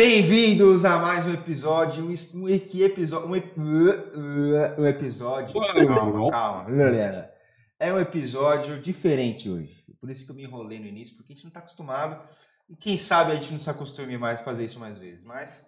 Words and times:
Bem-vindos 0.00 0.84
a 0.84 0.98
mais 0.98 1.24
um 1.24 1.32
episódio, 1.32 2.04
um, 2.04 2.10
es- 2.10 2.34
um 2.34 2.46
equi- 2.46 2.82
episódio, 2.82 3.28
um, 3.28 3.32
uh, 3.32 3.38
uh, 3.38 4.82
um 4.82 4.86
episódio. 4.86 5.58
Calma, 5.58 6.30
calma. 6.30 6.70
É 7.80 7.90
um 7.90 7.98
episódio 7.98 8.78
diferente 8.78 9.48
hoje. 9.48 9.82
Por 9.98 10.10
isso 10.10 10.26
que 10.26 10.32
eu 10.32 10.36
me 10.36 10.44
enrolei 10.44 10.78
no 10.78 10.84
início, 10.84 11.16
porque 11.16 11.32
a 11.32 11.34
gente 11.34 11.44
não 11.44 11.48
está 11.48 11.60
acostumado. 11.60 12.22
E 12.68 12.76
quem 12.76 12.94
sabe 12.98 13.32
a 13.32 13.36
gente 13.36 13.50
não 13.52 13.58
se 13.58 13.70
acostume 13.70 14.18
mais 14.18 14.38
a 14.38 14.44
fazer 14.44 14.64
isso 14.64 14.78
mais 14.78 14.98
vezes. 14.98 15.24
Mas 15.24 15.64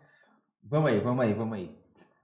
vamos 0.62 0.90
aí, 0.90 1.00
vamos 1.00 1.24
aí, 1.24 1.32
vamos 1.32 1.56
aí. 1.56 1.74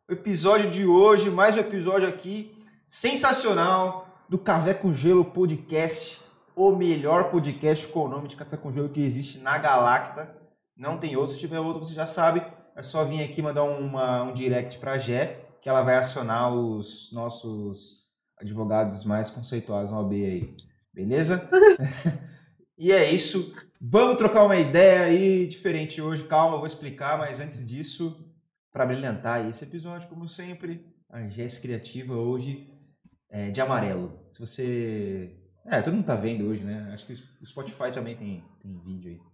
O 0.06 0.12
episódio 0.12 0.70
de 0.70 0.84
hoje, 0.84 1.30
mais 1.30 1.56
um 1.56 1.60
episódio 1.60 2.06
aqui 2.06 2.54
sensacional 2.86 4.06
do 4.28 4.36
Café 4.36 4.74
com 4.74 4.92
Gelo 4.92 5.24
Podcast, 5.24 6.20
o 6.54 6.70
melhor 6.76 7.30
podcast 7.30 7.88
com 7.88 8.00
o 8.00 8.08
nome 8.08 8.28
de 8.28 8.36
Café 8.36 8.58
com 8.58 8.70
Gelo 8.70 8.90
que 8.90 9.00
existe 9.00 9.38
na 9.38 9.56
Galacta. 9.56 10.43
Não 10.76 10.98
tem 10.98 11.16
outro, 11.16 11.34
se 11.34 11.40
tiver 11.40 11.60
outro 11.60 11.84
você 11.84 11.94
já 11.94 12.06
sabe. 12.06 12.42
É 12.76 12.82
só 12.82 13.04
vir 13.04 13.22
aqui 13.22 13.40
mandar 13.40 13.62
uma- 13.64 14.24
um 14.24 14.34
direct 14.34 14.78
pra 14.78 14.98
Gé, 14.98 15.46
que 15.62 15.68
ela 15.68 15.82
vai 15.82 15.96
acionar 15.96 16.52
os 16.52 17.10
nossos 17.12 18.02
advogados 18.38 19.04
mais 19.04 19.30
conceituados 19.30 19.90
no 19.90 19.98
OB 19.98 20.12
aí. 20.24 20.56
Beleza? 20.92 21.48
e 22.76 22.90
é 22.90 23.10
isso. 23.10 23.54
Vamos 23.80 24.16
trocar 24.16 24.44
uma 24.44 24.56
ideia 24.56 25.04
aí 25.04 25.46
diferente 25.46 26.00
hoje. 26.02 26.24
Calma, 26.24 26.54
eu 26.54 26.58
vou 26.58 26.66
explicar, 26.66 27.16
mas 27.18 27.38
antes 27.38 27.64
disso, 27.66 28.16
para 28.72 28.86
brilhantar 28.86 29.48
esse 29.48 29.64
episódio, 29.64 30.08
como 30.08 30.28
sempre, 30.28 30.84
a 31.08 31.28
Jess 31.28 31.58
Criativa 31.58 32.14
hoje 32.14 32.68
é 33.30 33.50
de 33.50 33.60
amarelo. 33.60 34.18
Se 34.30 34.40
você. 34.40 35.36
É, 35.66 35.80
todo 35.80 35.94
mundo 35.94 36.04
tá 36.04 36.14
vendo 36.14 36.46
hoje, 36.46 36.62
né? 36.64 36.90
Acho 36.92 37.06
que 37.06 37.12
o 37.12 37.46
Spotify 37.46 37.90
também 37.92 38.16
tem, 38.16 38.44
tem 38.60 38.78
vídeo 38.80 39.12
aí. 39.12 39.33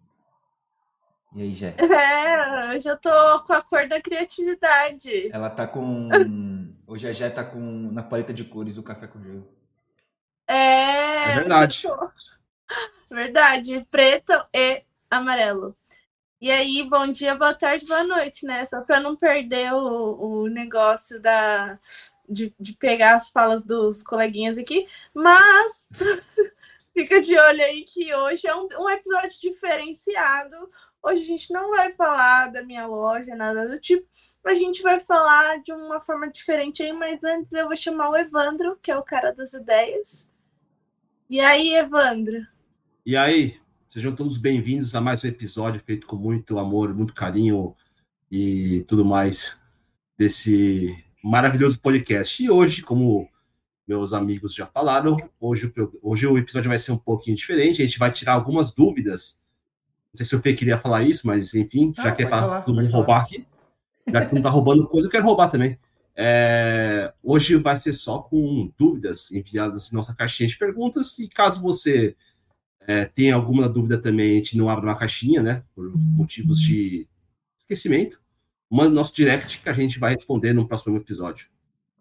E 1.35 1.43
aí, 1.43 1.55
Jé? 1.55 1.75
É, 1.81 2.75
hoje 2.75 2.89
eu 2.89 2.97
tô 2.97 3.45
com 3.45 3.53
a 3.53 3.63
cor 3.63 3.87
da 3.87 4.01
criatividade. 4.01 5.31
Ela 5.33 5.51
tá 5.51 5.67
com. 5.67 6.09
Hoje 6.87 7.07
a 7.07 7.13
Jé 7.13 7.31
tá 7.31 7.45
com 7.45 7.61
na 7.93 8.03
paleta 8.03 8.35
de 8.35 8.45
cores 8.45 8.75
do 8.75 8.83
café 8.83 9.07
com 9.07 9.23
gelo. 9.23 9.49
É, 10.49 11.31
É 11.31 11.35
verdade. 11.37 11.83
Verdade, 13.09 13.87
preto 13.91 14.33
e 14.55 14.85
amarelo. 15.11 15.77
E 16.41 16.51
aí, 16.51 16.89
bom 16.89 17.09
dia, 17.09 17.35
boa 17.35 17.53
tarde, 17.53 17.85
boa 17.85 18.05
noite, 18.05 18.47
né? 18.47 18.65
Só 18.65 18.81
pra 18.83 19.01
não 19.01 19.17
perder 19.17 19.73
o, 19.75 20.43
o 20.43 20.47
negócio 20.49 21.21
da, 21.21 21.79
de, 22.29 22.55
de 22.59 22.73
pegar 22.75 23.17
as 23.17 23.31
falas 23.31 23.63
dos 23.63 24.03
coleguinhas 24.03 24.57
aqui. 24.59 24.87
Mas 25.13 25.91
fica 26.95 27.21
de 27.21 27.37
olho 27.37 27.63
aí 27.63 27.83
que 27.83 28.15
hoje 28.15 28.47
é 28.47 28.55
um, 28.55 28.69
um 28.79 28.89
episódio 28.89 29.41
diferenciado. 29.41 30.71
Hoje 31.03 31.23
a 31.23 31.27
gente 31.27 31.53
não 31.53 31.71
vai 31.71 31.93
falar 31.93 32.49
da 32.49 32.63
minha 32.63 32.87
loja, 32.87 33.35
nada 33.35 33.67
do 33.67 33.81
tipo. 33.81 34.07
A 34.45 34.55
gente 34.55 34.83
vai 34.83 35.01
falar 35.01 35.63
de 35.63 35.73
uma 35.73 36.01
forma 36.01 36.31
diferente 36.31 36.83
aí, 36.83 36.93
mas 36.93 37.23
antes 37.25 37.53
eu 37.53 37.67
vou 37.67 37.77
chamar 37.77 38.11
o 38.11 38.17
Evandro, 38.17 38.79
que 38.83 38.91
é 38.91 38.97
o 38.97 39.03
cara 39.03 39.33
das 39.33 39.55
ideias. 39.55 40.29
E 41.29 41.41
aí, 41.41 41.75
Evandro? 41.75 42.47
E 43.05 43.17
aí, 43.17 43.59
sejam 43.89 44.15
todos 44.15 44.37
bem-vindos 44.37 44.95
a 44.95 45.01
mais 45.01 45.25
um 45.25 45.29
episódio 45.29 45.81
feito 45.81 46.07
com 46.07 46.17
muito 46.17 46.59
amor, 46.59 46.95
muito 46.95 47.15
carinho 47.15 47.75
e 48.31 48.85
tudo 48.87 49.05
mais 49.05 49.59
desse 50.19 51.03
maravilhoso 51.25 51.81
podcast. 51.81 52.43
E 52.43 52.51
hoje, 52.51 52.83
como 52.83 53.27
meus 53.89 54.13
amigos 54.13 54.55
já 54.55 54.67
falaram, 54.67 55.17
hoje, 55.41 55.73
hoje 56.03 56.27
o 56.27 56.37
episódio 56.37 56.69
vai 56.69 56.79
ser 56.79 56.93
um 56.93 56.99
pouquinho 56.99 57.37
diferente. 57.37 57.83
A 57.83 57.87
gente 57.87 57.99
vai 57.99 58.13
tirar 58.13 58.35
algumas 58.35 58.75
dúvidas. 58.75 59.41
Não 60.13 60.17
sei 60.17 60.27
se 60.27 60.37
o 60.37 60.41
P 60.41 60.55
queria 60.55 60.79
falar 60.79 61.03
isso, 61.03 61.27
mas 61.27 61.55
enfim, 61.55 61.93
já 61.97 62.11
Ah, 62.11 62.13
que 62.13 62.23
é 62.23 62.27
para 62.27 62.63
todo 62.63 62.75
mundo 62.75 62.91
roubar 62.91 63.23
aqui, 63.23 63.47
já 64.11 64.27
que 64.27 64.35
não 64.35 64.43
tá 64.43 64.51
roubando 64.51 64.89
coisa, 64.89 65.07
eu 65.07 65.11
quero 65.11 65.25
roubar 65.25 65.49
também. 65.49 65.79
É, 66.17 67.13
hoje 67.23 67.57
vai 67.57 67.77
ser 67.77 67.93
só 67.93 68.19
com 68.19 68.71
dúvidas 68.77 69.31
enviadas 69.31 69.91
em 69.91 69.97
nossa 69.97 70.15
caixinha 70.15 70.49
de 70.49 70.59
perguntas. 70.59 71.19
E 71.19 71.29
caso 71.29 71.61
você 71.61 72.17
é, 72.81 73.05
tenha 73.05 73.35
alguma 73.35 73.69
dúvida 73.69 73.97
também, 73.97 74.33
a 74.33 74.37
gente 74.37 74.57
não 74.57 74.69
abre 74.69 74.85
uma 74.85 74.99
caixinha, 74.99 75.43
né? 75.43 75.63
Por 75.75 75.91
motivos 75.97 76.61
de 76.61 77.09
esquecimento. 77.57 78.21
Manda 78.69 78.91
no 78.91 78.97
nosso 78.97 79.15
direct 79.15 79.63
que 79.63 79.69
a 79.69 79.73
gente 79.73 79.99
vai 79.99 80.13
responder 80.13 80.53
no 80.53 80.67
próximo 80.67 80.97
episódio. 80.97 81.49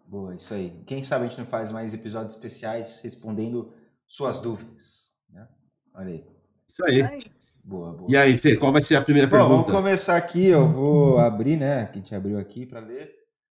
Boa, 0.06 0.34
isso 0.34 0.52
aí. 0.52 0.72
Quem 0.86 1.02
sabe 1.02 1.24
a 1.24 1.28
gente 1.28 1.38
não 1.38 1.46
faz 1.46 1.70
mais 1.70 1.94
episódios 1.94 2.34
especiais 2.34 3.00
respondendo 3.02 3.72
suas 4.06 4.38
dúvidas. 4.38 5.14
Né? 5.30 5.48
Olha 5.94 6.08
aí. 6.08 6.24
Isso 6.68 6.84
aí. 6.84 7.30
Boa, 7.70 7.92
boa. 7.92 8.10
E 8.10 8.16
aí, 8.16 8.36
Fê, 8.36 8.56
qual 8.56 8.72
vai 8.72 8.82
ser 8.82 8.96
a 8.96 9.02
primeira 9.02 9.28
Bom, 9.28 9.36
vamos 9.36 9.48
pergunta? 9.58 9.72
começar 9.72 10.16
aqui. 10.16 10.46
Eu 10.46 10.66
vou 10.66 11.18
abrir, 11.18 11.56
né? 11.56 11.86
Que 11.86 11.92
a 11.92 12.02
gente 12.02 12.12
abriu 12.12 12.36
aqui 12.36 12.66
para 12.66 12.80
ler 12.80 13.08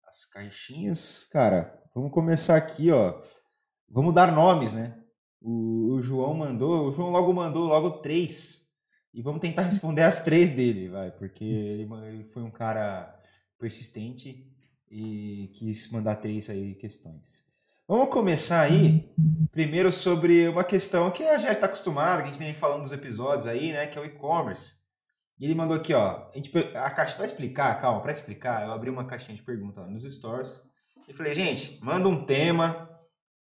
as 0.07 0.25
caixinhas. 0.25 1.27
Cara, 1.33 1.77
vamos 1.93 2.13
começar 2.13 2.55
aqui, 2.55 2.93
ó. 2.93 3.19
Vamos 3.91 4.15
dar 4.15 4.31
nomes, 4.31 4.73
né? 4.73 4.97
O, 5.41 5.95
o 5.95 6.01
João 6.01 6.33
mandou, 6.33 6.87
o 6.87 6.93
João 6.93 7.11
logo 7.11 7.33
mandou 7.33 7.67
logo 7.67 7.91
três. 8.03 8.69
E 9.13 9.21
vamos 9.21 9.41
tentar 9.41 9.63
responder 9.63 10.03
as 10.03 10.23
três 10.23 10.49
dele, 10.49 10.89
vai, 10.89 11.11
porque 11.11 11.45
ele 11.45 11.89
foi 12.23 12.45
um 12.45 12.53
cara 12.53 13.13
persistente 13.59 14.47
e 14.89 15.51
quis 15.55 15.91
mandar 15.91 16.17
três 16.17 16.49
aí 16.49 16.77
questões. 16.77 17.43
Vamos 17.87 18.09
começar 18.09 18.63
aí, 18.63 19.13
primeiro 19.53 19.93
sobre 19.93 20.49
uma 20.49 20.65
questão 20.65 21.11
que 21.11 21.23
a 21.23 21.37
gente 21.37 21.51
está 21.51 21.67
acostumado, 21.67 22.23
que 22.23 22.23
a 22.23 22.27
gente 22.33 22.39
tem 22.39 22.55
falando 22.55 22.81
dos 22.81 22.93
episódios 22.93 23.47
aí, 23.47 23.73
né? 23.73 23.87
Que 23.87 23.99
é 23.99 24.01
o 24.01 24.07
e-commerce. 24.07 24.77
E 25.39 25.45
ele 25.45 25.55
mandou 25.55 25.77
aqui, 25.77 25.93
ó. 25.93 26.31
A, 26.31 26.33
gente, 26.35 26.51
a 26.75 26.89
caixa 26.89 27.15
para 27.15 27.27
explicar, 27.27 27.79
calma, 27.79 28.01
para 28.01 28.11
explicar, 28.11 28.65
eu 28.65 28.73
abri 28.73 28.89
uma 28.89 29.05
caixinha 29.05 29.37
de 29.37 29.43
pergunta 29.43 29.87
nos 29.87 30.03
stories 30.03 30.63
e 31.07 31.13
falei, 31.13 31.35
gente, 31.35 31.79
manda 31.83 32.09
um 32.09 32.25
tema, 32.25 32.89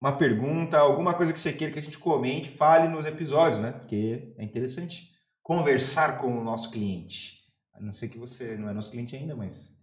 uma 0.02 0.16
pergunta, 0.16 0.78
alguma 0.78 1.14
coisa 1.14 1.34
que 1.34 1.40
você 1.40 1.52
queira 1.52 1.74
que 1.74 1.80
a 1.80 1.84
gente 1.84 2.00
comente, 2.00 2.48
fale 2.48 2.88
nos 2.88 3.06
episódios, 3.06 3.60
né? 3.60 3.74
Porque 3.74 4.34
é 4.38 4.46
interessante 4.46 5.10
conversar 5.44 6.20
com 6.20 6.40
o 6.40 6.42
nosso 6.42 6.72
cliente. 6.72 7.42
A 7.74 7.82
não 7.82 7.92
ser 7.92 8.08
que 8.08 8.18
você 8.18 8.56
não 8.56 8.70
é 8.70 8.74
nosso 8.74 8.92
cliente 8.92 9.14
ainda, 9.14 9.36
mas 9.36 9.78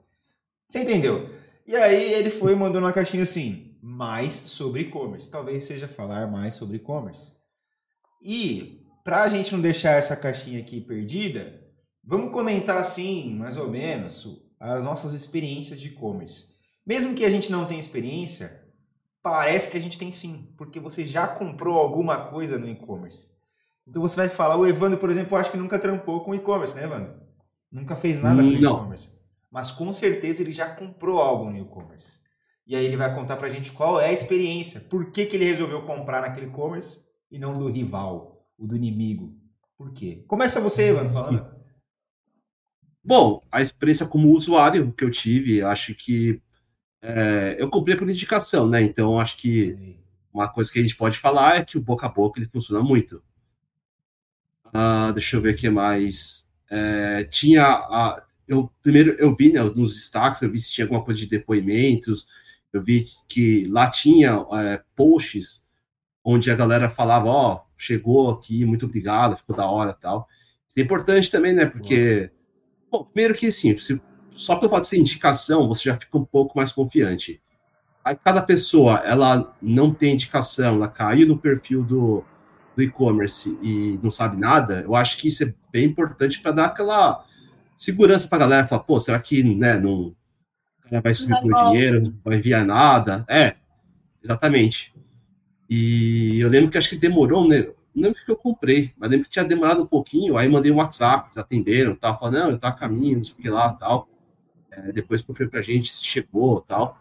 você 0.67 0.79
entendeu? 0.79 1.29
E 1.67 1.77
aí 1.77 2.15
ele 2.15 2.31
foi 2.31 2.53
e 2.53 2.57
mandou 2.57 2.81
numa 2.81 2.95
caixinha 2.95 3.25
assim, 3.25 3.68
mais 3.89 4.35
sobre 4.35 4.83
e-commerce. 4.83 5.31
Talvez 5.31 5.65
seja 5.65 5.89
falar 5.89 6.31
mais 6.31 6.53
sobre 6.53 6.77
e-commerce. 6.77 7.33
E 8.23 8.87
para 9.03 9.23
a 9.23 9.29
gente 9.29 9.53
não 9.53 9.63
deixar 9.63 9.93
essa 9.93 10.15
caixinha 10.15 10.61
aqui 10.61 10.79
perdida, 10.79 11.59
vamos 12.05 12.31
comentar 12.31 12.77
assim, 12.77 13.35
mais 13.35 13.57
ou 13.57 13.71
menos, 13.71 14.27
as 14.61 14.85
nossas 14.85 15.15
experiências 15.15 15.81
de 15.81 15.89
e-commerce. 15.89 16.53
Mesmo 16.87 17.15
que 17.15 17.25
a 17.25 17.31
gente 17.31 17.51
não 17.51 17.65
tenha 17.65 17.81
experiência, 17.81 18.63
parece 19.23 19.71
que 19.71 19.79
a 19.79 19.81
gente 19.81 19.97
tem 19.97 20.13
sim, 20.13 20.53
porque 20.59 20.79
você 20.79 21.07
já 21.07 21.27
comprou 21.27 21.79
alguma 21.79 22.29
coisa 22.29 22.59
no 22.59 22.69
e-commerce. 22.69 23.31
Então 23.87 24.03
você 24.03 24.17
vai 24.17 24.29
falar, 24.29 24.59
o 24.59 24.67
Evandro, 24.67 24.99
por 24.99 25.09
exemplo, 25.09 25.39
acho 25.39 25.51
que 25.51 25.57
nunca 25.57 25.79
trampou 25.79 26.23
com 26.23 26.35
e-commerce, 26.35 26.77
né, 26.77 26.85
Evandro? 26.85 27.15
Nunca 27.73 27.97
fez 27.97 28.21
nada 28.21 28.43
com 28.43 28.49
e-commerce. 28.49 29.19
Mas 29.51 29.71
com 29.71 29.91
certeza 29.93 30.43
ele 30.43 30.53
já 30.53 30.75
comprou 30.75 31.21
algo 31.21 31.51
no 31.51 31.57
e-commerce. 31.57 32.28
E 32.69 32.77
aí 32.77 32.85
ele 32.85 32.97
vai 32.99 33.15
contar 33.15 33.37
pra 33.37 33.49
gente 33.49 33.73
qual 33.73 34.01
é 34.01 34.09
a 34.09 34.13
experiência, 34.13 34.81
por 34.83 35.11
que, 35.11 35.27
que 35.27 35.37
ele 35.37 35.47
resolveu 35.47 35.83
comprar 35.83 36.21
naquele 36.21 36.47
e-commerce 36.47 37.07
e 37.31 37.39
não 37.39 37.59
do 37.59 37.69
rival, 37.71 38.47
o 38.59 38.67
do 38.67 38.77
inimigo. 38.77 39.35
Por 39.77 39.93
quê? 39.93 40.23
Começa 40.29 40.61
você, 40.61 40.91
Evandro, 40.91 41.13
falando. 41.13 41.47
Bom, 43.03 43.43
a 43.51 43.61
experiência 43.63 44.07
como 44.07 44.31
usuário 44.33 44.93
que 44.93 45.05
eu 45.05 45.11
tive, 45.11 45.63
acho 45.63 45.95
que 45.95 46.41
é, 47.03 47.57
eu 47.59 47.71
comprei 47.71 47.97
por 47.97 48.09
indicação, 48.09 48.69
né? 48.69 48.83
Então, 48.83 49.21
acho 49.21 49.37
que 49.39 49.99
uma 50.33 50.49
coisa 50.49 50.73
que 50.73 50.79
a 50.79 50.83
gente 50.83 50.97
pode 50.97 51.19
falar 51.19 51.57
é 51.59 51.65
que 51.65 51.79
o 51.79 51.83
boca 51.83 52.07
a 52.07 52.11
boca 52.11 52.41
ele 52.41 52.49
funciona 52.49 52.83
muito. 52.83 53.23
Ah, 54.73 55.13
deixa 55.13 55.37
eu 55.37 55.41
ver 55.41 55.55
o 55.55 55.57
que 55.57 55.69
mais. 55.71 56.47
É, 56.71 57.25
tinha. 57.25 57.65
a- 57.65 58.23
eu, 58.47 58.71
primeiro, 58.83 59.13
eu 59.19 59.35
vi 59.37 59.53
né, 59.53 59.63
nos 59.63 59.95
destaques, 59.95 60.41
eu 60.43 60.51
vi 60.51 60.59
se 60.59 60.73
tinha 60.73 60.85
alguma 60.87 61.05
coisa 61.05 61.21
de 61.21 61.27
depoimentos, 61.27 62.27
eu 62.73 62.83
vi 62.83 63.07
que 63.29 63.65
lá 63.69 63.91
tinha 63.91 64.45
é, 64.53 64.83
posts 64.97 65.65
onde 66.25 66.51
a 66.51 66.55
galera 66.55 66.89
falava: 66.91 67.29
Ó, 67.29 67.61
chegou 67.77 68.31
aqui, 68.31 68.65
muito 68.65 68.87
obrigado, 68.87 69.37
ficou 69.37 69.57
da 69.57 69.67
hora 69.67 69.93
tal. 69.93 70.27
Isso 70.69 70.79
é 70.79 70.83
importante 70.83 71.31
também, 71.31 71.53
né? 71.55 71.67
Porque, 71.67 72.31
bom, 72.91 73.05
primeiro 73.05 73.35
que 73.35 73.47
assim, 73.47 73.77
se- 73.79 74.01
só 74.31 74.57
pelo 74.57 74.71
fato 74.71 74.83
de 74.83 74.89
ser 74.89 74.99
indicação, 74.99 75.67
você 75.69 75.85
já 75.89 75.97
fica 75.99 76.17
um 76.19 76.25
pouco 76.25 76.57
mais 76.57 76.71
confiante. 76.73 77.41
Aí, 78.05 78.17
cada 78.17 78.41
pessoa, 78.43 79.03
ela 79.05 79.55
não 79.61 79.93
tem 79.93 80.15
indicação, 80.15 80.77
ela 80.77 80.89
caiu 80.89 81.27
no 81.27 81.37
perfil 81.39 81.83
do, 81.83 82.25
do 82.77 82.83
e-commerce 82.83 83.59
e 83.63 83.99
não 84.03 84.11
sabe 84.11 84.37
nada, 84.37 84.83
eu 84.83 84.95
acho 84.95 85.19
que 85.19 85.29
isso 85.29 85.43
é 85.45 85.55
bem 85.73 85.85
importante 85.87 86.41
para 86.41 86.53
dar 86.53 86.67
aquela 86.67 87.25
segurança 87.77 88.29
para 88.29 88.37
a 88.37 88.41
galera, 88.41 88.67
falar, 88.69 88.83
pô, 88.85 88.99
será 89.01 89.19
que, 89.19 89.43
né, 89.43 89.79
não, 89.79 90.15
cara 90.89 91.03
vai 91.03 91.15
subir 91.15 91.41
com 91.41 91.71
dinheiro, 91.71 92.01
não 92.03 92.15
vai 92.25 92.37
enviar 92.39 92.65
nada? 92.65 93.25
É, 93.29 93.55
exatamente. 94.23 94.95
E 95.69 96.41
eu 96.41 96.49
lembro 96.49 96.71
que 96.71 96.79
acho 96.79 96.89
que 96.89 96.97
demorou, 96.97 97.47
né, 97.47 97.69
não 97.95 98.05
lembro 98.05 98.21
o 98.21 98.25
que 98.25 98.31
eu 98.31 98.37
comprei, 98.37 98.93
mas 98.97 99.11
lembro 99.11 99.27
que 99.27 99.33
tinha 99.33 99.45
demorado 99.45 99.83
um 99.83 99.87
pouquinho, 99.87 100.39
aí 100.39 100.49
mandei 100.49 100.71
um 100.71 100.77
WhatsApp, 100.77 101.27
eles 101.27 101.37
atenderam, 101.37 101.97
tal, 101.97 102.19
falando, 102.19 102.39
não, 102.39 102.51
eu 102.51 102.59
tô 102.59 102.67
a 102.67 102.73
caminho, 102.73 103.19
não 103.19 103.25
sei 103.25 103.35
o 103.35 103.39
que 103.39 103.51
lá, 103.51 103.73
tal. 103.73 104.09
É, 104.71 104.93
depois 104.93 105.21
confirma 105.21 105.51
pra 105.51 105.63
gente 105.63 105.91
se 105.91 106.05
chegou, 106.05 106.61
tal. 106.61 106.97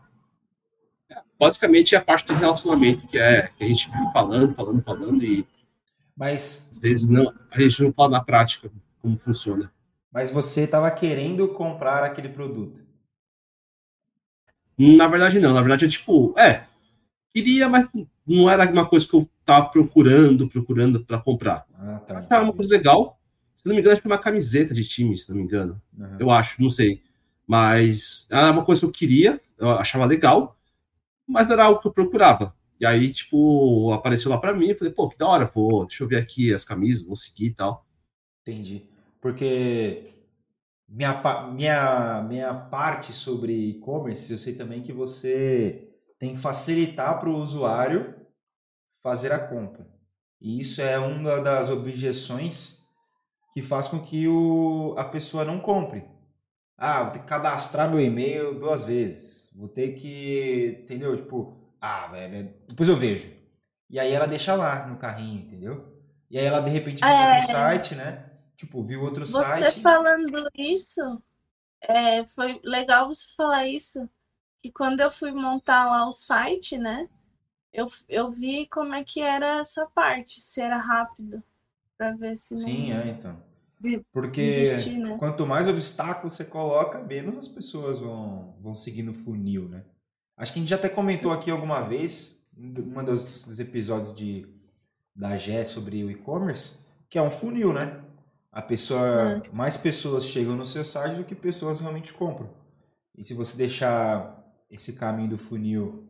É, 1.09 1.15
basicamente 1.39 1.95
é 1.95 1.97
a 1.97 2.03
parte 2.03 2.27
do 2.27 2.33
relacionamento, 2.33 3.07
que 3.07 3.17
é 3.17 3.49
que 3.55 3.63
a 3.63 3.67
gente 3.67 3.85
fica 3.85 4.11
falando, 4.11 4.53
falando, 4.55 4.81
falando, 4.81 5.23
e 5.23 5.45
Mas, 6.15 6.67
às 6.71 6.79
vezes 6.79 7.07
não, 7.07 7.31
a 7.51 7.59
gente 7.61 7.83
não 7.83 7.93
fala 7.93 8.09
na 8.09 8.23
prática 8.23 8.71
como 9.01 9.17
funciona. 9.17 9.71
mas 10.11 10.31
você 10.31 10.63
estava 10.63 10.89
querendo 10.89 11.47
comprar 11.49 12.03
aquele 12.03 12.29
produto. 12.29 12.86
Na 14.77 15.07
verdade, 15.07 15.39
não. 15.39 15.53
Na 15.53 15.61
verdade, 15.61 15.85
é 15.85 15.89
tipo, 15.89 16.33
é, 16.37 16.65
queria, 17.33 17.67
mas 17.67 17.89
não 18.25 18.49
era 18.49 18.69
uma 18.69 18.85
coisa 18.85 19.07
que 19.07 19.15
eu 19.15 19.27
tava 19.43 19.69
procurando, 19.69 20.47
procurando 20.47 21.03
para 21.03 21.19
comprar. 21.19 21.65
Ah, 21.73 22.01
tá. 22.05 22.19
Achava 22.19 22.43
uma 22.43 22.53
coisa 22.53 22.71
legal. 22.71 23.19
Se 23.55 23.65
não 23.65 23.73
me 23.73 23.81
engano, 23.81 23.93
acho 23.93 24.01
que 24.01 24.07
uma 24.07 24.17
camiseta 24.17 24.73
de 24.73 24.87
time, 24.87 25.17
se 25.17 25.29
não 25.29 25.37
me 25.37 25.43
engano. 25.43 25.81
Aham. 25.99 26.17
Eu 26.19 26.29
acho, 26.29 26.61
não 26.61 26.69
sei. 26.69 27.01
Mas 27.47 28.27
era 28.29 28.51
uma 28.51 28.63
coisa 28.63 28.81
que 28.81 28.85
eu 28.85 28.91
queria, 28.91 29.41
eu 29.57 29.69
achava 29.71 30.05
legal, 30.05 30.57
mas 31.25 31.47
não 31.47 31.53
era 31.53 31.65
algo 31.65 31.79
que 31.79 31.87
eu 31.87 31.93
procurava. 31.93 32.53
E 32.79 32.85
aí, 32.85 33.11
tipo, 33.11 33.91
apareceu 33.91 34.29
lá 34.29 34.37
para 34.37 34.53
mim, 34.53 34.75
falei, 34.75 34.93
pô, 34.93 35.09
que 35.09 35.17
da 35.17 35.27
hora, 35.27 35.47
pô, 35.47 35.83
deixa 35.85 36.03
eu 36.03 36.07
ver 36.07 36.17
aqui 36.17 36.53
as 36.53 36.63
camisas, 36.63 37.05
vou 37.05 37.17
seguir 37.17 37.47
e 37.47 37.53
tal. 37.53 37.85
Entendi. 38.41 38.83
Porque 39.19 40.13
minha, 40.87 41.21
minha, 41.53 42.21
minha 42.27 42.53
parte 42.53 43.11
sobre 43.11 43.53
e-commerce, 43.71 44.31
eu 44.31 44.37
sei 44.37 44.55
também 44.55 44.81
que 44.81 44.93
você 44.93 45.89
tem 46.19 46.33
que 46.33 46.39
facilitar 46.39 47.19
para 47.19 47.29
o 47.29 47.35
usuário 47.35 48.15
fazer 49.03 49.31
a 49.31 49.39
compra. 49.39 49.87
E 50.41 50.59
isso 50.59 50.81
é 50.81 50.97
uma 50.99 51.39
das 51.39 51.69
objeções 51.69 52.83
que 53.53 53.61
faz 53.61 53.87
com 53.87 53.99
que 53.99 54.27
o, 54.27 54.93
a 54.97 55.03
pessoa 55.03 55.43
não 55.45 55.59
compre. 55.59 56.05
Ah, 56.77 57.03
vou 57.03 57.11
ter 57.11 57.19
que 57.19 57.25
cadastrar 57.25 57.89
meu 57.89 57.99
e-mail 57.99 58.59
duas 58.59 58.83
vezes. 58.85 59.51
Vou 59.55 59.67
ter 59.67 59.93
que, 59.93 60.79
entendeu? 60.83 61.15
Tipo, 61.17 61.57
ah, 61.81 62.07
velho, 62.07 62.53
depois 62.67 62.87
eu 62.87 62.95
vejo. 62.95 63.29
E 63.89 63.99
aí 63.99 64.11
ela 64.11 64.27
deixa 64.27 64.53
lá 64.53 64.85
no 64.85 64.97
carrinho, 64.97 65.41
entendeu? 65.41 65.97
E 66.29 66.37
aí 66.37 66.45
ela 66.45 66.59
de 66.59 66.69
repente 66.69 66.99
viu 67.03 67.09
É. 67.09 67.33
outro 67.35 67.47
site, 67.49 67.95
né? 67.95 68.25
Tipo, 68.57 68.83
viu 68.83 69.03
outro 69.03 69.25
Você 69.25 69.43
site. 69.43 69.81
falando 69.81 70.49
isso, 70.55 71.01
é, 71.81 72.25
foi 72.27 72.59
legal 72.63 73.07
você 73.07 73.27
falar 73.37 73.67
isso. 73.67 74.09
Que 74.61 74.71
quando 74.71 74.99
eu 75.01 75.11
fui 75.11 75.31
montar 75.31 75.85
lá 75.85 76.09
o 76.09 76.11
site, 76.13 76.77
né? 76.77 77.07
Eu, 77.71 77.87
eu 78.09 78.31
vi 78.31 78.67
como 78.67 78.93
é 78.95 79.03
que 79.03 79.21
era 79.21 79.59
essa 79.59 79.85
parte, 79.87 80.41
se 80.41 80.61
era 80.61 80.77
rápido. 80.77 81.43
Pra 81.97 82.13
ver 82.13 82.35
se 82.35 82.53
não 82.55 82.61
Sim, 82.61 82.91
é, 82.93 83.09
então. 83.09 83.37
de- 83.79 84.03
Porque 84.11 84.39
desistir, 84.41 84.97
né? 84.97 85.17
quanto 85.19 85.45
mais 85.45 85.67
obstáculos 85.67 86.33
você 86.33 86.45
coloca, 86.45 87.01
menos 87.03 87.37
as 87.37 87.47
pessoas 87.47 87.99
vão, 87.99 88.55
vão 88.61 88.75
seguir 88.75 89.03
no 89.03 89.13
funil, 89.13 89.69
né? 89.69 89.83
Acho 90.35 90.53
que 90.53 90.59
a 90.59 90.61
gente 90.61 90.69
já 90.69 90.75
até 90.75 90.89
comentou 90.89 91.31
aqui 91.31 91.49
alguma 91.51 91.81
vez, 91.81 92.47
em 92.57 92.67
um 92.79 93.03
dos, 93.03 93.45
dos 93.45 93.59
episódios 93.59 94.13
de, 94.13 94.47
da 95.15 95.35
GE 95.37 95.65
sobre 95.65 96.03
o 96.03 96.11
e-commerce, 96.11 96.85
que 97.09 97.17
é 97.17 97.21
um 97.21 97.31
funil, 97.31 97.73
né? 97.73 98.03
A 98.57 98.61
pessoa, 98.63 99.43
mais 99.53 99.77
pessoas 99.77 100.25
chegam 100.25 100.55
no 100.55 100.65
seu 100.65 100.83
site 100.83 101.17
do 101.17 101.23
que 101.23 101.35
pessoas 101.35 101.79
realmente 101.79 102.11
compram. 102.11 102.49
E 103.15 103.23
se 103.23 103.35
você 103.35 103.55
deixar 103.55 104.43
esse 104.67 104.93
caminho 104.93 105.29
do 105.29 105.37
funil 105.37 106.09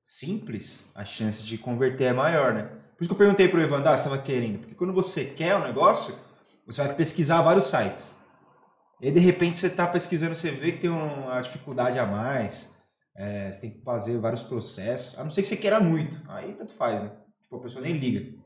simples, 0.00 0.90
a 0.94 1.04
chance 1.04 1.44
de 1.44 1.58
converter 1.58 2.04
é 2.04 2.12
maior, 2.14 2.54
né? 2.54 2.62
Por 2.62 3.02
isso 3.02 3.08
que 3.10 3.12
eu 3.12 3.18
perguntei 3.18 3.48
pro 3.48 3.60
Evan, 3.60 3.80
ah, 3.80 3.94
você 3.94 4.04
estava 4.04 4.16
querendo? 4.16 4.60
Porque 4.60 4.74
quando 4.74 4.94
você 4.94 5.26
quer 5.26 5.56
o 5.56 5.62
negócio, 5.62 6.14
você 6.66 6.82
vai 6.82 6.94
pesquisar 6.94 7.42
vários 7.42 7.66
sites. 7.66 8.16
E 8.98 9.08
aí, 9.08 9.12
de 9.12 9.20
repente, 9.20 9.58
você 9.58 9.66
está 9.66 9.86
pesquisando, 9.86 10.34
você 10.34 10.50
vê 10.50 10.72
que 10.72 10.78
tem 10.78 10.88
uma 10.88 11.38
dificuldade 11.42 11.98
a 11.98 12.06
mais, 12.06 12.74
é, 13.14 13.52
você 13.52 13.60
tem 13.60 13.70
que 13.70 13.84
fazer 13.84 14.18
vários 14.18 14.42
processos, 14.42 15.18
a 15.18 15.22
não 15.22 15.30
ser 15.30 15.42
que 15.42 15.48
você 15.48 15.56
queira 15.56 15.78
muito. 15.80 16.18
Aí 16.30 16.54
tanto 16.54 16.72
faz, 16.72 17.02
né? 17.02 17.10
Tipo, 17.42 17.56
a 17.56 17.60
pessoa 17.60 17.82
nem 17.82 17.98
liga. 17.98 18.42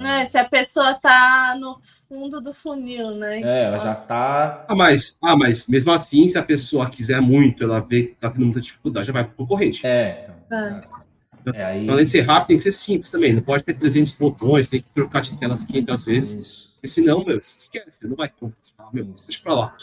É, 0.00 0.24
se 0.24 0.38
a 0.38 0.44
pessoa 0.44 0.94
tá 0.94 1.56
no 1.58 1.78
fundo 2.08 2.40
do 2.40 2.52
funil, 2.52 3.12
né? 3.12 3.40
É, 3.40 3.64
ela 3.64 3.78
já 3.78 3.94
tá. 3.94 4.64
Ah, 4.68 4.74
mas, 4.74 5.18
ah, 5.22 5.36
mas 5.36 5.66
mesmo 5.66 5.92
assim, 5.92 6.30
se 6.30 6.38
a 6.38 6.42
pessoa 6.42 6.88
quiser 6.88 7.20
muito, 7.20 7.62
ela 7.64 7.80
vê 7.80 8.04
que 8.04 8.14
tá 8.14 8.30
tendo 8.30 8.44
muita 8.44 8.60
dificuldade, 8.60 9.06
já 9.06 9.12
vai 9.12 9.24
pro 9.24 9.34
concorrente. 9.36 9.86
É, 9.86 10.22
então. 10.22 10.58
É. 10.58 10.68
exato. 10.68 11.04
É, 11.52 11.64
aí. 11.64 11.82
Então, 11.82 11.94
além 11.94 12.04
de 12.04 12.10
ser 12.10 12.22
rápido, 12.22 12.48
tem 12.48 12.56
que 12.56 12.62
ser 12.62 12.72
simples 12.72 13.10
também. 13.10 13.32
Não 13.32 13.42
pode 13.42 13.62
ter 13.62 13.74
300 13.74 14.12
botões, 14.12 14.68
tem 14.68 14.80
que 14.80 14.88
trocar 14.94 15.20
de 15.20 15.38
telas 15.38 15.64
500 15.64 16.04
vezes. 16.04 16.46
Isso. 16.46 16.72
Porque 16.74 16.88
senão, 16.88 17.24
meu, 17.24 17.38
esquece, 17.38 17.98
você 17.98 18.06
não 18.06 18.16
vai 18.16 18.28
comprar. 18.28 18.92
Meu, 18.92 19.10
Isso. 19.12 19.26
deixa 19.26 19.42
pra 19.42 19.54
lá. 19.54 19.76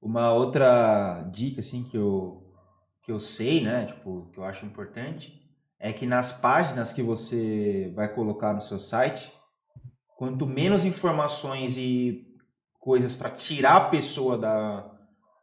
Uma 0.00 0.32
outra 0.32 1.22
dica, 1.32 1.60
assim, 1.60 1.84
que 1.84 1.96
eu, 1.96 2.42
que 3.02 3.12
eu 3.12 3.20
sei, 3.20 3.60
né? 3.60 3.86
Tipo, 3.86 4.28
que 4.32 4.38
eu 4.38 4.44
acho 4.44 4.64
importante, 4.64 5.40
é 5.80 5.92
que 5.92 6.06
nas 6.06 6.32
páginas 6.32 6.92
que 6.92 7.02
você 7.02 7.92
vai 7.94 8.12
colocar 8.12 8.52
no 8.52 8.60
seu 8.60 8.78
site, 8.78 9.32
quanto 10.16 10.46
menos 10.46 10.84
informações 10.84 11.76
e 11.76 12.26
coisas 12.80 13.14
para 13.14 13.30
tirar 13.30 13.76
a 13.76 13.88
pessoa 13.88 14.36
da, 14.36 14.90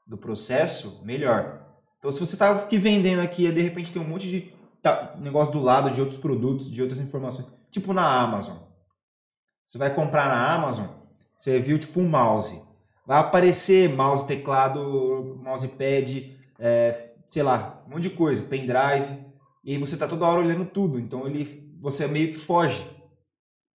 do 0.05 0.17
processo, 0.17 1.01
melhor. 1.05 1.65
Então, 1.97 2.11
se 2.11 2.19
você 2.19 2.35
tá 2.35 2.51
aqui 2.51 2.77
vendendo 2.77 3.21
aqui 3.21 3.45
e 3.45 3.51
de 3.51 3.61
repente 3.61 3.91
tem 3.91 4.01
um 4.01 4.07
monte 4.07 4.29
de 4.29 4.53
tá, 4.81 5.15
negócio 5.17 5.53
do 5.53 5.59
lado 5.59 5.89
de 5.89 6.01
outros 6.01 6.19
produtos, 6.19 6.69
de 6.69 6.81
outras 6.81 6.99
informações, 6.99 7.47
tipo 7.71 7.93
na 7.93 8.05
Amazon. 8.05 8.57
Você 9.63 9.77
vai 9.77 9.93
comprar 9.93 10.27
na 10.27 10.53
Amazon, 10.53 10.87
você 11.35 11.59
viu 11.59 11.79
tipo 11.79 11.99
um 11.99 12.07
mouse. 12.07 12.61
Vai 13.07 13.19
aparecer 13.19 13.89
mouse, 13.89 14.25
teclado, 14.25 15.39
mousepad, 15.41 16.35
é, 16.59 17.13
sei 17.25 17.43
lá, 17.43 17.83
um 17.87 17.91
monte 17.91 18.03
de 18.03 18.09
coisa, 18.11 18.43
pendrive. 18.43 19.25
E 19.65 19.71
aí 19.73 19.77
você 19.79 19.97
tá 19.97 20.07
toda 20.07 20.25
hora 20.27 20.41
olhando 20.41 20.65
tudo. 20.65 20.99
Então 20.99 21.27
ele, 21.27 21.75
você 21.81 22.07
meio 22.07 22.31
que 22.31 22.37
foge. 22.39 22.85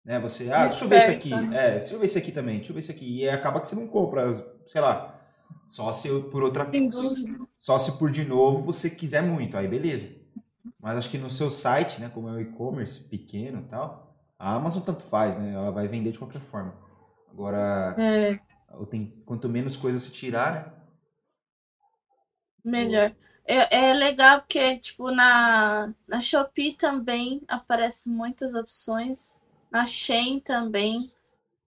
Né? 0.05 0.19
Você, 0.21 0.51
ah, 0.53 0.67
deixa 0.67 0.85
eu 0.85 0.89
ver 0.89 0.99
isso 0.99 1.11
aqui. 1.11 1.33
É, 1.53 1.73
deixa 1.73 1.95
eu 1.95 1.99
ver 1.99 2.07
isso 2.07 2.19
aqui 2.19 2.33
também, 2.33 2.57
deixa 2.57 2.71
eu 2.71 2.75
ver 2.75 2.81
isso 2.81 2.91
aqui. 2.93 3.21
E 3.21 3.29
acaba 3.29 3.61
que 3.61 3.69
você 3.69 3.75
não 3.77 3.87
compra, 3.89 4.31
sei 4.67 4.81
lá. 4.81 5.21
Só 5.67 5.93
se 5.93 6.09
por 6.31 6.43
outra 6.43 6.65
dúvida. 6.65 7.47
só 7.57 7.79
se 7.79 7.93
por 7.99 8.11
de 8.11 8.25
novo 8.25 8.63
você 8.63 8.91
quiser 8.91 9.23
muito, 9.23 9.57
aí 9.57 9.69
beleza. 9.69 10.09
Mas 10.81 10.99
acho 10.99 11.11
que 11.11 11.19
no 11.19 11.31
seu 11.31 11.51
site, 11.51 12.01
né, 12.01 12.09
como 12.09 12.29
é 12.29 12.33
o 12.33 12.41
e-commerce 12.41 13.01
pequeno 13.09 13.61
e 13.61 13.65
tal, 13.65 14.17
a 14.39 14.55
Amazon 14.55 14.83
tanto 14.83 15.03
faz, 15.03 15.37
né? 15.37 15.53
Ela 15.55 15.71
vai 15.71 15.87
vender 15.89 16.11
de 16.13 16.19
qualquer 16.19 16.41
forma. 16.41 16.75
Agora, 17.31 17.95
É, 17.99 18.41
ou 18.73 18.87
tem, 18.87 19.23
quanto 19.27 19.49
menos 19.49 19.77
coisa 19.77 20.01
você 20.01 20.11
tirar, 20.11 20.55
né? 20.55 20.73
melhor. 22.65 23.15
É, 23.51 23.89
é 23.89 23.93
legal 23.95 24.41
porque, 24.43 24.79
tipo, 24.79 25.11
na, 25.11 25.93
na 26.07 26.21
Shopee 26.21 26.75
também 26.75 27.41
aparecem 27.49 28.13
muitas 28.13 28.55
opções. 28.55 29.41
Na 29.73 29.85
Shein 29.85 30.39
também. 30.39 31.11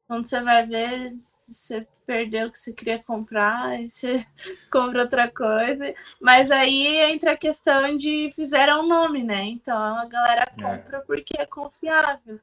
Quando 0.07 0.23
você 0.25 0.39
vai 0.41 0.65
ver, 0.65 1.09
você 1.09 1.85
perdeu 2.05 2.47
o 2.47 2.51
que 2.51 2.57
você 2.59 2.71
queria 2.71 3.03
comprar, 3.03 3.65
aí 3.65 3.87
você 3.89 4.25
compra 4.71 5.01
outra 5.01 5.29
coisa. 5.29 5.93
Mas 6.21 6.51
aí 6.51 6.87
entra 7.11 7.33
a 7.33 7.37
questão 7.37 7.93
de 7.97 8.29
fizeram 8.33 8.85
um 8.85 8.87
nome, 8.87 9.21
né? 9.21 9.43
Então 9.43 9.77
a 9.77 10.05
galera 10.05 10.49
É. 10.57 10.61
compra 10.61 11.01
porque 11.01 11.33
é 11.37 11.45
confiável. 11.45 12.39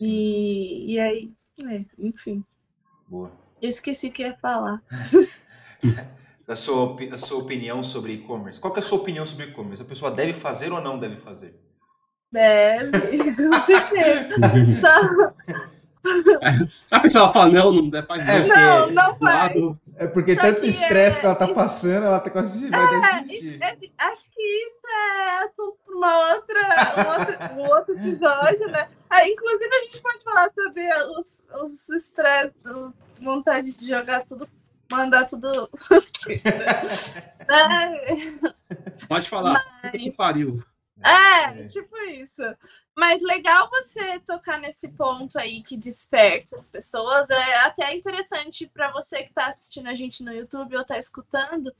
E, 0.00 0.94
e 0.94 1.00
aí, 1.00 1.32
é, 1.66 1.84
enfim. 1.98 2.44
Boa. 3.08 3.32
Eu 3.62 3.70
esqueci 3.70 4.08
o 4.08 4.12
que 4.12 4.22
ia 4.22 4.36
falar. 4.36 4.82
A 6.46 6.54
sua, 6.54 6.96
a 7.12 7.18
sua 7.18 7.38
opinião 7.38 7.82
sobre 7.82 8.12
e-commerce. 8.12 8.60
Qual 8.60 8.72
que 8.72 8.78
é 8.78 8.82
a 8.82 8.86
sua 8.86 8.98
opinião 8.98 9.24
sobre 9.24 9.46
e-commerce? 9.46 9.82
A 9.82 9.86
pessoa 9.86 10.10
deve 10.10 10.32
fazer 10.34 10.72
ou 10.72 10.80
não 10.80 10.98
deve 10.98 11.16
fazer? 11.16 11.58
Deve, 12.30 12.90
com 13.34 13.52
certeza. 13.64 14.34
A 16.90 17.00
pessoa 17.00 17.32
fala, 17.32 17.48
não, 17.48 17.72
não 17.72 17.88
deve 17.88 18.06
fazer. 18.06 18.42
É, 18.42 18.46
Não, 18.46 18.90
não 18.90 19.16
faz. 19.16 19.52
É 19.96 20.06
porque 20.06 20.34
Só 20.34 20.40
tanto 20.42 20.60
que 20.60 20.66
estresse 20.66 21.16
é- 21.16 21.20
que 21.20 21.26
ela 21.26 21.34
tá 21.34 21.48
passando, 21.48 22.04
ela 22.04 22.18
tá 22.18 22.28
quase 22.28 22.68
vai 22.68 23.20
desistir. 23.22 23.58
É, 23.62 23.70
Acho 24.04 24.30
que 24.30 24.42
isso 24.42 24.80
é 24.86 25.44
assunto 25.44 25.78
para 25.86 25.94
uma 25.96 26.34
outra, 26.34 26.60
um, 26.98 27.10
outro, 27.20 27.54
um 27.62 27.74
outro 27.74 27.94
episódio, 27.96 28.66
né? 28.70 28.88
Ah, 29.08 29.26
inclusive, 29.26 29.70
a 29.74 29.80
gente 29.84 30.02
pode 30.02 30.24
falar 30.24 30.50
sobre 30.50 30.88
os, 31.18 31.44
os 31.62 31.88
estresses, 31.88 32.52
do- 32.62 32.92
vontade 33.22 33.78
de 33.78 33.88
jogar 33.88 34.24
tudo, 34.26 34.46
mandar 34.90 35.26
tudo. 35.26 35.68
Pode 39.08 39.28
falar. 39.28 39.60
Puta 39.82 39.98
que 39.98 40.06
Mas- 40.06 40.16
pariu. 40.16 40.62
É, 41.04 41.60
É. 41.62 41.66
tipo 41.66 41.96
isso. 42.12 42.42
Mas 42.96 43.20
legal 43.20 43.68
você 43.68 44.20
tocar 44.20 44.58
nesse 44.58 44.88
ponto 44.90 45.38
aí 45.38 45.62
que 45.62 45.76
dispersa 45.76 46.56
as 46.56 46.68
pessoas. 46.68 47.28
É 47.30 47.56
até 47.60 47.94
interessante 47.94 48.66
para 48.66 48.90
você 48.92 49.22
que 49.24 49.30
está 49.30 49.48
assistindo 49.48 49.88
a 49.88 49.94
gente 49.94 50.22
no 50.22 50.32
YouTube 50.32 50.76
ou 50.76 50.82
está 50.82 50.96
escutando. 50.96 51.74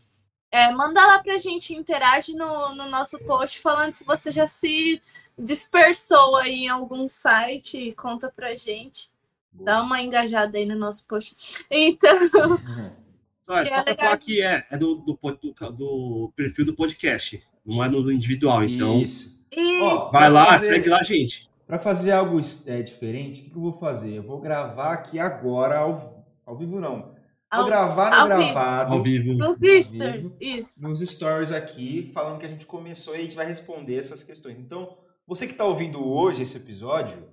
É, 0.51 0.71
manda 0.73 1.05
lá 1.07 1.19
pra 1.21 1.39
gente, 1.39 1.75
interage 1.75 2.35
no, 2.35 2.75
no 2.75 2.89
nosso 2.89 3.19
post 3.21 3.61
falando 3.61 3.93
se 3.93 4.05
você 4.05 4.31
já 4.31 4.47
se 4.47 5.01
dispersou 5.39 6.37
aí 6.37 6.65
em 6.65 6.69
algum 6.69 7.09
site, 7.09 7.93
conta 7.97 8.31
pra 8.31 8.55
gente. 8.55 9.11
Dá 9.55 9.83
uma 9.83 10.03
engajada 10.03 10.59
aí 10.59 10.67
no 10.67 10.77
nosso 10.77 11.07
post. 11.07 11.35
Então. 11.71 12.11
Só, 13.45 13.59
é, 13.59 13.67
só 13.67 13.83
pra 13.83 13.95
falar 13.95 14.17
que 14.17 14.41
é, 14.41 14.67
é 14.71 14.79
do, 14.79 14.95
do, 14.95 15.19
do, 15.23 15.73
do, 15.73 16.33
perfil 16.35 16.65
do 16.65 16.75
podcast, 16.75 17.43
não 17.63 17.85
é 17.85 17.91
no 17.91 18.11
individual. 18.11 18.65
Então, 18.65 19.03
Isso. 19.03 19.45
Ó, 19.83 20.11
vai 20.11 20.31
lá, 20.31 20.47
fazer, 20.47 20.69
segue 20.69 20.89
lá, 20.89 21.03
gente. 21.03 21.51
Para 21.67 21.79
fazer 21.79 22.13
algo 22.13 22.41
é, 22.67 22.81
diferente, 22.81 23.41
o 23.41 23.45
que, 23.45 23.51
que, 23.51 23.57
eu 23.57 23.61
vou 23.61 23.73
fazer? 23.73 24.15
Eu 24.15 24.23
vou 24.23 24.41
gravar 24.41 24.93
aqui 24.93 25.19
agora, 25.19 25.79
ao, 25.79 26.27
ao 26.47 26.57
vivo 26.57 26.81
não. 26.81 27.03
Vou 27.03 27.61
ao, 27.61 27.67
gravar 27.67 28.11
no 28.23 28.27
gravado. 28.27 28.95
Ao 28.95 29.03
vivo. 29.03 29.35
Nos 29.35 29.57
stories. 29.57 30.33
Isso. 30.41 30.83
Nos 30.83 31.01
stories 31.01 31.53
aqui, 31.53 32.11
falando 32.15 32.39
que 32.39 32.47
a 32.47 32.49
gente 32.51 32.65
começou 32.65 33.15
e 33.15 33.19
a 33.19 33.23
gente 33.23 33.37
vai 33.37 33.47
responder 33.47 33.99
essas 33.99 34.23
questões. 34.23 34.59
Então, 34.59 34.97
você 35.27 35.47
que 35.47 35.53
está 35.53 35.65
ouvindo 35.65 36.07
hoje 36.07 36.43
esse 36.43 36.57
episódio, 36.57 37.27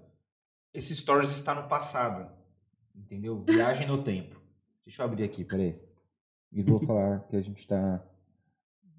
esse 0.73 0.95
stories 0.95 1.31
está 1.31 1.53
no 1.53 1.67
passado. 1.67 2.31
Entendeu? 2.95 3.43
Viagem 3.47 3.87
no 3.87 4.03
tempo. 4.03 4.39
Deixa 4.85 5.01
eu 5.01 5.05
abrir 5.05 5.23
aqui, 5.23 5.43
peraí. 5.43 5.79
E 6.51 6.61
vou 6.61 6.79
falar 6.85 7.21
que 7.27 7.35
a 7.35 7.41
gente 7.41 7.59
está. 7.59 8.03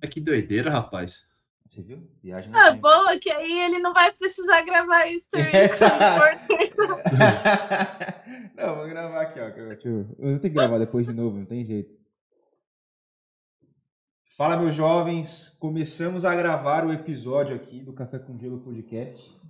É 0.00 0.06
que 0.06 0.20
doideira, 0.20 0.70
rapaz. 0.70 1.24
Você 1.64 1.82
viu? 1.82 2.10
Viagem 2.22 2.50
no 2.50 2.58
ah, 2.58 2.70
tempo. 2.70 2.82
boa, 2.82 3.18
que 3.18 3.30
aí 3.30 3.60
ele 3.60 3.78
não 3.78 3.94
vai 3.94 4.12
precisar 4.12 4.62
gravar 4.62 5.06
isso. 5.06 5.28
não, 8.56 8.76
vou 8.76 8.88
gravar 8.88 9.22
aqui, 9.22 9.38
ó. 9.38 9.44
Eu 9.44 9.78
tenho 9.78 10.40
que 10.40 10.48
gravar 10.48 10.78
depois 10.78 11.06
de 11.06 11.12
novo, 11.12 11.38
não 11.38 11.46
tem 11.46 11.64
jeito. 11.64 11.96
Fala, 14.36 14.56
meus 14.56 14.74
jovens. 14.74 15.50
Começamos 15.60 16.24
a 16.24 16.34
gravar 16.34 16.84
o 16.84 16.92
episódio 16.92 17.54
aqui 17.54 17.80
do 17.80 17.92
Café 17.92 18.18
com 18.18 18.36
Gelo 18.38 18.60
Podcast. 18.60 19.40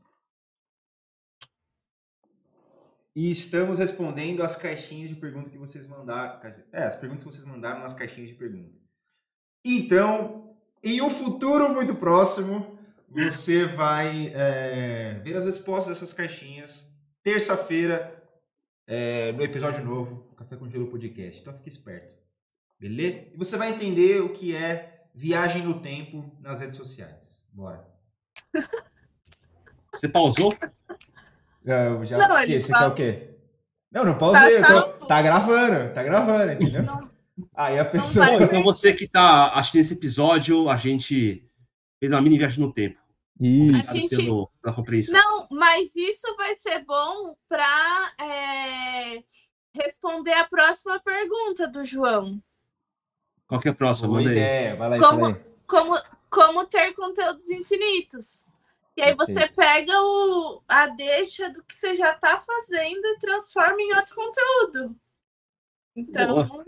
E 3.14 3.30
estamos 3.30 3.78
respondendo 3.78 4.42
as 4.42 4.56
caixinhas 4.56 5.10
de 5.10 5.16
perguntas 5.16 5.50
que 5.50 5.58
vocês 5.58 5.86
mandaram. 5.86 6.40
É, 6.72 6.84
as 6.84 6.96
perguntas 6.96 7.24
que 7.24 7.30
vocês 7.30 7.44
mandaram 7.44 7.80
nas 7.80 7.92
caixinhas 7.92 8.30
de 8.30 8.36
perguntas. 8.36 8.80
Então, 9.64 10.56
em 10.82 11.00
um 11.02 11.10
futuro 11.10 11.72
muito 11.72 11.94
próximo, 11.94 12.78
você 13.08 13.66
vai 13.66 14.32
é, 14.34 15.20
ver 15.22 15.36
as 15.36 15.44
respostas 15.44 15.88
dessas 15.88 16.12
caixinhas 16.12 16.90
terça-feira 17.22 18.20
é, 18.86 19.32
no 19.32 19.42
episódio 19.42 19.84
novo 19.84 20.26
do 20.30 20.34
Café 20.34 20.56
com 20.56 20.68
Gelo 20.68 20.88
Podcast. 20.88 21.40
Então 21.40 21.54
fique 21.54 21.68
esperto. 21.68 22.14
Beleza? 22.80 23.28
E 23.32 23.36
você 23.36 23.56
vai 23.56 23.68
entender 23.68 24.20
o 24.22 24.30
que 24.30 24.56
é 24.56 25.06
viagem 25.14 25.62
no 25.62 25.80
tempo 25.80 26.36
nas 26.40 26.60
redes 26.60 26.76
sociais. 26.76 27.46
Bora. 27.52 27.86
Você 29.94 30.08
pausou? 30.08 30.52
Eu 31.64 32.04
já, 32.04 32.18
não, 32.18 32.38
ele 32.38 32.60
Você 32.60 32.72
quer 32.72 32.86
o 32.86 32.94
quê? 32.94 33.28
Não, 33.92 34.04
não 34.04 34.18
pausei. 34.18 34.60
Tá, 34.60 34.82
tô, 34.82 35.06
tá 35.06 35.22
gravando, 35.22 35.94
tá 35.94 36.02
gravando, 36.02 36.52
entendeu? 36.52 36.82
Não, 36.82 37.12
Aí 37.54 37.78
a 37.78 37.84
pessoa. 37.84 38.26
Bom, 38.26 38.40
então 38.42 38.62
você 38.62 38.92
que 38.92 39.08
tá 39.08 39.52
assistindo 39.52 39.80
esse 39.80 39.94
episódio, 39.94 40.68
a 40.68 40.76
gente 40.76 41.48
fez 41.98 42.12
uma 42.12 42.20
mini 42.20 42.38
viagem 42.38 42.64
no 42.64 42.72
tempo. 42.72 43.00
Isso. 43.40 43.96
Gente... 43.96 44.28
Não, 45.10 45.48
mas 45.50 45.96
isso 45.96 46.36
vai 46.36 46.54
ser 46.54 46.84
bom 46.84 47.34
para 47.48 48.12
é, 48.20 49.22
responder 49.74 50.32
a 50.34 50.44
próxima 50.44 51.00
pergunta 51.00 51.66
do 51.66 51.84
João. 51.84 52.40
Qual 53.46 53.60
que 53.60 53.68
é 53.68 53.70
a 53.70 53.74
próxima? 53.74 54.08
Boa 54.08 54.22
ideia. 54.22 54.76
Vai 54.76 54.90
lá, 54.90 54.98
como, 54.98 55.36
como, 55.66 56.02
como 56.30 56.66
ter 56.66 56.94
conteúdos 56.94 57.50
infinitos. 57.50 58.44
E 58.96 59.02
aí 59.02 59.14
você 59.14 59.48
pega 59.48 59.92
o, 59.92 60.62
a 60.68 60.86
deixa 60.86 61.48
do 61.48 61.62
que 61.64 61.74
você 61.74 61.94
já 61.94 62.12
está 62.12 62.38
fazendo 62.38 63.04
e 63.04 63.18
transforma 63.18 63.80
em 63.80 63.94
outro 63.94 64.14
conteúdo. 64.14 64.96
Então, 65.96 66.46
Boa. 66.46 66.66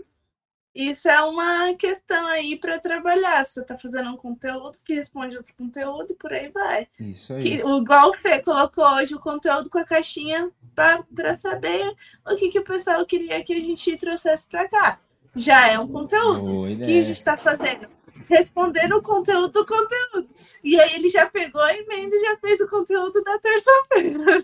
isso 0.73 1.07
é 1.07 1.21
uma 1.21 1.73
questão 1.75 2.25
aí 2.27 2.57
para 2.57 2.79
trabalhar. 2.79 3.43
Você 3.43 3.61
está 3.61 3.77
fazendo 3.77 4.09
um 4.09 4.17
conteúdo 4.17 4.79
que 4.83 4.95
responde 4.95 5.37
outro 5.37 5.53
conteúdo 5.55 6.11
e 6.11 6.15
por 6.15 6.33
aí 6.33 6.49
vai. 6.49 6.87
Isso 6.99 7.33
aí. 7.33 7.41
Que, 7.41 7.63
o 7.63 7.77
igual 7.77 8.09
o 8.09 8.19
Fê 8.19 8.41
colocou 8.41 8.85
hoje 8.95 9.13
o 9.13 9.19
conteúdo 9.19 9.69
com 9.69 9.77
a 9.77 9.85
caixinha 9.85 10.51
para 10.73 11.35
saber 11.35 11.95
o 12.25 12.35
que, 12.35 12.49
que 12.49 12.59
o 12.59 12.65
pessoal 12.65 13.05
queria 13.05 13.43
que 13.43 13.53
a 13.53 13.61
gente 13.61 13.97
trouxesse 13.97 14.49
para 14.49 14.67
cá. 14.67 14.99
Já 15.35 15.69
é 15.69 15.77
um 15.77 15.87
conteúdo 15.87 16.65
que 16.77 16.99
a 16.99 17.03
gente 17.03 17.11
está 17.11 17.37
fazendo 17.37 17.94
respondendo 18.29 18.97
o 18.97 19.01
conteúdo 19.01 19.49
do 19.49 19.65
conteúdo. 19.65 20.27
E 20.63 20.79
aí 20.79 20.95
ele 20.95 21.09
já 21.09 21.29
pegou 21.29 21.61
a 21.61 21.73
emenda 21.73 22.15
e 22.15 22.19
já 22.19 22.37
fez 22.37 22.59
o 22.61 22.69
conteúdo 22.69 23.23
da 23.23 23.39
terça-feira. 23.39 24.43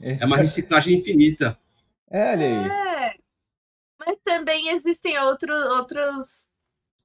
É 0.00 0.24
uma 0.26 0.36
reciclagem 0.36 0.94
infinita. 0.94 1.58
É, 2.10 2.32
olha 2.32 2.46
aí. 2.46 2.70
É. 2.70 3.14
Mas 3.98 4.18
também 4.22 4.68
existem 4.68 5.18
outro, 5.18 5.54
outros 5.76 6.48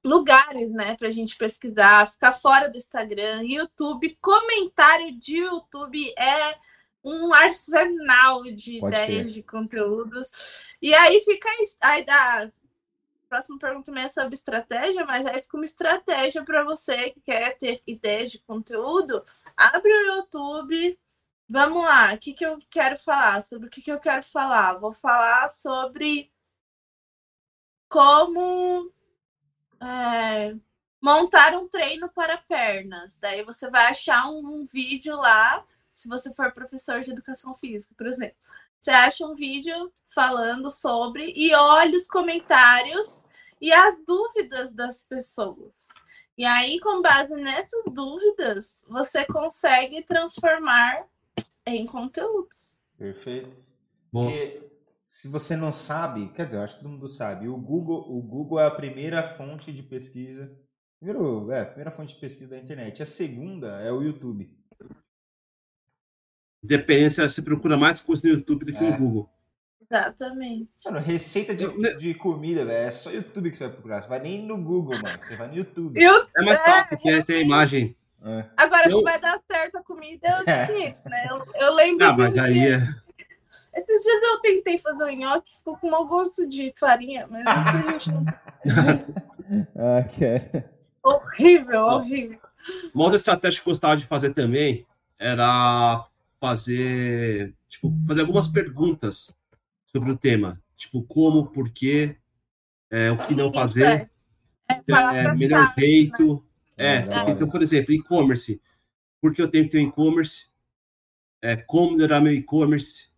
lugares, 0.04 0.70
né, 0.70 0.96
pra 0.96 1.10
gente 1.10 1.36
pesquisar, 1.36 2.10
ficar 2.10 2.32
fora 2.32 2.68
do 2.68 2.76
Instagram, 2.76 3.42
YouTube, 3.42 4.18
comentário 4.20 5.18
de 5.18 5.38
YouTube 5.38 6.12
é 6.18 6.56
um 7.04 7.32
arsenal 7.32 8.44
de 8.44 8.78
Pode 8.78 8.96
ideias, 8.96 9.32
de 9.32 9.42
conteúdos. 9.42 10.60
E 10.80 10.94
aí 10.94 11.20
fica 11.22 11.48
aí 11.80 12.04
dá 12.04 12.50
próxima 13.30 13.58
pergunta 13.58 13.86
também 13.86 14.04
é 14.04 14.08
sobre 14.08 14.34
estratégia, 14.34 15.06
mas 15.06 15.24
aí 15.24 15.40
fica 15.40 15.56
uma 15.56 15.64
estratégia 15.64 16.44
para 16.44 16.64
você 16.64 17.10
que 17.10 17.20
quer 17.20 17.56
ter 17.56 17.80
ideias 17.86 18.32
de 18.32 18.40
conteúdo. 18.40 19.22
Abre 19.56 19.90
o 19.92 20.16
YouTube. 20.16 20.98
Vamos 21.48 21.84
lá, 21.84 22.14
o 22.14 22.18
que, 22.18 22.34
que 22.34 22.44
eu 22.44 22.58
quero 22.68 22.98
falar? 22.98 23.40
Sobre 23.40 23.68
o 23.68 23.70
que, 23.70 23.82
que 23.82 23.90
eu 23.90 24.00
quero 24.00 24.22
falar? 24.24 24.74
Vou 24.78 24.92
falar 24.92 25.48
sobre 25.48 26.30
como 27.88 28.92
é, 29.80 30.54
montar 31.00 31.56
um 31.56 31.68
treino 31.68 32.08
para 32.08 32.38
pernas. 32.38 33.16
Daí 33.16 33.42
você 33.44 33.70
vai 33.70 33.86
achar 33.86 34.28
um, 34.30 34.60
um 34.60 34.64
vídeo 34.64 35.16
lá, 35.16 35.64
se 35.92 36.08
você 36.08 36.32
for 36.34 36.52
professor 36.52 37.00
de 37.00 37.10
educação 37.12 37.54
física, 37.56 37.94
por 37.96 38.06
exemplo 38.06 38.36
você 38.80 38.90
acha 38.90 39.26
um 39.26 39.34
vídeo 39.34 39.92
falando 40.08 40.70
sobre 40.70 41.32
e 41.36 41.54
olha 41.54 41.94
os 41.94 42.06
comentários 42.06 43.26
e 43.60 43.70
as 43.70 44.02
dúvidas 44.04 44.72
das 44.72 45.06
pessoas. 45.06 45.88
E 46.36 46.46
aí, 46.46 46.80
com 46.80 47.02
base 47.02 47.34
nessas 47.34 47.84
dúvidas, 47.92 48.82
você 48.88 49.26
consegue 49.26 50.02
transformar 50.02 51.06
em 51.66 51.84
conteúdos. 51.84 52.78
Perfeito. 52.96 53.54
Bom. 54.10 54.24
Porque 54.24 54.70
se 55.04 55.28
você 55.28 55.54
não 55.54 55.70
sabe, 55.70 56.32
quer 56.32 56.46
dizer, 56.46 56.56
eu 56.56 56.62
acho 56.62 56.76
que 56.76 56.82
todo 56.82 56.92
mundo 56.92 57.06
sabe, 57.06 57.48
o 57.48 57.56
Google, 57.58 58.06
o 58.10 58.22
Google 58.22 58.60
é 58.60 58.66
a 58.66 58.70
primeira 58.70 59.22
fonte 59.22 59.70
de 59.70 59.82
pesquisa. 59.82 60.58
Primeiro, 60.98 61.52
é, 61.52 61.60
a 61.60 61.66
primeira 61.66 61.90
fonte 61.90 62.14
de 62.14 62.20
pesquisa 62.20 62.48
da 62.48 62.58
internet. 62.58 63.02
A 63.02 63.06
segunda 63.06 63.78
é 63.82 63.92
o 63.92 64.02
YouTube. 64.02 64.59
Depende 66.62 67.10
se 67.10 67.22
você 67.22 67.42
procura 67.42 67.76
mais 67.76 68.00
coisa 68.00 68.22
no 68.24 68.30
YouTube 68.30 68.64
do 68.64 68.72
que 68.72 68.84
é. 68.84 68.90
no 68.90 68.96
Google. 68.96 69.30
Exatamente. 69.90 70.68
Mano, 70.84 71.00
receita 71.00 71.52
de, 71.52 71.66
de 71.96 72.14
comida, 72.14 72.64
velho, 72.64 72.86
é 72.86 72.90
só 72.90 73.10
YouTube 73.10 73.50
que 73.50 73.56
você 73.56 73.64
vai 73.64 73.72
procurar. 73.72 74.00
Você 74.00 74.08
vai 74.08 74.20
nem 74.20 74.40
no 74.40 74.56
Google, 74.56 74.94
mano. 75.02 75.18
Você 75.20 75.34
vai 75.34 75.48
no 75.48 75.56
YouTube. 75.56 76.00
Eu, 76.00 76.14
é 76.36 76.44
mais 76.44 76.62
fácil, 76.62 76.88
porque 76.90 77.08
é, 77.08 77.22
tem 77.22 77.36
a 77.36 77.40
imagem. 77.40 77.96
É. 78.22 78.44
Agora, 78.56 78.88
eu... 78.88 78.98
se 78.98 79.02
vai 79.02 79.18
dar 79.18 79.40
certo 79.50 79.78
a 79.78 79.82
comida, 79.82 80.28
é 80.28 80.34
outros 80.36 81.04
né? 81.06 81.26
Eu, 81.28 81.44
eu 81.54 81.74
lembro 81.74 82.06
ah, 82.06 82.14
mas 82.16 82.38
aí 82.38 82.68
é... 82.68 82.76
Esses 83.74 84.04
dias 84.04 84.22
eu 84.22 84.40
tentei 84.40 84.78
fazer 84.78 85.02
um 85.02 85.16
nhoque, 85.16 85.56
ficou 85.56 85.76
com 85.76 85.90
mau 85.90 86.06
gosto 86.06 86.48
de 86.48 86.72
farinha, 86.78 87.26
mas 87.28 87.44
a 87.46 87.90
gente 87.90 88.12
não... 88.12 88.24
ah, 89.76 90.04
que... 90.04 90.64
Horrível, 91.02 91.82
horrível. 91.82 92.38
Uma 92.94 93.04
outra 93.04 93.16
estratégia 93.16 93.60
que 93.60 93.68
eu 93.68 93.72
gostava 93.72 93.96
de 93.96 94.06
fazer 94.06 94.34
também 94.34 94.86
era 95.18 96.06
fazer, 96.40 97.54
tipo, 97.68 97.92
fazer 98.08 98.22
algumas 98.22 98.48
perguntas 98.48 99.32
sobre 99.86 100.10
o 100.10 100.16
tema, 100.16 100.60
tipo, 100.76 101.02
como, 101.02 101.46
por 101.46 101.70
quê, 101.70 102.16
é, 102.90 103.10
o 103.10 103.18
que 103.18 103.34
não 103.34 103.52
fazer, 103.52 104.10
é, 104.68 104.74
é, 104.74 105.16
é 105.18 105.32
melhor 105.34 105.74
jeito. 105.78 106.44
Né? 106.76 107.04
É, 107.04 107.30
então, 107.30 107.46
por 107.46 107.62
exemplo, 107.62 107.92
e-commerce. 107.92 108.60
Por 109.20 109.34
que 109.34 109.42
eu 109.42 109.50
tenho 109.50 109.64
que 109.64 109.70
ter 109.70 109.78
um 109.78 109.88
e-commerce? 109.88 110.50
É, 111.42 111.56
como 111.56 111.92
melhorar 111.92 112.20
meu 112.20 112.32
e-commerce? 112.32 113.10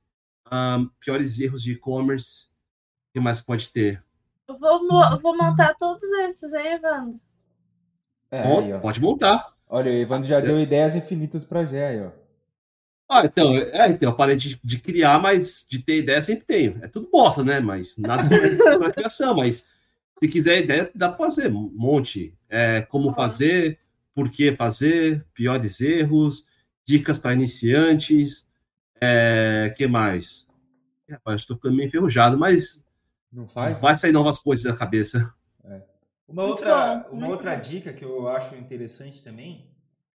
Um, 0.50 0.88
piores 1.00 1.38
erros 1.38 1.62
de 1.62 1.72
e-commerce. 1.72 2.46
O 2.46 3.12
que 3.14 3.20
mais 3.20 3.40
pode 3.40 3.68
ter? 3.68 4.02
Eu 4.48 4.58
vou, 4.58 4.88
vou 5.20 5.36
montar 5.36 5.74
todos 5.74 6.02
esses, 6.24 6.52
hein, 6.52 6.74
Evandro? 6.74 7.20
É, 8.30 8.42
aí, 8.42 8.80
pode 8.80 9.00
montar. 9.00 9.54
Olha, 9.68 9.90
o 9.90 9.94
Evandro 9.94 10.26
já 10.26 10.40
deu 10.40 10.60
ideias 10.60 10.94
infinitas 10.94 11.44
para 11.44 11.64
Gé 11.64 11.86
aí, 11.86 12.00
ó. 12.00 12.21
Ah, 13.14 13.26
então, 13.26 13.54
é, 13.54 13.90
então, 13.90 14.08
eu 14.08 14.16
parei 14.16 14.34
de, 14.36 14.58
de, 14.64 14.78
criar, 14.78 15.20
mas 15.20 15.66
de 15.68 15.80
ter 15.80 15.98
ideia 15.98 16.22
sempre 16.22 16.46
tenho. 16.46 16.78
É 16.82 16.88
tudo 16.88 17.10
bosta, 17.10 17.44
né? 17.44 17.60
Mas 17.60 17.98
nada 17.98 18.24
na 18.78 18.88
criação, 18.90 19.36
mas 19.36 19.68
se 20.18 20.28
quiser 20.28 20.64
ideia, 20.64 20.90
dá 20.94 21.10
para 21.10 21.26
fazer 21.26 21.52
um 21.52 21.70
monte. 21.74 22.34
É, 22.48 22.80
como 22.80 23.12
fazer, 23.12 23.78
por 24.14 24.30
que 24.30 24.56
fazer, 24.56 25.26
piores 25.34 25.82
erros, 25.82 26.46
dicas 26.86 27.18
para 27.18 27.34
iniciantes, 27.34 28.48
é, 28.98 29.74
que 29.76 29.86
mais? 29.86 30.48
Rapaz, 31.06 31.42
estou 31.42 31.56
ficando 31.56 31.76
meio 31.76 31.88
enferrujado, 31.88 32.38
mas 32.38 32.82
não 33.30 33.46
faz? 33.46 33.78
Vai 33.78 33.94
sair 33.94 34.12
novas 34.12 34.38
coisas 34.38 34.64
na 34.64 34.74
cabeça. 34.74 35.30
É. 35.64 35.82
Uma 36.26 36.44
outra, 36.44 37.06
uma 37.12 37.28
outra 37.28 37.56
dica 37.56 37.92
que 37.92 38.06
eu 38.06 38.26
acho 38.26 38.54
interessante 38.54 39.22
também 39.22 39.70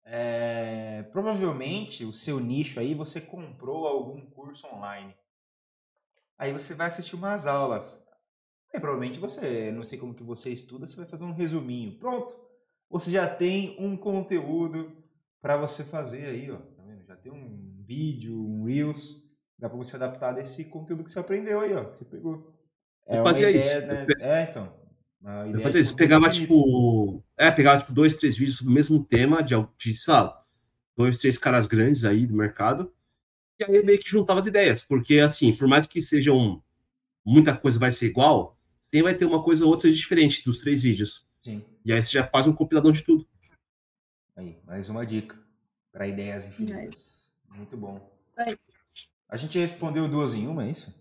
é, 0.04 1.02
provavelmente 1.04 2.04
o 2.04 2.12
seu 2.12 2.40
nicho 2.40 2.80
aí 2.80 2.94
você 2.94 3.20
comprou 3.20 3.86
algum 3.86 4.24
curso 4.30 4.66
online. 4.66 5.14
Aí 6.36 6.52
você 6.52 6.74
vai 6.74 6.88
assistir 6.88 7.14
umas 7.14 7.46
aulas. 7.46 8.04
Aí 8.72 8.80
provavelmente 8.80 9.18
você, 9.18 9.70
não 9.70 9.84
sei 9.84 9.98
como 9.98 10.14
que 10.14 10.22
você 10.22 10.50
estuda, 10.50 10.86
você 10.86 10.96
vai 10.96 11.06
fazer 11.06 11.24
um 11.24 11.32
resuminho. 11.32 11.98
Pronto. 11.98 12.36
Você 12.90 13.10
já 13.10 13.26
tem 13.28 13.76
um 13.78 13.96
conteúdo 13.96 14.96
para 15.40 15.56
você 15.56 15.84
fazer 15.84 16.26
aí, 16.26 16.50
ó. 16.50 16.56
Tá 16.58 16.82
vendo? 16.82 17.04
Já 17.04 17.16
tem 17.16 17.32
um 17.32 17.82
vídeo, 17.84 18.38
um 18.38 18.64
Reels. 18.64 19.22
Dá 19.58 19.68
para 19.68 19.78
você 19.78 19.96
adaptar 19.96 20.32
desse 20.32 20.64
conteúdo 20.64 21.04
que 21.04 21.10
você 21.10 21.18
aprendeu 21.18 21.60
aí, 21.60 21.74
ó. 21.74 21.84
Que 21.84 21.98
você 21.98 22.04
pegou. 22.04 22.52
É 23.06 23.18
eu 23.18 23.24
fazia 23.24 23.50
ideia, 23.50 23.78
isso. 23.78 23.86
Né? 23.86 24.06
É, 24.20 24.42
então. 24.42 24.81
Eu 25.52 25.60
fazia 25.60 25.80
isso. 25.80 25.94
Pegava, 25.94 26.28
tipo. 26.28 27.22
É, 27.36 27.50
pegava, 27.50 27.80
tipo, 27.80 27.92
dois, 27.92 28.14
três 28.14 28.36
vídeos 28.36 28.58
sobre 28.58 28.72
o 28.72 28.74
mesmo 28.74 29.04
tema, 29.04 29.42
de, 29.42 29.54
de 29.78 29.94
sei 29.94 30.14
lá, 30.14 30.44
dois, 30.96 31.16
três 31.16 31.38
caras 31.38 31.66
grandes 31.66 32.04
aí 32.04 32.26
do 32.26 32.34
mercado. 32.34 32.92
E 33.60 33.64
aí 33.64 33.82
meio 33.84 33.98
que 33.98 34.10
juntava 34.10 34.40
as 34.40 34.46
ideias. 34.46 34.82
Porque, 34.82 35.20
assim, 35.20 35.54
por 35.54 35.68
mais 35.68 35.86
que 35.86 36.02
sejam. 36.02 36.62
Muita 37.24 37.56
coisa 37.56 37.78
vai 37.78 37.92
ser 37.92 38.06
igual, 38.06 38.58
sempre 38.80 39.02
vai 39.02 39.14
ter 39.14 39.24
uma 39.24 39.44
coisa 39.44 39.64
ou 39.64 39.70
outra 39.70 39.88
diferente 39.92 40.44
dos 40.44 40.58
três 40.58 40.82
vídeos. 40.82 41.24
Sim. 41.40 41.64
E 41.84 41.92
aí 41.92 42.02
você 42.02 42.10
já 42.10 42.26
faz 42.26 42.48
um 42.48 42.52
compilador 42.52 42.90
de 42.90 43.04
tudo. 43.04 43.24
Aí, 44.34 44.58
mais 44.66 44.88
uma 44.88 45.06
dica 45.06 45.38
para 45.92 46.08
ideias 46.08 46.46
infinitas. 46.46 47.32
Muito 47.48 47.76
bom. 47.76 48.10
A 49.28 49.36
gente 49.36 49.58
respondeu 49.58 50.08
duas 50.08 50.34
em 50.34 50.48
uma, 50.48 50.66
é 50.66 50.70
isso? 50.70 50.94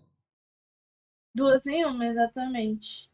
Duas 1.34 1.66
em 1.66 1.84
uma, 1.84 2.06
exatamente. 2.06 3.10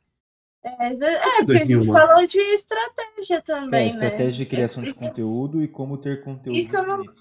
É, 0.62 0.86
é 0.88 1.44
porque 1.44 1.52
a 1.52 1.66
gente 1.66 1.86
falou 1.86 2.26
de 2.26 2.38
estratégia 2.38 3.40
também, 3.40 3.84
é, 3.84 3.88
estratégia 3.88 4.24
né? 4.24 4.30
de 4.30 4.46
criação 4.46 4.82
de 4.82 4.92
conteúdo 4.92 5.62
e 5.62 5.68
como 5.68 5.96
ter 5.96 6.22
conteúdo 6.22 6.58
isso 6.58 6.82
não, 6.82 7.02
É, 7.02 7.12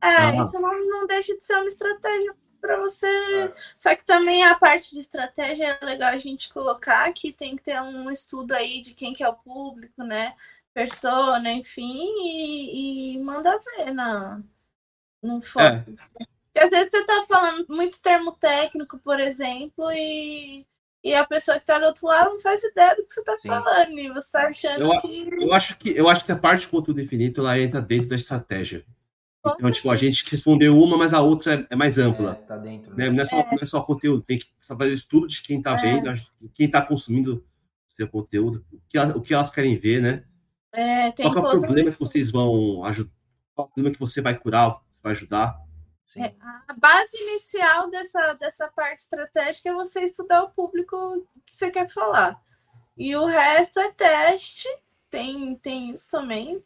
ah. 0.00 0.36
isso 0.36 0.60
não, 0.60 0.86
não 0.86 1.06
deixa 1.06 1.36
de 1.36 1.44
ser 1.44 1.56
uma 1.56 1.66
estratégia 1.66 2.34
para 2.60 2.78
você. 2.78 3.06
É. 3.06 3.52
Só 3.76 3.94
que 3.94 4.04
também 4.04 4.44
a 4.44 4.54
parte 4.54 4.92
de 4.92 5.00
estratégia 5.00 5.78
é 5.80 5.84
legal 5.84 6.10
a 6.10 6.16
gente 6.16 6.52
colocar 6.52 7.12
que 7.12 7.32
tem 7.32 7.56
que 7.56 7.62
ter 7.62 7.80
um 7.80 8.10
estudo 8.10 8.54
aí 8.54 8.80
de 8.80 8.94
quem 8.94 9.12
que 9.12 9.22
é 9.22 9.28
o 9.28 9.34
público, 9.34 10.02
né? 10.02 10.34
Persona, 10.72 11.52
enfim, 11.52 12.04
e, 12.24 13.14
e 13.14 13.18
manda 13.18 13.58
ver 13.58 13.92
na, 13.92 14.40
no 15.22 15.42
foco. 15.42 15.66
É. 15.66 15.84
Porque 16.52 16.58
às 16.58 16.70
vezes 16.70 16.90
você 16.90 17.04
tá 17.04 17.24
falando 17.28 17.66
muito 17.68 18.00
termo 18.00 18.32
técnico, 18.32 18.98
por 18.98 19.20
exemplo, 19.20 19.90
e, 19.92 20.66
e 21.04 21.14
a 21.14 21.26
pessoa 21.26 21.60
que 21.60 21.66
tá 21.66 21.78
do 21.78 21.84
outro 21.84 22.06
lado 22.06 22.30
não 22.30 22.40
faz 22.40 22.64
ideia 22.64 22.96
do 22.96 23.04
que 23.04 23.12
você 23.12 23.22
tá 23.22 23.36
Sim. 23.36 23.48
falando, 23.48 23.98
e 23.98 24.08
você 24.08 24.32
tá 24.32 24.48
achando 24.48 24.82
eu, 24.82 25.00
que. 25.00 25.28
Eu 25.38 25.52
acho 25.52 25.76
que 25.76 25.90
eu 25.90 26.08
acho 26.08 26.24
que 26.24 26.32
a 26.32 26.36
parte 26.36 26.62
de 26.62 26.68
conteúdo 26.68 26.96
definido 26.96 27.42
ela 27.42 27.60
entra 27.60 27.82
dentro 27.82 28.08
da 28.08 28.16
estratégia. 28.16 28.84
Então, 29.46 29.70
tipo, 29.70 29.90
a 29.90 29.96
gente 29.96 30.24
respondeu 30.30 30.74
uma, 30.78 30.96
mas 30.96 31.12
a 31.12 31.20
outra 31.20 31.54
é, 31.54 31.66
é 31.74 31.76
mais 31.76 31.98
ampla. 31.98 32.32
É, 32.32 32.46
tá 32.46 32.56
dentro. 32.56 32.96
Né? 32.96 33.10
Não, 33.10 33.22
é 33.22 33.26
só, 33.26 33.38
é. 33.38 33.44
não 33.44 33.58
é 33.60 33.66
só 33.66 33.82
conteúdo, 33.82 34.22
tem 34.22 34.38
que 34.38 34.46
fazer 34.66 34.92
estudo 34.92 35.26
de 35.26 35.42
quem 35.42 35.60
tá 35.60 35.74
é. 35.74 35.82
vendo, 35.82 36.22
quem 36.54 36.70
tá 36.70 36.80
consumindo 36.80 37.44
seu 37.90 38.08
conteúdo, 38.08 38.64
o 38.72 38.80
que, 38.88 38.98
o 38.98 39.20
que 39.20 39.34
elas 39.34 39.50
querem 39.50 39.76
ver, 39.76 40.00
né? 40.00 40.24
É, 40.72 41.12
tem 41.12 41.30
Qual 41.30 41.36
é 41.36 41.56
o 41.56 41.60
problema 41.60 41.90
que 41.90 41.98
vocês 41.98 42.30
vão 42.30 42.82
ajudar? 42.86 43.12
Qual 43.54 43.66
é 43.66 43.70
o 43.70 43.74
problema 43.74 43.94
que 43.94 44.00
você 44.00 44.22
vai 44.22 44.34
curar, 44.34 44.74
que 44.74 44.96
você 44.96 45.00
vai 45.02 45.12
ajudar? 45.12 45.63
É, 46.16 46.34
a 46.68 46.74
base 46.74 47.16
inicial 47.16 47.88
dessa, 47.88 48.34
dessa 48.34 48.68
parte 48.68 48.98
estratégica 48.98 49.70
é 49.70 49.74
você 49.74 50.02
estudar 50.02 50.42
o 50.42 50.50
público 50.50 51.26
que 51.46 51.54
você 51.54 51.70
quer 51.70 51.88
falar. 51.88 52.40
E 52.96 53.16
o 53.16 53.24
resto 53.24 53.80
é 53.80 53.90
teste, 53.90 54.68
tem, 55.10 55.56
tem 55.56 55.90
isso 55.90 56.08
também. 56.08 56.62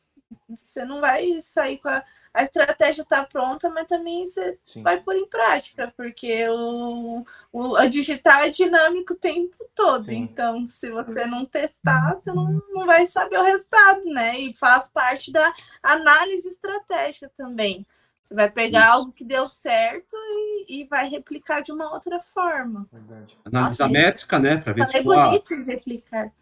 Você 0.49 0.85
não 0.85 1.01
vai 1.01 1.39
sair 1.41 1.79
com 1.79 1.89
a. 1.89 2.05
A 2.35 2.43
estratégia 2.43 3.03
está 3.03 3.25
pronta, 3.25 3.69
mas 3.71 3.87
também 3.87 4.25
você 4.25 4.57
Sim. 4.63 4.83
vai 4.83 5.01
pôr 5.01 5.17
em 5.17 5.27
prática, 5.27 5.93
porque 5.97 6.47
o, 6.49 7.25
o 7.51 7.75
a 7.75 7.87
digital 7.87 8.43
é 8.43 8.51
dinâmico 8.51 9.15
o 9.15 9.19
tempo 9.19 9.57
todo. 9.75 10.03
Sim. 10.03 10.19
Então, 10.19 10.65
se 10.65 10.91
você 10.91 11.27
não 11.27 11.45
testar, 11.47 12.15
você 12.15 12.31
não, 12.31 12.63
não 12.71 12.87
vai 12.87 13.07
saber 13.07 13.39
o 13.39 13.43
resultado, 13.43 14.03
né? 14.11 14.39
E 14.39 14.55
faz 14.55 14.89
parte 14.89 15.33
da 15.33 15.53
análise 15.83 16.47
estratégica 16.47 17.29
também. 17.35 17.85
Você 18.29 18.35
vai 18.35 18.51
pegar 18.51 18.81
Isso. 18.81 18.91
algo 18.91 19.13
que 19.13 19.25
deu 19.25 19.49
certo 19.49 20.15
e, 20.15 20.83
e, 20.83 20.85
vai 20.85 21.09
replicar 21.09 21.63
de 21.63 21.73
uma 21.73 21.91
outra 21.91 22.21
forma. 22.21 22.87
Verdade. 22.93 23.39
Análise 23.43 23.83
a 23.83 23.89
métrica, 23.89 24.39
né? 24.39 24.59
Para 24.59 24.75
ver 24.75 24.85
se 24.85 24.99
tipo, 24.99 25.15
bonito 25.15 25.55
ah, 25.57 25.65
replicar. 25.65 26.33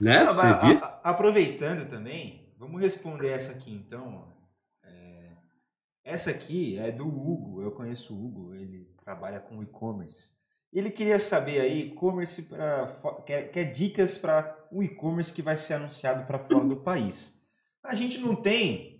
né? 0.00 0.24
Não, 0.24 0.40
a, 0.40 0.52
a, 0.52 1.10
aproveitando 1.10 1.86
também, 1.86 2.48
vamos 2.56 2.80
responder 2.80 3.28
essa 3.28 3.52
aqui 3.52 3.70
então. 3.70 4.32
É, 4.82 5.32
essa 6.02 6.30
aqui 6.30 6.78
é 6.78 6.90
do 6.90 7.06
Hugo. 7.06 7.60
Eu 7.60 7.72
conheço 7.72 8.14
o 8.14 8.24
Hugo, 8.24 8.54
ele 8.54 8.90
trabalha 9.04 9.40
com 9.40 9.62
e-commerce. 9.62 10.32
Ele 10.72 10.90
queria 10.90 11.18
saber 11.18 11.60
aí 11.60 11.88
e-commerce 11.88 12.44
para 12.44 12.86
quer, 13.26 13.50
quer 13.50 13.64
dicas 13.64 14.16
para 14.16 14.56
um 14.72 14.82
e-commerce 14.82 15.34
que 15.34 15.42
vai 15.42 15.58
ser 15.58 15.74
anunciado 15.74 16.24
para 16.24 16.38
fora 16.38 16.64
do 16.64 16.76
país. 16.80 17.38
A 17.82 17.94
gente 17.94 18.18
não 18.18 18.34
tem 18.34 18.95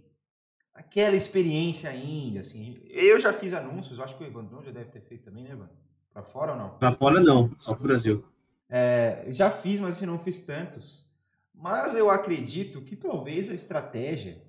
aquela 0.76 1.16
experiência 1.16 1.90
ainda, 1.90 2.40
assim. 2.40 2.80
Eu 2.88 3.18
já 3.18 3.32
fiz 3.32 3.54
anúncios, 3.54 3.98
acho 3.98 4.16
que 4.16 4.24
o 4.24 4.26
Evandrão 4.26 4.62
já 4.62 4.70
deve 4.70 4.90
ter 4.90 5.00
feito 5.00 5.24
também, 5.24 5.42
né, 5.42 5.50
Evandro? 5.50 5.76
Para 6.12 6.22
fora 6.22 6.52
ou 6.52 6.58
não? 6.58 6.78
Para 6.78 6.92
fora 6.92 7.20
não, 7.20 7.50
só 7.58 7.74
para 7.74 7.80
o 7.80 7.86
Brasil. 7.86 8.24
É, 8.68 9.26
já 9.30 9.50
fiz, 9.50 9.80
mas 9.80 9.96
assim, 9.96 10.06
não 10.06 10.18
fiz 10.18 10.38
tantos. 10.38 11.06
Mas 11.54 11.94
eu 11.94 12.10
acredito 12.10 12.82
que 12.82 12.94
talvez 12.96 13.48
a 13.48 13.54
estratégia 13.54 14.42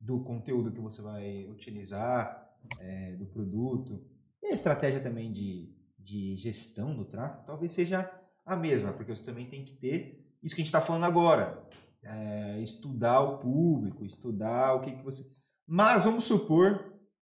do 0.00 0.20
conteúdo 0.20 0.72
que 0.72 0.80
você 0.80 1.02
vai 1.02 1.46
utilizar, 1.48 2.48
é, 2.78 3.16
do 3.16 3.26
produto, 3.26 4.04
e 4.42 4.46
a 4.46 4.52
estratégia 4.52 5.00
também 5.00 5.30
de, 5.30 5.74
de 5.98 6.36
gestão 6.36 6.94
do 6.94 7.04
tráfego, 7.04 7.44
talvez 7.44 7.72
seja 7.72 8.10
a 8.46 8.56
mesma, 8.56 8.92
porque 8.92 9.14
você 9.14 9.24
também 9.24 9.46
tem 9.46 9.64
que 9.64 9.72
ter 9.72 10.20
isso 10.42 10.54
que 10.54 10.60
a 10.60 10.64
gente 10.64 10.68
está 10.68 10.80
falando 10.80 11.04
agora. 11.04 11.62
É, 12.02 12.58
estudar 12.60 13.20
o 13.20 13.38
público, 13.38 14.06
estudar 14.06 14.74
o 14.74 14.80
que, 14.80 14.92
que 14.92 15.04
você 15.04 15.22
mas 15.72 16.02
vamos 16.02 16.24
supor 16.24 16.84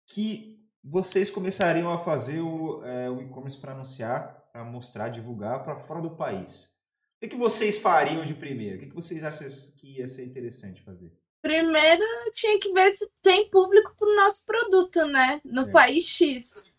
que 0.06 0.58
vocês 0.82 1.28
começariam 1.28 1.92
a 1.92 1.98
fazer 1.98 2.40
o, 2.40 2.82
é, 2.82 3.10
o 3.10 3.20
e-commerce 3.20 3.58
para 3.58 3.72
anunciar, 3.72 4.48
para 4.50 4.64
mostrar, 4.64 5.10
divulgar 5.10 5.62
para 5.62 5.78
fora 5.78 6.00
do 6.00 6.12
país. 6.12 6.70
O 7.16 7.20
que, 7.20 7.28
que 7.28 7.36
vocês 7.36 7.76
fariam 7.76 8.24
de 8.24 8.32
primeiro? 8.32 8.78
O 8.78 8.80
que, 8.80 8.86
que 8.86 8.94
vocês 8.94 9.22
acham 9.22 9.46
que 9.76 9.98
ia 9.98 10.08
ser 10.08 10.24
interessante 10.24 10.80
fazer? 10.80 11.12
Primeiro, 11.42 12.02
tinha 12.32 12.58
que 12.58 12.72
ver 12.72 12.90
se 12.92 13.06
tem 13.22 13.50
público 13.50 13.94
para 13.94 14.08
o 14.08 14.16
nosso 14.16 14.46
produto, 14.46 15.04
né? 15.04 15.42
No 15.44 15.68
é. 15.68 15.70
país 15.70 16.08
X. 16.08 16.72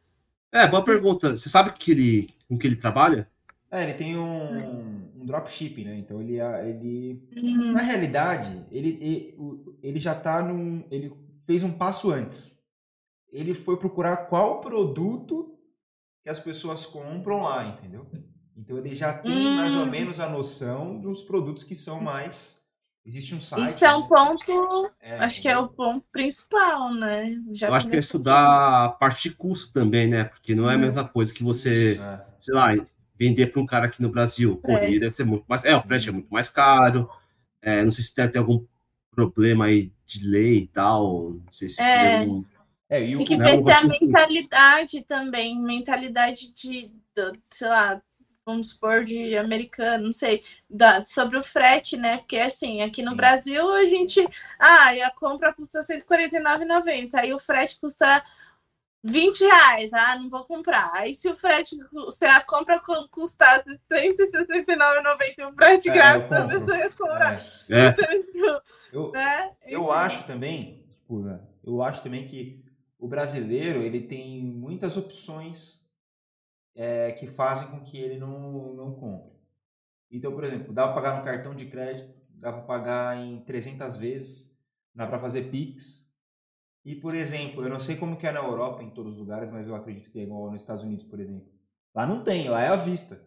É, 0.51 0.67
boa 0.67 0.83
pergunta. 0.83 1.35
Você 1.35 1.47
sabe 1.47 1.73
que 1.73 1.91
ele, 1.91 2.29
com 2.49 2.57
que 2.57 2.65
ele 2.65 2.75
trabalha? 2.75 3.29
É, 3.69 3.83
ele 3.83 3.93
tem 3.93 4.17
um, 4.17 5.11
um 5.15 5.25
dropshipping, 5.27 5.83
né? 5.83 5.95
Então 5.95 6.19
ele, 6.19 6.39
ele 6.39 7.21
uhum. 7.37 7.73
na 7.73 7.83
realidade, 7.83 8.65
ele, 8.71 8.97
ele, 8.99 9.37
ele 9.83 9.99
já 9.99 10.13
está 10.13 10.41
num, 10.41 10.83
ele 10.89 11.13
fez 11.45 11.63
um 11.63 11.71
passo 11.71 12.11
antes. 12.11 12.59
Ele 13.31 13.53
foi 13.53 13.77
procurar 13.77 14.17
qual 14.25 14.59
produto 14.59 15.57
que 16.21 16.29
as 16.29 16.39
pessoas 16.39 16.85
compram 16.85 17.41
lá, 17.41 17.65
entendeu? 17.65 18.09
Então 18.55 18.77
ele 18.77 18.93
já 18.93 19.13
tem 19.13 19.47
hum. 19.47 19.55
mais 19.55 19.75
ou 19.75 19.85
menos 19.85 20.19
a 20.19 20.29
noção 20.29 20.99
dos 20.99 21.21
produtos 21.21 21.63
que 21.63 21.73
são 21.73 22.01
mais. 22.01 22.61
Existe 23.03 23.33
um 23.33 23.41
site. 23.41 23.65
Isso 23.65 23.83
é 23.83 23.95
um 23.95 24.07
ponto. 24.07 24.91
É, 25.01 25.17
acho 25.19 25.41
que 25.41 25.47
é 25.47 25.57
o 25.57 25.67
ponto 25.67 26.05
principal, 26.11 26.93
né? 26.93 27.35
Já 27.51 27.69
eu 27.69 27.73
acho 27.73 27.89
que 27.89 27.95
é 27.95 27.99
estudar 27.99 28.85
a 28.85 28.89
parte 28.89 29.29
de 29.29 29.35
custo 29.35 29.73
também, 29.73 30.07
né? 30.07 30.25
Porque 30.25 30.53
não 30.53 30.69
é 30.69 30.75
a 30.75 30.77
hum. 30.77 30.81
mesma 30.81 31.07
coisa 31.07 31.33
que 31.33 31.43
você, 31.43 31.93
Isso, 31.93 32.03
é. 32.03 32.25
sei 32.37 32.53
lá, 32.53 32.67
vender 33.17 33.47
para 33.47 33.61
um 33.61 33.65
cara 33.65 33.87
aqui 33.87 34.01
no 34.01 34.09
Brasil. 34.09 34.57
Corrida 34.57 35.05
deve 35.05 35.15
ser 35.15 35.23
muito 35.23 35.45
mais. 35.47 35.65
É, 35.65 35.75
o 35.75 35.81
frete 35.81 36.09
é 36.09 36.11
muito 36.11 36.29
mais 36.29 36.47
caro. 36.47 37.09
É, 37.59 37.83
não 37.83 37.91
sei 37.91 38.03
se 38.03 38.13
tem, 38.13 38.29
tem 38.29 38.39
algum 38.39 38.63
problema 39.09 39.65
aí 39.65 39.91
de 40.19 40.27
lei 40.27 40.57
e 40.59 40.67
tal. 40.67 41.31
Não 41.31 41.51
sei 41.51 41.69
se 41.69 41.81
é. 41.81 42.21
Um... 42.21 42.43
É, 42.89 43.03
e 43.03 43.15
o, 43.15 43.19
Tem 43.19 43.27
que 43.27 43.37
ver 43.37 43.63
se 43.63 43.71
a 43.71 43.83
mentalidade 43.83 45.01
também, 45.03 45.57
mentalidade 45.57 46.53
de, 46.53 46.91
de, 47.15 47.39
sei 47.49 47.69
lá, 47.69 48.01
vamos 48.45 48.71
supor, 48.71 49.05
de 49.05 49.37
americano, 49.37 50.05
não 50.05 50.11
sei, 50.11 50.43
da, 50.69 51.05
sobre 51.05 51.37
o 51.37 51.43
frete, 51.43 51.95
né? 51.95 52.17
Porque 52.17 52.37
assim, 52.37 52.81
aqui 52.81 53.01
Sim. 53.01 53.09
no 53.09 53.15
Brasil 53.15 53.65
a 53.71 53.85
gente. 53.85 54.27
Ah, 54.59 54.89
a 54.89 55.11
compra 55.15 55.53
custa 55.53 55.79
R$ 55.79 55.99
149,90, 55.99 57.13
aí 57.13 57.33
o 57.33 57.39
frete 57.39 57.79
custa 57.79 58.23
20 59.03 59.41
reais, 59.41 59.93
ah, 59.93 60.17
não 60.19 60.29
vou 60.29 60.45
comprar. 60.45 60.91
Aí 60.93 61.13
se 61.13 61.27
o 61.27 61.35
frete, 61.35 61.75
se 61.75 62.25
a 62.25 62.43
compra 62.43 62.79
custasse 63.09 63.69
R$ 63.89 64.13
169,90 64.13 65.51
o 65.51 65.55
frete 65.55 65.89
é, 65.89 65.93
grátis, 65.93 66.31
a 66.31 66.47
pessoa 66.47 66.77
ia 66.77 66.91
comprar. 66.91 67.41
É. 67.69 67.87
Então, 67.87 68.19
tipo, 68.19 68.61
eu, 68.93 69.11
né? 69.11 69.51
eu 69.65 69.91
acho 69.91 70.25
também, 70.25 70.85
tipo, 70.89 71.19
né, 71.19 71.39
Eu 71.63 71.81
acho 71.81 72.03
também 72.03 72.27
que 72.27 72.63
o 72.99 73.07
brasileiro 73.07 73.81
ele 73.81 74.01
tem 74.01 74.43
muitas 74.43 74.95
opções 74.97 75.89
é, 76.75 77.11
que 77.11 77.25
fazem 77.25 77.67
com 77.69 77.81
que 77.81 77.97
ele 77.97 78.19
não, 78.19 78.73
não 78.75 78.93
compre. 78.93 79.31
Então, 80.11 80.31
por 80.33 80.43
exemplo, 80.43 80.73
dá 80.73 80.83
para 80.83 80.93
pagar 80.93 81.17
no 81.17 81.23
cartão 81.23 81.55
de 81.55 81.65
crédito, 81.65 82.21
dá 82.29 82.51
para 82.51 82.61
pagar 82.61 83.17
em 83.17 83.39
300 83.43 83.97
vezes, 83.97 84.57
dá 84.93 85.07
para 85.07 85.19
fazer 85.19 85.49
Pix. 85.49 86.10
E, 86.83 86.95
por 86.95 87.13
exemplo, 87.13 87.63
eu 87.63 87.69
não 87.69 87.79
sei 87.79 87.95
como 87.95 88.17
que 88.17 88.25
é 88.25 88.31
na 88.31 88.39
Europa, 88.39 88.81
em 88.81 88.89
todos 88.89 89.13
os 89.13 89.19
lugares, 89.19 89.49
mas 89.49 89.67
eu 89.67 89.75
acredito 89.75 90.09
que 90.09 90.19
é 90.19 90.23
igual 90.23 90.49
nos 90.51 90.61
Estados 90.61 90.83
Unidos, 90.83 91.05
por 91.05 91.19
exemplo. 91.19 91.47
Lá 91.93 92.07
não 92.07 92.23
tem, 92.23 92.49
lá 92.49 92.61
é 92.61 92.69
à 92.69 92.75
vista. 92.75 93.23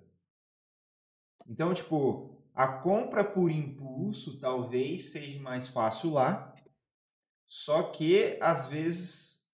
Então, 1.47 1.73
tipo, 1.73 2.43
a 2.55 2.67
compra 2.67 3.25
por 3.25 3.51
impulso 3.51 4.41
talvez 4.41 5.13
seja 5.13 5.41
mais 5.41 5.69
fácil 5.69 6.11
lá, 6.11 6.55
só 7.47 7.85
que 7.85 8.39
às 8.41 8.67
vezes 8.67 9.45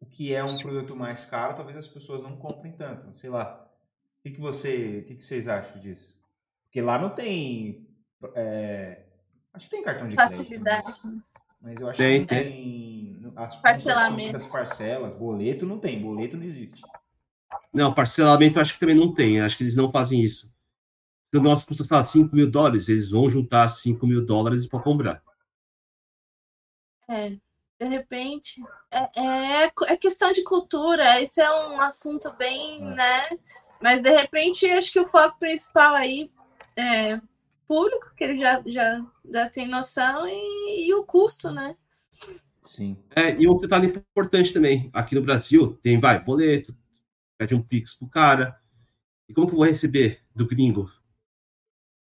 o 0.00 0.06
que 0.06 0.34
é 0.34 0.42
um 0.42 0.58
produto 0.58 0.96
mais 0.96 1.24
caro, 1.24 1.54
talvez 1.54 1.76
as 1.76 1.86
pessoas 1.86 2.22
não 2.22 2.36
comprem 2.36 2.72
tanto, 2.72 3.12
sei 3.14 3.30
lá. 3.30 3.70
O 4.18 4.22
que, 4.22 4.32
que, 4.32 4.40
você, 4.40 4.98
o 4.98 5.04
que, 5.06 5.14
que 5.14 5.22
vocês 5.24 5.46
acham 5.46 5.80
disso? 5.80 6.20
Porque 6.64 6.80
lá 6.80 6.98
não 6.98 7.10
tem. 7.10 7.88
É, 8.34 9.04
acho 9.52 9.66
que 9.66 9.70
tem 9.70 9.82
cartão 9.82 10.08
de 10.08 10.16
Facilidade. 10.16 10.82
crédito. 10.82 11.24
Mas, 11.60 11.60
mas 11.60 11.80
eu 11.80 11.88
acho 11.88 11.98
tem, 11.98 12.14
que 12.14 12.20
não 12.20 12.26
tem. 12.26 13.01
As 13.36 13.56
Parcelamento. 13.56 14.36
As 14.36 14.46
parcelas, 14.46 15.14
boleto 15.14 15.66
não 15.66 15.78
tem, 15.78 16.00
boleto 16.00 16.36
não 16.36 16.44
existe. 16.44 16.82
Não, 17.72 17.92
parcelamento 17.92 18.58
eu 18.58 18.62
acho 18.62 18.74
que 18.74 18.80
também 18.80 18.94
não 18.94 19.12
tem. 19.12 19.40
Acho 19.40 19.56
que 19.56 19.62
eles 19.62 19.76
não 19.76 19.90
fazem 19.90 20.22
isso. 20.22 20.52
Se 21.30 21.38
o 21.38 21.42
nosso 21.42 21.66
custa, 21.66 21.84
sei 21.84 21.96
lá, 21.96 22.02
5 22.02 22.36
mil 22.36 22.50
dólares, 22.50 22.88
eles 22.88 23.10
vão 23.10 23.28
juntar 23.28 23.66
5 23.68 24.06
mil 24.06 24.24
dólares 24.24 24.68
para 24.68 24.82
comprar. 24.82 25.22
É, 27.08 27.30
de 27.80 27.88
repente. 27.88 28.62
É, 28.90 29.20
é, 29.20 29.72
é, 29.88 29.96
questão 29.96 30.30
de 30.30 30.42
cultura, 30.42 31.20
esse 31.20 31.40
é 31.40 31.50
um 31.50 31.80
assunto 31.80 32.32
bem, 32.36 32.82
é. 32.82 32.94
né? 32.94 33.38
Mas 33.80 34.00
de 34.00 34.10
repente, 34.10 34.70
acho 34.70 34.92
que 34.92 35.00
o 35.00 35.08
foco 35.08 35.38
principal 35.38 35.94
aí 35.94 36.30
é, 36.76 37.18
público, 37.66 38.12
que 38.14 38.24
ele 38.24 38.36
já, 38.36 38.62
já, 38.66 39.00
já 39.24 39.48
tem 39.48 39.66
noção, 39.66 40.28
e, 40.28 40.88
e 40.88 40.94
o 40.94 41.04
custo, 41.04 41.50
né? 41.50 41.74
Sim. 42.62 42.96
É, 43.14 43.34
e 43.34 43.48
um 43.48 43.58
detalhe 43.58 43.88
importante 43.88 44.52
também, 44.52 44.88
aqui 44.92 45.16
no 45.16 45.22
Brasil 45.22 45.76
tem, 45.82 45.98
vai, 45.98 46.22
boleto, 46.22 46.74
pede 47.36 47.56
um 47.56 47.60
Pix 47.60 47.94
pro 47.94 48.08
cara. 48.08 48.56
E 49.28 49.34
como 49.34 49.48
que 49.48 49.52
eu 49.52 49.58
vou 49.58 49.66
receber 49.66 50.20
do 50.34 50.46
gringo? 50.46 50.88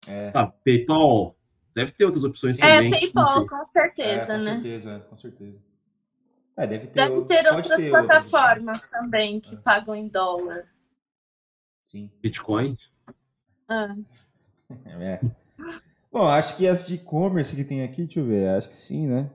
É. 0.08 0.32
Tá, 0.32 0.48
PayPal, 0.48 1.38
deve 1.72 1.92
ter 1.92 2.04
outras 2.04 2.24
opções 2.24 2.58
é, 2.58 2.62
também. 2.62 2.88
É, 2.88 2.98
PayPal, 2.98 3.46
com 3.46 3.66
certeza, 3.66 4.10
é, 4.10 4.26
com 4.26 4.44
né? 4.44 4.52
Certeza, 4.54 5.00
com 5.08 5.16
certeza. 5.16 5.58
É, 6.56 6.66
deve 6.66 6.86
ter, 6.88 7.08
deve 7.08 7.24
ter 7.24 7.46
outras 7.46 7.82
ter 7.82 7.90
plataformas 7.90 8.82
outras. 8.82 8.90
também 8.90 9.40
que 9.40 9.54
é. 9.54 9.58
pagam 9.58 9.94
em 9.94 10.08
dólar. 10.08 10.66
Sim. 11.84 12.10
Bitcoin? 12.20 12.76
Ah. 13.68 13.94
É. 15.00 15.20
Bom, 16.12 16.28
acho 16.28 16.56
que 16.56 16.64
as 16.64 16.86
de 16.86 16.94
e-commerce 16.94 17.56
que 17.56 17.64
tem 17.64 17.82
aqui, 17.82 18.04
deixa 18.04 18.20
eu 18.20 18.24
ver, 18.24 18.50
acho 18.50 18.68
que 18.68 18.74
sim, 18.74 19.08
né? 19.08 19.28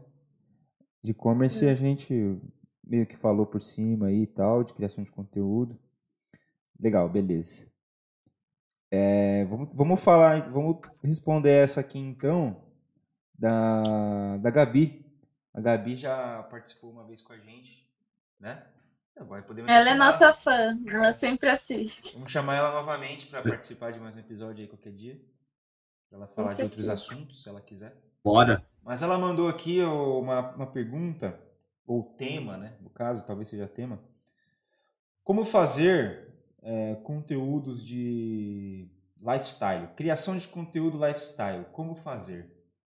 De 1.05 1.11
e-commerce 1.11 1.63
é. 1.67 1.69
a 1.69 1.75
gente 1.75 2.41
meio 2.83 3.05
que 3.05 3.15
falou 3.15 3.45
por 3.45 3.61
cima 3.61 4.07
aí 4.07 4.23
e 4.23 4.27
tal, 4.27 4.63
de 4.63 4.73
criação 4.73 5.03
de 5.03 5.11
conteúdo. 5.11 5.79
Legal, 6.79 7.07
beleza. 7.07 7.71
É, 8.89 9.45
vamos, 9.45 9.75
vamos 9.75 10.03
falar, 10.03 10.49
vamos 10.49 10.77
responder 11.03 11.51
essa 11.51 11.79
aqui 11.79 11.99
então, 11.99 12.59
da, 13.37 14.37
da 14.37 14.49
Gabi. 14.49 15.05
A 15.53 15.61
Gabi 15.61 15.93
já 15.93 16.41
participou 16.49 16.91
uma 16.91 17.05
vez 17.05 17.21
com 17.21 17.33
a 17.33 17.37
gente, 17.37 17.87
né? 18.39 18.65
ela 19.67 19.91
é 19.91 19.95
nossa 19.95 20.33
fã, 20.33 20.77
ela 20.87 21.11
sempre 21.13 21.49
assiste. 21.49 22.15
Vamos 22.15 22.31
chamar 22.31 22.55
ela 22.55 22.71
novamente 22.71 23.27
para 23.27 23.43
participar 23.43 23.91
de 23.91 23.99
mais 23.99 24.15
um 24.15 24.19
episódio 24.19 24.63
aí 24.63 24.67
qualquer 24.67 24.91
dia. 24.91 25.21
Pra 26.09 26.17
ela 26.17 26.27
falar 26.27 26.55
de 26.55 26.63
outros 26.63 26.87
assuntos, 26.87 27.43
se 27.43 27.47
ela 27.47 27.61
quiser. 27.61 27.95
Bora! 28.23 28.65
Mas 28.85 29.01
ela 29.01 29.17
mandou 29.17 29.49
aqui 29.49 29.81
uma, 29.81 30.51
uma 30.51 30.67
pergunta, 30.67 31.39
ou 31.87 32.03
tema, 32.03 32.55
né? 32.55 32.77
No 32.79 32.89
caso, 32.89 33.25
talvez 33.25 33.49
seja 33.49 33.67
tema. 33.67 33.99
Como 35.23 35.43
fazer 35.43 36.31
é, 36.61 36.95
conteúdos 37.03 37.83
de 37.83 38.87
lifestyle? 39.19 39.87
Criação 39.95 40.37
de 40.37 40.47
conteúdo 40.47 41.03
lifestyle. 41.03 41.65
Como 41.71 41.95
fazer? 41.95 42.49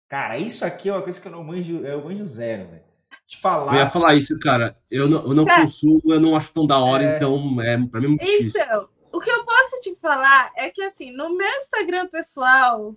Cara, 0.08 0.36
isso 0.36 0.64
aqui 0.64 0.88
é 0.88 0.92
uma 0.92 1.02
coisa 1.02 1.20
que 1.20 1.28
eu 1.28 1.32
não 1.32 1.44
manjo, 1.44 1.76
eu 1.78 2.04
manjo 2.04 2.24
zero, 2.24 2.68
velho 2.68 2.86
te 3.26 3.36
falar. 3.38 3.74
Eu 3.74 3.78
ia 3.80 3.88
falar 3.88 4.14
isso, 4.14 4.38
cara. 4.38 4.76
Eu 4.90 5.08
não, 5.08 5.22
eu 5.22 5.34
não 5.34 5.48
é. 5.48 5.60
consumo, 5.60 6.00
eu 6.06 6.20
não 6.20 6.36
acho 6.36 6.52
tão 6.52 6.66
da 6.66 6.78
hora, 6.78 7.02
é... 7.02 7.16
então 7.16 7.60
é 7.60 7.76
pra 7.86 8.00
mim 8.00 8.06
é 8.06 8.08
muito 8.08 8.22
então, 8.22 8.36
difícil. 8.38 8.62
Então, 8.62 8.88
o 9.12 9.20
que 9.20 9.30
eu 9.30 9.44
posso 9.44 9.80
te 9.82 9.94
falar 9.96 10.52
é 10.56 10.70
que 10.70 10.82
assim, 10.82 11.10
no 11.10 11.36
meu 11.36 11.48
Instagram 11.58 12.06
pessoal, 12.08 12.94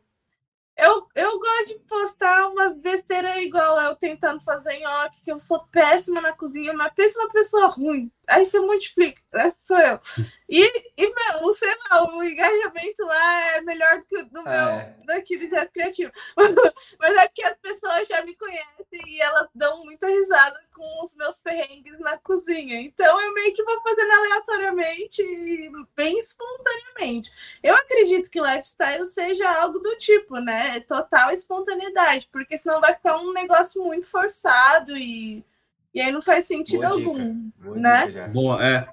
eu, 0.80 1.08
eu 1.15 1.39
gosto 1.39 1.68
de 1.68 1.80
postar 1.80 2.48
umas 2.48 2.78
besteiras 2.78 3.38
igual 3.38 3.80
eu 3.82 3.96
tentando 3.96 4.42
fazer 4.44 4.80
nhoque, 4.80 5.22
que 5.22 5.32
eu 5.32 5.38
sou 5.38 5.60
péssima 5.72 6.22
na 6.22 6.34
cozinha, 6.34 6.74
uma 6.74 6.89
pessoa 7.30 7.68
ruim. 7.68 8.12
Aí 8.30 8.46
você 8.46 8.60
multiplica, 8.60 9.22
essa 9.34 9.56
sou 9.62 9.80
eu. 9.80 10.00
E, 10.52 10.65
e 10.98 11.13
meu, 11.13 11.52
sei 11.52 11.70
lá, 11.92 12.12
o 12.12 12.24
engajamento 12.24 13.06
lá 13.06 13.56
é 13.56 13.62
melhor 13.62 14.00
do 14.00 14.06
que 14.08 14.18
o 14.18 14.26
do 14.26 14.39
é. 14.50 14.96
meu 14.98 15.06
daqui 15.06 15.38
do 15.38 15.48
Jazz 15.48 15.70
Criativo. 15.70 16.12
mas 16.98 17.18
é 17.18 17.28
porque 17.28 17.44
as 17.44 17.56
pessoas 17.58 18.08
já 18.08 18.24
me 18.24 18.36
conhecem 18.36 19.00
e 19.06 19.22
elas 19.22 19.48
dão 19.54 19.84
muita 19.86 20.08
risada 20.08 20.60
com 20.74 21.04
os 21.04 21.15
meus 21.15 21.39
perrengues 21.39 22.00
na 22.00 22.18
cozinha. 22.18 22.82
Então 22.82 23.22
eu 23.22 23.32
meio 23.32 23.54
que 23.54 23.63
vou 23.63 23.80
fazendo 23.84 24.12
aleatoriamente 24.12 25.22
e 25.22 25.72
bem 25.96 26.18
espontaneamente. 26.18 27.32
Eu 27.62 27.76
acredito 27.76 28.32
que 28.32 28.42
lifestyle 28.42 29.06
seja 29.06 29.48
algo 29.62 29.78
do 29.78 29.96
tipo, 29.98 30.39
né? 30.39 30.80
Total 30.80 31.32
espontaneidade, 31.32 32.28
porque 32.32 32.58
senão 32.58 32.82
vai 32.82 32.96
ficar 32.96 33.18
um 33.18 33.32
negócio 33.34 33.84
muito 33.84 34.10
forçado 34.10 34.98
e 34.98 35.46
e 35.93 36.02
aí 36.02 36.12
não 36.12 36.21
faz 36.21 36.45
sentido 36.45 36.82
Boa 36.82 36.93
algum, 36.93 37.52
Boa 37.58 37.78
né? 37.78 38.08
Dica, 38.08 38.28
Boa, 38.28 38.67
é. 38.67 38.88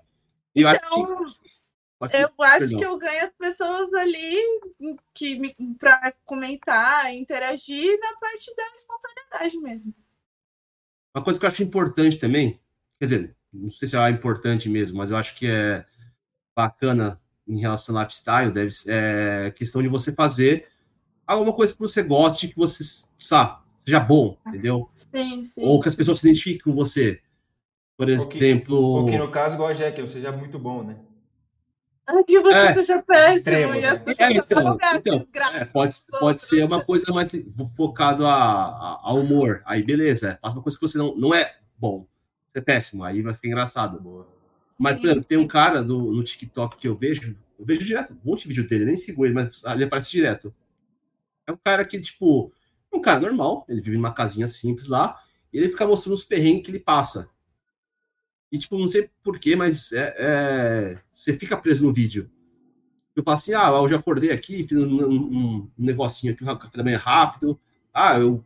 Eu 0.54 0.68
então, 0.68 1.26
acho 1.26 1.40
que... 1.40 2.16
eu 2.16 2.44
acho 2.44 2.58
Perdão. 2.58 2.78
que 2.78 2.84
eu 2.84 2.98
ganho 2.98 3.24
as 3.24 3.32
pessoas 3.32 3.92
ali 3.92 4.36
que 5.14 5.38
me 5.38 5.54
para 5.78 6.12
comentar, 6.24 7.14
interagir 7.14 7.98
na 8.00 8.14
parte 8.18 8.54
da 8.54 8.62
espontaneidade 8.74 9.58
mesmo. 9.60 9.94
Uma 11.14 11.24
coisa 11.24 11.38
que 11.38 11.44
eu 11.44 11.48
acho 11.48 11.62
importante 11.62 12.18
também, 12.18 12.60
quer 12.98 13.06
dizer, 13.06 13.36
não 13.52 13.70
sei 13.70 13.88
se 13.88 13.96
é 13.96 14.10
importante 14.10 14.68
mesmo, 14.68 14.98
mas 14.98 15.10
eu 15.10 15.16
acho 15.16 15.36
que 15.36 15.46
é 15.46 15.84
bacana 16.54 17.20
em 17.46 17.60
relação 17.60 17.96
ao 17.96 18.02
lifestyle, 18.02 18.50
deve 18.50 18.70
ser 18.70 18.90
é 18.90 19.50
questão 19.50 19.82
de 19.82 19.88
você 19.88 20.12
fazer 20.12 20.68
alguma 21.26 21.52
coisa 21.52 21.72
que 21.72 21.78
você 21.78 22.02
goste, 22.02 22.48
que 22.48 22.56
você 22.56 22.82
sabe, 23.18 23.62
seja 23.86 24.00
bom, 24.00 24.36
entendeu? 24.46 24.90
Sim, 24.96 25.42
sim. 25.42 25.64
Ou 25.64 25.80
que 25.80 25.88
as 25.88 25.94
pessoas 25.94 26.18
se 26.18 26.26
identifiquem 26.26 26.60
com 26.60 26.74
você. 26.74 27.20
Por 27.96 28.10
exemplo. 28.10 28.76
Ou 28.76 29.06
que 29.06 29.16
no 29.16 29.30
caso, 29.30 29.54
igual 29.54 29.70
a 29.70 29.72
Jack, 29.72 30.00
você 30.00 30.14
seja 30.14 30.32
muito 30.32 30.58
bom, 30.58 30.82
né? 30.82 30.96
Que 32.26 32.40
você 32.40 32.56
é, 32.56 32.74
seja 32.74 33.02
péssimo. 33.02 33.36
Extremos, 33.36 33.82
né? 33.82 34.02
é, 34.18 34.32
então, 34.32 34.78
então 34.94 35.26
é, 35.54 35.64
pode, 35.64 35.96
pode 36.20 36.42
ser 36.44 36.64
uma 36.64 36.84
coisa 36.84 37.12
mais 37.12 37.28
focada 37.76 38.24
a, 38.24 38.32
a, 38.32 39.00
a, 39.02 39.12
humor. 39.12 39.60
Aí, 39.66 39.82
beleza. 39.82 40.38
Faz 40.40 40.54
uma 40.54 40.62
coisa 40.62 40.78
que 40.78 40.86
você 40.86 40.98
não, 40.98 41.16
não 41.16 41.34
é 41.34 41.56
bom. 41.76 42.06
Você 42.46 42.58
é 42.58 42.62
péssimo. 42.62 43.02
Aí 43.02 43.22
vai 43.22 43.34
ficar 43.34 43.48
engraçado. 43.48 44.00
Boa. 44.00 44.28
Mas, 44.78 44.98
por 44.98 45.06
exemplo, 45.06 45.24
tem 45.24 45.38
um 45.38 45.48
cara 45.48 45.82
do, 45.82 46.12
no 46.12 46.22
TikTok 46.22 46.76
que 46.76 46.86
eu 46.86 46.94
vejo. 46.94 47.36
Eu 47.58 47.66
vejo 47.66 47.84
direto. 47.84 48.12
Um 48.12 48.30
monte 48.30 48.42
de 48.42 48.48
vídeo 48.48 48.68
dele. 48.68 48.84
Nem 48.84 48.96
sigo 48.96 49.24
ele, 49.24 49.34
mas 49.34 49.64
ele 49.64 49.84
aparece 49.84 50.10
direto. 50.10 50.54
É 51.44 51.50
um 51.50 51.56
cara 51.56 51.84
que, 51.84 52.00
tipo, 52.00 52.52
um 52.96 53.00
cara 53.00 53.20
normal, 53.20 53.64
ele 53.68 53.80
vive 53.80 53.96
numa 53.96 54.12
casinha 54.12 54.48
simples 54.48 54.88
lá, 54.88 55.20
e 55.52 55.58
ele 55.58 55.68
fica 55.68 55.86
mostrando 55.86 56.14
os 56.14 56.24
perrengues 56.24 56.64
que 56.64 56.70
ele 56.70 56.80
passa. 56.80 57.28
E, 58.50 58.58
tipo, 58.58 58.78
não 58.78 58.88
sei 58.88 59.10
porquê, 59.22 59.56
mas 59.56 59.92
é, 59.92 60.14
é, 60.18 60.98
você 61.10 61.36
fica 61.36 61.56
preso 61.56 61.86
no 61.86 61.92
vídeo. 61.92 62.30
Eu 63.14 63.22
falo 63.22 63.36
assim, 63.36 63.54
ah, 63.54 63.68
eu 63.68 63.88
já 63.88 63.96
acordei 63.96 64.30
aqui, 64.30 64.66
fiz 64.66 64.78
um, 64.78 65.04
um, 65.04 65.70
um 65.78 65.84
negocinho 65.84 66.32
aqui, 66.32 66.44
um 66.44 66.56
café 66.56 66.76
da 66.76 66.84
manhã 66.84 66.98
rápido. 66.98 67.58
Ah, 67.92 68.18
eu 68.18 68.44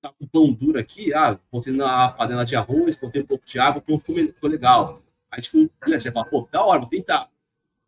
tá 0.00 0.12
com 0.18 0.26
pão 0.26 0.52
duro 0.52 0.78
aqui, 0.78 1.12
ah, 1.14 1.38
botei 1.50 1.72
na 1.72 2.08
panela 2.10 2.44
de 2.44 2.54
arroz, 2.54 2.94
botei 2.94 3.22
um 3.22 3.26
pouco 3.26 3.46
de 3.46 3.58
água, 3.58 3.80
o 3.80 3.82
pão 3.82 3.98
ficou, 3.98 4.48
legal. 4.48 5.02
Aí, 5.30 5.40
tipo, 5.40 5.68
você 5.86 6.12
fala, 6.12 6.26
pô, 6.26 6.48
da 6.50 6.62
hora, 6.62 6.80
vou 6.80 6.88
tentar. 6.88 7.28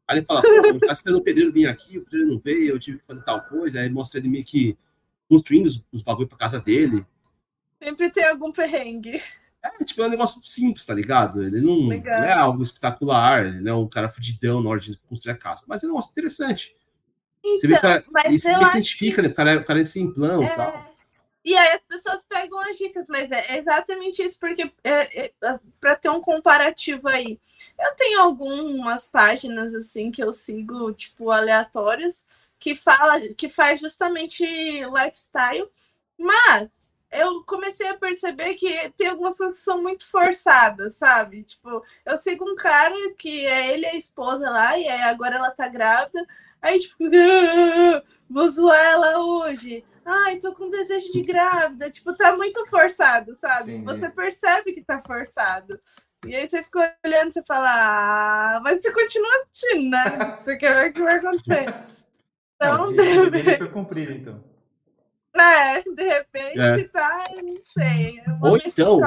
Aí 0.09 0.19
ele 0.19 0.27
fala, 0.27 0.41
pô, 0.43 0.49
eu 0.49 0.81
tava 0.81 0.93
esperando 0.93 1.19
o 1.19 1.23
pedreiro 1.23 1.53
vir 1.53 1.67
aqui, 1.67 1.99
o 1.99 2.03
pedreiro 2.03 2.33
não 2.33 2.39
veio, 2.39 2.71
eu 2.71 2.79
tive 2.79 2.99
que 2.99 3.05
fazer 3.07 3.23
tal 3.23 3.43
coisa. 3.43 3.81
Aí 3.81 3.91
mostra 3.91 4.19
ele 4.19 4.29
meio 4.29 4.45
que 4.45 4.77
construindo 5.29 5.67
os, 5.67 5.85
os 5.93 6.03
bagulho 6.03 6.29
pra 6.29 6.39
casa 6.39 6.61
dele. 6.61 7.05
Sempre 7.83 8.11
tem 8.11 8.25
algum 8.25 8.53
perrengue. 8.53 9.21
É, 9.63 9.85
tipo, 9.85 10.03
é 10.03 10.07
um 10.07 10.11
negócio 10.11 10.41
simples, 10.43 10.85
tá 10.85 10.95
ligado? 10.95 11.43
Ele 11.43 11.61
não, 11.61 11.89
não 11.89 11.93
é 11.93 12.33
algo 12.33 12.63
espetacular, 12.63 13.47
ele 13.47 13.61
não 13.61 13.73
é 13.73 13.77
um 13.77 13.89
cara 13.89 14.09
fudidão 14.09 14.63
na 14.63 14.71
hora 14.71 14.81
de 14.81 14.97
construir 15.09 15.33
a 15.33 15.37
casa, 15.37 15.65
mas 15.69 15.83
é 15.83 15.87
um 15.87 15.91
negócio 15.91 16.11
interessante. 16.11 16.75
Então, 17.45 17.59
você 17.59 17.67
vê 17.67 17.79
que, 17.79 18.13
mas 18.13 18.43
você 18.43 18.55
se 18.55 18.71
identifica, 18.71 19.17
que... 19.17 19.23
né? 19.23 19.29
O 19.29 19.35
cara, 19.35 19.53
é, 19.53 19.57
o 19.57 19.65
cara 19.65 19.81
é 19.81 19.85
simplão 19.85 20.43
é... 20.43 20.47
e 20.47 20.57
tal. 20.57 20.96
E 21.47 21.57
aí 21.57 21.75
as 21.75 21.85
pessoas 21.85 22.25
pegam 22.25 22.59
as 22.59 22.77
dicas, 22.77 23.07
mas 23.09 23.31
é 23.31 23.57
exatamente 23.57 24.21
isso, 24.21 24.37
porque 24.41 24.63
é, 24.83 25.27
é, 25.27 25.33
é 25.45 25.61
para 25.81 25.95
ter 25.95 26.09
um 26.09 26.21
comparativo 26.21 27.07
aí. 27.07 27.39
Eu 27.79 27.95
tenho 27.95 28.21
algumas 28.21 29.07
páginas 29.07 29.73
assim 29.73 30.11
que 30.11 30.21
eu 30.21 30.33
sigo, 30.33 30.93
tipo, 30.93 31.31
aleatórias, 31.31 32.51
que 32.59 32.75
fala, 32.75 33.21
que 33.29 33.49
faz 33.49 33.79
justamente 33.79 34.45
lifestyle, 34.45 35.71
mas 36.19 36.97
eu 37.13 37.45
comecei 37.45 37.89
a 37.91 37.97
perceber 37.97 38.55
que 38.55 38.91
tem 38.97 39.07
algumas 39.07 39.39
coisas 39.39 39.59
que 39.59 39.63
são 39.63 39.81
muito 39.81 40.05
forçadas, 40.05 40.95
sabe? 40.97 41.45
Tipo, 41.45 41.81
eu 42.05 42.17
sigo 42.17 42.45
um 42.45 42.57
cara 42.57 42.93
que 43.17 43.47
é 43.47 43.73
ele 43.73 43.87
e 43.87 43.91
a 43.91 43.95
esposa 43.95 44.51
lá, 44.51 44.77
e 44.77 44.89
aí 44.89 45.03
agora 45.03 45.37
ela 45.37 45.53
tá 45.53 45.69
grávida, 45.69 46.27
aí 46.61 46.81
tipo, 46.81 47.05
vou 48.29 48.49
zoar 48.49 48.85
ela 48.85 49.21
hoje 49.21 49.85
ai, 50.07 50.39
tô 50.39 50.55
com 50.55 50.69
desejo 50.69 51.11
de 51.13 51.23
grávida. 51.23 51.91
Tipo, 51.91 52.15
tá 52.15 52.37
muito 52.37 52.65
forçado, 52.67 53.35
sabe? 53.35 53.73
Entendi. 53.73 53.87
Você 53.87 54.09
percebe 54.09 54.73
que 54.73 54.83
tá 54.83 55.03
forçado. 55.03 55.79
E 56.25 56.35
aí 56.35 56.49
você 56.49 56.63
fica 56.63 56.97
olhando 57.05 57.29
e 57.29 57.33
você 57.33 57.43
fala, 57.43 57.69
ah, 57.69 58.61
mas 58.63 58.81
você 58.81 58.93
continua 58.93 59.31
assistindo, 59.43 59.91
né? 59.91 60.37
Você 60.39 60.57
quer 60.57 60.75
ver 60.75 60.91
o 60.91 60.93
que 60.93 61.03
vai 61.03 61.17
acontecer. 61.17 61.67
Então, 62.59 62.91
de 62.91 63.03
repente. 63.03 63.59
foi 63.59 63.69
cumprido, 63.69 64.13
então. 64.13 64.43
É, 65.37 65.83
de 65.83 66.03
repente 66.03 66.59
é. 66.59 66.85
tá, 66.85 67.27
não 67.45 67.61
sei. 67.61 68.19
É 68.19 68.25
Ou 68.41 68.57
então, 68.57 68.99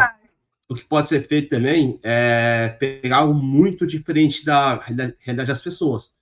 o 0.69 0.75
que 0.75 0.85
pode 0.85 1.09
ser 1.09 1.27
feito 1.27 1.49
também 1.49 1.99
é 2.03 2.69
pegar 2.79 3.17
algo 3.17 3.33
muito 3.33 3.87
diferente 3.87 4.45
da 4.45 4.75
realidade 4.75 5.47
das 5.47 5.63
pessoas. 5.63 6.13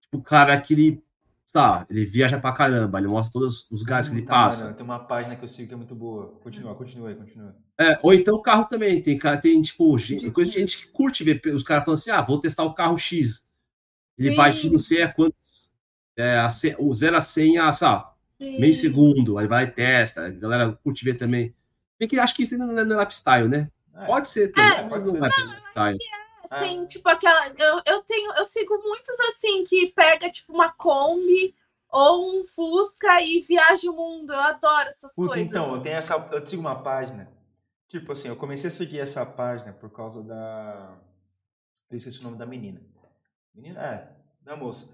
Tipo, 0.00 0.16
o 0.16 0.22
cara 0.22 0.58
que 0.58 0.72
ele 0.72 1.04
tá, 1.52 1.86
ele 1.90 2.04
viaja 2.04 2.38
pra 2.38 2.52
caramba, 2.52 2.98
ele 2.98 3.08
mostra 3.08 3.32
todos 3.32 3.70
os 3.70 3.80
lugares 3.80 4.08
que 4.08 4.14
ele 4.14 4.22
tá, 4.22 4.32
passa. 4.32 4.64
Mano, 4.64 4.76
tem 4.76 4.84
uma 4.84 4.98
página 4.98 5.36
que 5.36 5.44
eu 5.44 5.48
sigo 5.48 5.68
que 5.68 5.74
é 5.74 5.76
muito 5.76 5.94
boa. 5.94 6.38
Continua, 6.42 6.74
continua 6.74 7.08
aí, 7.08 7.14
continua. 7.14 7.54
É, 7.78 7.98
ou 8.02 8.12
então 8.12 8.34
o 8.34 8.42
carro 8.42 8.64
também, 8.64 9.00
tem 9.00 9.16
cara, 9.18 9.36
tem 9.36 9.60
tipo, 9.62 9.96
gente, 9.98 10.30
coisa 10.30 10.50
de 10.50 10.58
gente 10.58 10.78
que 10.78 10.88
curte 10.88 11.24
ver 11.24 11.40
os 11.54 11.62
caras 11.62 11.84
falando 11.84 11.98
assim: 11.98 12.10
ah, 12.10 12.22
vou 12.22 12.40
testar 12.40 12.64
o 12.64 12.74
carro 12.74 12.98
X. 12.98 13.46
Ele 14.18 14.30
Sim. 14.30 14.36
vai 14.36 14.50
de 14.52 14.70
não 14.70 14.78
sei 14.78 15.02
a 15.02 15.12
quantos. 15.12 15.70
É, 16.16 16.38
a, 16.38 16.48
o 16.78 16.92
0 16.92 17.16
a 17.16 17.20
100 17.20 17.58
a, 17.58 17.72
sabe, 17.72 18.04
meio 18.38 18.74
segundo, 18.74 19.38
aí 19.38 19.46
vai 19.46 19.64
e 19.64 19.70
testa. 19.70 20.26
A 20.26 20.30
galera 20.30 20.78
curte 20.84 21.04
ver 21.04 21.14
também. 21.14 21.54
Bem 21.98 22.08
que 22.08 22.18
acho 22.18 22.34
que 22.34 22.42
isso 22.42 22.54
ainda 22.54 22.66
não 22.66 22.78
é, 22.78 22.84
não 22.84 22.98
é 22.98 23.04
lifestyle, 23.04 23.48
né? 23.48 23.70
É. 23.94 24.06
Pode 24.06 24.28
ser 24.28 24.48
também, 24.48 24.78
é, 24.78 24.88
mas 24.88 25.04
não 25.04 25.24
é 25.24 25.28
lifestyle. 25.28 25.98
É, 26.50 26.58
tem, 26.58 26.84
tipo, 26.84 27.08
aquela. 27.08 27.48
Eu, 27.56 27.80
eu 27.86 28.02
tenho, 28.02 28.32
eu 28.32 28.44
sigo 28.44 28.76
muitos 28.82 29.20
assim 29.20 29.62
que 29.62 29.92
pega, 29.92 30.28
tipo, 30.28 30.52
uma 30.52 30.72
Kombi 30.72 31.54
ou 31.88 32.40
um 32.40 32.44
Fusca 32.44 33.22
e 33.22 33.40
viaja 33.40 33.88
o 33.88 33.94
mundo. 33.94 34.32
Eu 34.32 34.40
adoro 34.40 34.88
essas 34.88 35.14
Puta, 35.14 35.28
coisas. 35.28 35.48
Então, 35.48 35.76
eu 35.76 35.82
tenho 35.82 35.96
essa. 35.96 36.28
Eu 36.32 36.44
sigo 36.44 36.60
uma 36.60 36.82
página. 36.82 37.30
Tipo 37.86 38.12
assim, 38.12 38.28
eu 38.28 38.36
comecei 38.36 38.68
a 38.68 38.70
seguir 38.70 38.98
essa 38.98 39.24
página 39.24 39.72
por 39.72 39.90
causa 39.90 40.22
da. 40.22 40.98
Eu 41.88 41.96
esqueci 41.96 42.20
o 42.20 42.24
nome 42.24 42.36
da 42.36 42.46
menina. 42.46 42.80
Menina? 43.54 43.80
É, 43.80 44.08
da 44.42 44.56
moça. 44.56 44.88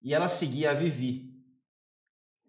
E 0.00 0.14
ela 0.14 0.28
seguia 0.28 0.70
a 0.70 0.74
Vivi. 0.74 1.32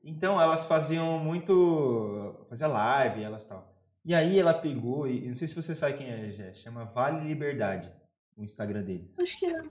Então 0.03 0.39
elas 0.39 0.65
faziam 0.65 1.17
muito. 1.17 2.45
Fazia 2.49 2.67
live, 2.67 3.23
elas 3.23 3.45
tal. 3.45 3.73
E 4.05 4.13
aí 4.13 4.37
ela 4.37 4.53
pegou, 4.53 5.07
e 5.07 5.27
não 5.27 5.33
sei 5.33 5.47
se 5.47 5.55
você 5.55 5.73
sabe 5.73 5.97
quem 5.97 6.09
é, 6.09 6.29
já, 6.29 6.53
chama 6.53 6.83
Vale 6.83 7.25
Liberdade 7.25 7.89
o 8.37 8.43
Instagram 8.43 8.83
deles. 8.83 9.19
Acho 9.19 9.39
que 9.39 9.47
não. 9.47 9.69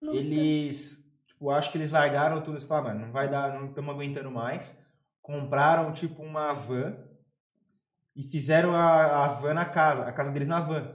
não 0.00 0.14
eles, 0.14 0.76
sei. 0.76 1.04
tipo, 1.26 1.50
acho 1.50 1.70
que 1.70 1.78
eles 1.78 1.90
largaram 1.90 2.40
tudo 2.42 2.58
e 2.58 2.60
falaram, 2.60 2.88
mano, 2.88 3.06
não 3.06 3.12
vai 3.12 3.28
dar, 3.28 3.58
não 3.58 3.68
estamos 3.68 3.94
aguentando 3.94 4.30
mais. 4.30 4.80
Compraram, 5.20 5.92
tipo, 5.92 6.22
uma 6.22 6.52
van 6.52 6.96
e 8.14 8.22
fizeram 8.22 8.74
a, 8.74 9.24
a 9.24 9.28
van 9.28 9.54
na 9.54 9.64
casa, 9.64 10.04
a 10.04 10.12
casa 10.12 10.30
deles 10.30 10.48
na 10.48 10.60
van. 10.60 10.94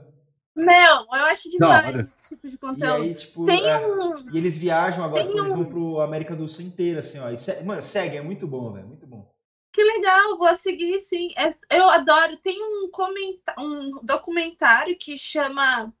Meu, 0.54 0.66
eu 0.74 1.24
acho 1.26 1.48
demais 1.50 1.94
não, 1.94 2.00
esse 2.00 2.28
tipo 2.30 2.48
de 2.48 2.58
conteúdo. 2.58 3.04
E, 3.04 3.08
aí, 3.08 3.14
tipo, 3.14 3.44
Tem 3.44 3.64
é, 3.64 3.78
um... 3.78 4.28
e 4.32 4.36
eles 4.36 4.58
viajam 4.58 5.04
agora, 5.04 5.22
tipo, 5.22 5.36
um... 5.36 5.38
eles 5.38 5.52
vão 5.52 5.64
pro 5.64 6.00
América 6.00 6.34
do 6.34 6.48
Sul 6.48 6.64
inteira, 6.64 6.98
assim, 6.98 7.18
ó. 7.20 7.30
E, 7.30 7.64
mano, 7.64 7.80
segue, 7.80 8.16
é 8.16 8.22
muito 8.22 8.44
bom, 8.46 8.72
velho, 8.72 8.88
muito 8.88 9.06
bom. 9.06 9.32
Que 9.72 9.84
legal, 9.84 10.36
vou 10.36 10.52
seguir, 10.54 10.98
sim. 10.98 11.28
É, 11.36 11.54
eu 11.78 11.88
adoro. 11.88 12.36
Tem 12.38 12.60
um, 12.60 12.90
comenta 12.90 13.54
um 13.56 14.00
documentário 14.02 14.96
que 14.98 15.16
chama 15.16 15.92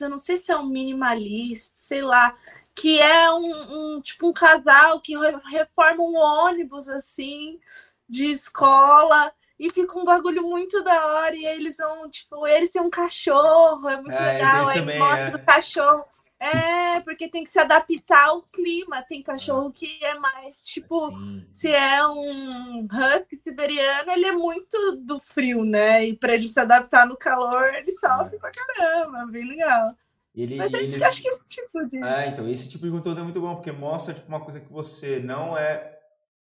eu 0.00 0.10
não 0.10 0.18
sei 0.18 0.36
se 0.36 0.50
é 0.50 0.56
um 0.56 0.66
minimalista, 0.66 1.72
sei 1.76 2.02
lá, 2.02 2.36
que 2.74 3.00
é 3.00 3.30
um, 3.32 3.96
um 3.96 4.00
tipo 4.00 4.28
um 4.28 4.32
casal 4.32 5.00
que 5.00 5.14
reforma 5.50 6.02
um 6.02 6.16
ônibus 6.16 6.88
assim 6.88 7.60
de 8.08 8.26
escola 8.26 9.32
e 9.58 9.70
fica 9.70 9.98
um 9.98 10.04
bagulho 10.04 10.42
muito 10.42 10.82
da 10.82 11.06
hora 11.06 11.36
e 11.36 11.44
eles 11.44 11.76
vão, 11.76 12.10
tipo, 12.10 12.46
eles 12.46 12.70
têm 12.70 12.82
um 12.82 12.90
cachorro, 12.90 13.88
é 13.88 13.96
muito 13.96 14.12
é, 14.12 14.32
legal, 14.32 14.68
aí 14.68 14.80
também, 14.80 14.98
mostra 14.98 15.28
é. 15.28 15.36
o 15.36 15.46
cachorro 15.46 16.04
é, 16.42 17.00
porque 17.02 17.28
tem 17.28 17.44
que 17.44 17.50
se 17.50 17.58
adaptar 17.60 18.28
ao 18.28 18.42
clima. 18.42 19.00
Tem 19.02 19.22
cachorro 19.22 19.70
que 19.70 20.04
é 20.04 20.18
mais, 20.18 20.64
tipo, 20.64 21.08
Sim. 21.10 21.44
se 21.48 21.70
é 21.70 22.04
um 22.08 22.80
husky 22.80 23.40
siberiano, 23.44 24.10
ele 24.10 24.26
é 24.26 24.32
muito 24.32 24.96
do 24.96 25.20
frio, 25.20 25.64
né? 25.64 26.04
E 26.04 26.16
para 26.16 26.34
ele 26.34 26.48
se 26.48 26.58
adaptar 26.58 27.06
no 27.06 27.16
calor, 27.16 27.72
ele 27.74 27.92
sofre 27.92 28.34
é. 28.34 28.38
pra 28.40 28.50
caramba. 28.50 29.26
Bem 29.30 29.46
legal. 29.46 29.94
Ele, 30.34 30.56
Mas 30.56 30.72
eles... 30.72 31.00
acho 31.00 31.22
que 31.22 31.28
esse 31.28 31.46
tipo 31.46 31.86
de. 31.86 32.02
É, 32.02 32.26
então, 32.26 32.48
esse 32.48 32.68
tipo 32.68 32.86
de 32.86 32.90
conteúdo 32.90 33.20
é 33.20 33.22
muito 33.22 33.40
bom, 33.40 33.54
porque 33.54 33.70
mostra, 33.70 34.12
tipo, 34.12 34.26
uma 34.26 34.40
coisa 34.40 34.58
que 34.58 34.72
você 34.72 35.20
não 35.20 35.56
é. 35.56 35.96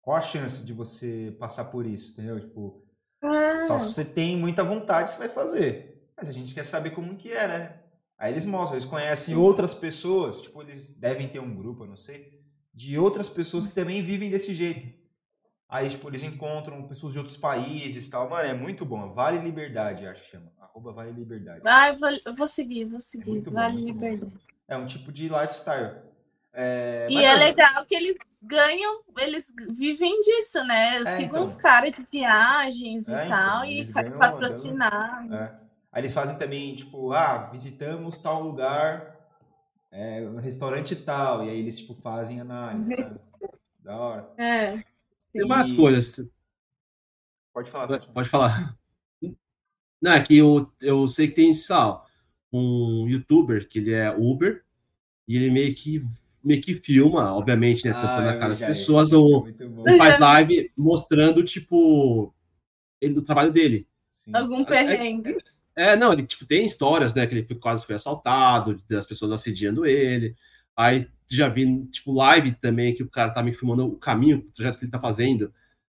Qual 0.01 0.15
a 0.15 0.21
chance 0.21 0.63
de 0.63 0.71
você 0.71 1.35
passar 1.39 1.65
por 1.65 1.85
isso, 1.87 2.13
entendeu? 2.13 2.39
Tipo, 2.39 2.83
é. 3.23 3.55
só 3.65 3.79
se 3.79 3.91
você 3.91 4.05
tem 4.05 4.37
muita 4.37 4.63
vontade, 4.63 5.09
você 5.09 5.17
vai 5.17 5.29
fazer. 5.29 6.11
Mas 6.15 6.29
a 6.29 6.31
gente 6.31 6.53
quer 6.53 6.63
saber 6.63 6.91
como 6.91 7.15
que 7.15 7.31
é, 7.31 7.47
né? 7.47 7.79
Aí 8.19 8.33
eles 8.33 8.45
mostram, 8.45 8.75
eles 8.75 8.85
conhecem 8.85 9.35
outras 9.35 9.73
pessoas, 9.73 10.41
tipo, 10.41 10.61
eles 10.61 10.91
devem 10.91 11.29
ter 11.29 11.39
um 11.39 11.55
grupo, 11.55 11.85
eu 11.85 11.87
não 11.87 11.95
sei, 11.95 12.37
de 12.73 12.99
outras 12.99 13.29
pessoas 13.29 13.65
que 13.65 13.73
também 13.73 14.03
vivem 14.03 14.29
desse 14.29 14.53
jeito. 14.53 14.87
Aí, 15.69 15.87
tipo, 15.87 16.09
eles 16.09 16.23
encontram 16.23 16.85
pessoas 16.87 17.13
de 17.13 17.19
outros 17.19 17.37
países 17.37 18.07
e 18.07 18.09
tal. 18.09 18.29
Mano, 18.29 18.49
é 18.49 18.53
muito 18.53 18.83
bom. 18.83 19.11
Vale 19.11 19.37
Liberdade, 19.37 20.05
acho 20.07 20.23
que 20.23 20.31
chama. 20.31 20.51
Arroba 20.59 20.91
Vale 20.91 21.11
Liberdade. 21.11 21.61
Ah, 21.63 21.93
vou, 21.93 22.09
vou 22.35 22.47
seguir, 22.47 22.85
vou 22.85 22.99
seguir. 22.99 23.37
É 23.37 23.49
vale 23.51 23.77
bom, 23.77 23.85
Liberdade. 23.85 24.33
É 24.67 24.75
um 24.75 24.85
tipo 24.85 25.11
de 25.11 25.29
lifestyle. 25.29 25.97
É, 26.51 27.07
e 27.09 27.23
é 27.23 27.31
as... 27.31 27.39
legal 27.39 27.85
que 27.85 27.95
eles 27.95 28.17
ganham, 28.41 29.01
eles 29.19 29.53
vivem 29.69 30.19
disso, 30.21 30.63
né? 30.63 30.97
Eu 30.97 31.01
é, 31.03 31.05
sigo 31.05 31.29
então. 31.29 31.43
uns 31.43 31.55
caras 31.55 31.91
de 31.91 32.05
viagens 32.11 33.07
é, 33.07 33.11
e 33.11 33.25
então, 33.25 33.37
tal, 33.37 33.65
e 33.65 33.85
faz 33.85 34.11
patrocinar. 34.11 35.61
É. 35.91 35.97
Aí 35.97 36.01
eles 36.01 36.13
fazem 36.13 36.37
também, 36.37 36.75
tipo, 36.75 37.11
ah, 37.11 37.49
visitamos 37.51 38.19
tal 38.19 38.43
lugar, 38.43 39.17
é, 39.91 40.21
um 40.21 40.37
restaurante 40.37 40.95
tal, 40.95 41.45
e 41.45 41.49
aí 41.49 41.59
eles, 41.59 41.79
tipo, 41.79 41.93
fazem 41.93 42.39
análise, 42.39 42.95
sabe? 42.95 43.19
Da 43.81 43.97
hora. 43.97 44.29
É. 44.37 44.75
Tem 45.33 45.47
várias 45.47 45.71
coisas. 45.71 46.29
Pode 47.51 47.71
falar. 47.71 47.87
Pode, 47.87 48.07
pode 48.09 48.29
falar. 48.29 48.77
Não, 50.01 50.11
é 50.11 50.21
que 50.21 50.37
eu, 50.37 50.71
eu 50.81 51.07
sei 51.07 51.27
que 51.27 51.33
tem, 51.33 51.53
sal 51.53 52.07
um 52.51 53.07
youtuber 53.07 53.67
que 53.67 53.79
ele 53.79 53.93
é 53.93 54.11
Uber, 54.11 54.63
e 55.27 55.35
ele 55.35 55.51
meio 55.51 55.73
que 55.75 56.05
meio 56.43 56.61
que 56.61 56.73
filma, 56.73 57.33
obviamente, 57.33 57.85
né? 57.85 57.93
Tampando 57.93 58.27
ah, 58.27 58.31
a 58.31 58.37
cara 58.37 58.49
das 58.49 58.61
pessoas, 58.61 59.11
ou 59.11 59.47
é 59.87 59.97
faz 59.97 60.17
live 60.17 60.71
mostrando, 60.75 61.43
tipo, 61.43 62.33
ele, 63.01 63.19
o 63.19 63.21
trabalho 63.21 63.51
dele. 63.51 63.87
Sim. 64.09 64.31
Algum 64.33 64.63
perrengue. 64.63 65.29
É, 65.29 65.33
não, 65.95 66.13
ele 66.13 66.23
tipo, 66.23 66.45
tem 66.45 66.65
histórias, 66.65 67.13
né? 67.13 67.25
Que 67.25 67.35
ele 67.35 67.55
quase 67.55 67.85
foi 67.85 67.95
assaltado, 67.95 68.81
das 68.89 69.05
pessoas 69.05 69.31
assediando 69.31 69.85
ele. 69.85 70.35
Aí 70.75 71.07
já 71.27 71.47
vi, 71.47 71.85
tipo, 71.87 72.11
live 72.11 72.51
também, 72.53 72.93
que 72.93 73.03
o 73.03 73.09
cara 73.09 73.31
tá 73.31 73.43
me 73.43 73.53
filmando 73.53 73.85
o 73.85 73.97
caminho, 73.97 74.39
o 74.39 74.51
trajeto 74.51 74.79
que 74.79 74.85
ele 74.85 74.91
tá 74.91 74.99
fazendo. 74.99 75.53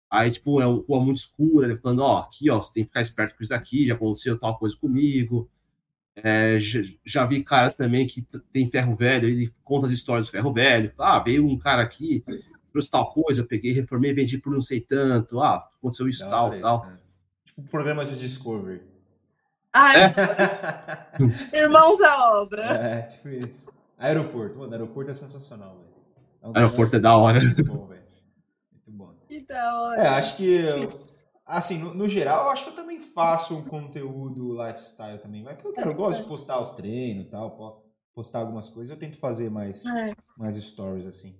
Aí, 0.09 0.29
tipo, 0.29 0.59
é 0.61 0.67
uma 0.67 0.83
rua 0.87 0.99
muito 0.99 1.17
escura, 1.17 1.67
ele 1.67 1.79
falando, 1.79 1.99
ó, 1.99 2.17
aqui, 2.19 2.49
ó, 2.49 2.61
você 2.61 2.73
tem 2.73 2.83
que 2.83 2.89
ficar 2.89 3.01
esperto 3.01 3.35
com 3.35 3.43
isso 3.43 3.49
daqui, 3.49 3.87
já 3.87 3.93
aconteceu 3.93 4.37
tal 4.37 4.59
coisa 4.59 4.75
comigo. 4.75 5.49
É, 6.13 6.59
já, 6.59 6.81
já, 7.05 7.25
vi 7.25 7.41
cara 7.41 7.71
também 7.71 8.05
que 8.05 8.27
tem 8.51 8.69
ferro 8.69 8.95
velho, 8.95 9.29
ele 9.29 9.53
conta 9.63 9.85
as 9.85 9.93
histórias 9.93 10.25
do 10.25 10.31
ferro 10.31 10.51
velho. 10.51 10.91
Ah, 10.97 11.19
veio 11.19 11.47
um 11.47 11.57
cara 11.57 11.81
aqui, 11.81 12.25
trouxe 12.73 12.91
tal 12.91 13.13
coisa, 13.13 13.39
eu 13.39 13.47
peguei, 13.47 13.71
reformei, 13.71 14.13
vendi 14.13 14.37
por 14.37 14.51
não 14.51 14.61
sei 14.61 14.81
tanto. 14.81 15.39
Ah, 15.39 15.69
aconteceu 15.77 16.09
isso, 16.09 16.29
tal, 16.29 16.59
tal. 16.59 16.85
Né? 16.87 16.97
Tipo, 17.45 17.61
programas 17.63 18.09
de 18.09 18.19
Discovery. 18.19 18.90
Ai, 19.73 19.95
é. 20.03 21.57
Irmãos 21.63 22.01
à 22.01 22.41
obra. 22.41 22.63
É, 22.75 23.01
tipo 23.01 23.29
isso. 23.29 23.71
Aeroporto. 23.97 24.59
Mano, 24.59 24.73
aeroporto 24.73 25.11
é 25.11 25.13
sensacional, 25.13 25.77
velho. 25.77 25.91
É 26.41 26.47
um 26.47 26.51
aeroporto 26.55 26.95
é 26.95 26.99
da 26.99 27.15
hora. 27.15 27.39
Muito 27.39 27.63
bom, 27.63 27.87
velho. 27.87 28.01
Muito 28.71 28.91
bom. 28.91 29.15
Que 29.27 29.45
da 29.45 29.81
hora. 29.81 30.01
É, 30.01 30.07
acho 30.07 30.35
que. 30.35 30.59
Assim, 31.45 31.77
no, 31.77 31.93
no, 31.93 32.07
geral, 32.07 32.45
eu 32.45 32.51
acho 32.51 32.65
que 32.65 32.69
eu 32.71 32.75
também 32.75 32.99
faço 32.99 33.55
um 33.55 33.63
conteúdo 33.63 34.53
lifestyle 34.53 35.19
também. 35.19 35.43
Mas 35.43 35.57
que 35.57 35.67
eu, 35.67 35.73
quero, 35.73 35.91
eu 35.91 35.95
gosto 35.95 36.21
de 36.21 36.27
postar 36.27 36.59
os 36.61 36.71
treinos 36.71 37.25
e 37.25 37.29
tal, 37.29 37.85
postar 38.13 38.39
algumas 38.39 38.69
coisas. 38.69 38.91
Eu 38.91 38.97
tento 38.97 39.17
fazer 39.17 39.49
mais, 39.49 39.85
é. 39.85 40.09
mais 40.37 40.55
stories, 40.55 41.07
assim. 41.07 41.37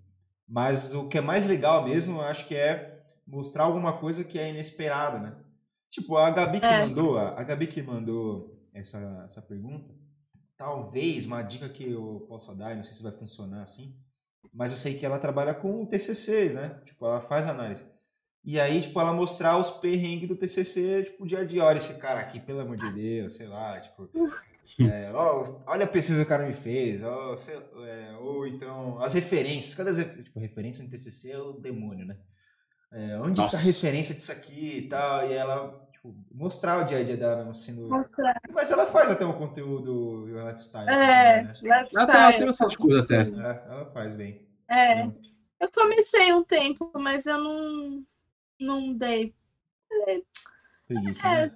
Mas 0.48 0.94
o 0.94 1.08
que 1.08 1.18
é 1.18 1.22
mais 1.22 1.46
legal 1.46 1.84
mesmo, 1.84 2.20
eu 2.20 2.26
acho 2.26 2.46
que 2.46 2.56
é 2.56 3.02
mostrar 3.26 3.64
alguma 3.64 3.94
coisa 3.94 4.24
que 4.24 4.38
é 4.38 4.50
inesperada, 4.50 5.20
né? 5.20 5.36
Tipo, 5.92 6.18
a 6.18 6.32
Gabi 6.32 6.60
que 6.60 6.66
É. 6.66 6.86
mandou, 6.86 7.18
a 7.20 7.44
Gabi 7.44 7.68
que 7.68 7.82
mandou 7.84 8.58
essa, 8.74 9.22
essa 9.26 9.42
pergunta, 9.42 9.94
talvez 10.58 11.26
uma 11.26 11.42
dica 11.42 11.68
que 11.70 11.92
eu 11.92 12.26
possa 12.28 12.56
dar, 12.56 12.74
não 12.76 12.82
sei 12.82 12.94
se 12.94 13.04
vai 13.04 13.12
funcionar 13.12 13.62
assim, 13.62 13.94
mas 14.54 14.72
eu 14.72 14.78
sei 14.78 14.96
que 14.98 15.06
ela 15.06 15.20
trabalha 15.20 15.54
com 15.54 15.84
o 15.84 15.86
TCC, 15.86 16.50
né? 16.54 16.80
Tipo, 16.86 17.06
ela 17.06 17.20
faz 17.22 17.46
análise. 17.46 17.86
E 18.44 18.60
aí, 18.60 18.82
tipo, 18.82 19.00
ela 19.00 19.14
mostrar 19.14 19.58
os 19.58 19.70
perrengues 19.70 20.28
do 20.28 20.36
TCC, 20.36 21.04
tipo, 21.04 21.28
dia 21.28 21.40
a 21.40 21.44
dia. 21.44 21.64
Olha 21.64 21.78
esse 21.78 22.00
cara 22.00 22.20
aqui, 22.22 22.40
pelo 22.40 22.62
amor 22.62 22.76
de 22.78 22.92
Deus, 22.92 23.34
sei 23.34 23.46
lá, 23.48 23.80
tipo... 23.80 24.10
é, 24.92 25.12
ó, 25.14 25.62
olha 25.68 25.84
a 25.84 25.88
pesquisa 25.88 26.22
que 26.22 26.26
o 26.26 26.30
cara 26.30 26.48
me 26.48 26.54
fez, 26.54 27.04
ó, 27.04 27.36
sei- 27.38 27.56
é, 27.86 28.16
ou 28.20 28.48
então 28.48 29.00
as 29.04 29.14
referências. 29.14 29.76
Cada 29.76 29.94
tipo, 30.24 30.40
referência 30.40 30.84
no 30.84 30.90
TCC 30.90 31.32
é 31.32 31.38
o 31.40 31.54
demônio, 31.54 32.06
né? 32.06 32.18
É, 32.92 33.18
onde 33.20 33.40
Nossa. 33.42 33.56
tá 33.58 33.62
a 33.62 33.66
referência 33.66 34.14
disso 34.14 34.32
aqui 34.32 34.80
e 34.80 34.90
tal? 34.90 35.26
E 35.28 35.34
ela, 35.34 35.88
tipo, 35.94 36.14
mostrar 36.32 36.82
o 36.82 36.84
dia 36.86 36.98
a 36.98 37.04
dia 37.04 37.16
dela 37.16 37.54
sendo... 37.54 37.88
Mostrar. 37.90 38.42
Mas 38.52 38.70
ela 38.70 38.86
faz 38.86 39.10
até 39.10 39.26
um 39.26 39.34
conteúdo 39.34 40.26
lifestyle. 40.28 40.90
É, 40.90 41.40
assim, 41.42 41.68
né? 41.68 41.88
Ela 41.96 42.06
tá, 42.08 42.32
tem 42.32 42.42
lifestyle. 42.42 42.46
bastante 42.48 42.78
coisa 42.78 43.02
até. 43.02 43.22
É, 43.22 43.64
ela 43.72 43.86
faz 43.92 44.14
bem. 44.14 44.46
É. 44.70 45.04
Eu 45.60 45.72
comecei 45.74 46.34
um 46.34 46.44
tempo, 46.44 46.92
mas 46.96 47.26
eu 47.26 47.38
não, 47.38 48.04
não 48.60 48.90
dei 48.90 49.34
Preguiça, 50.88 51.28
É, 51.28 51.46
né? 51.48 51.56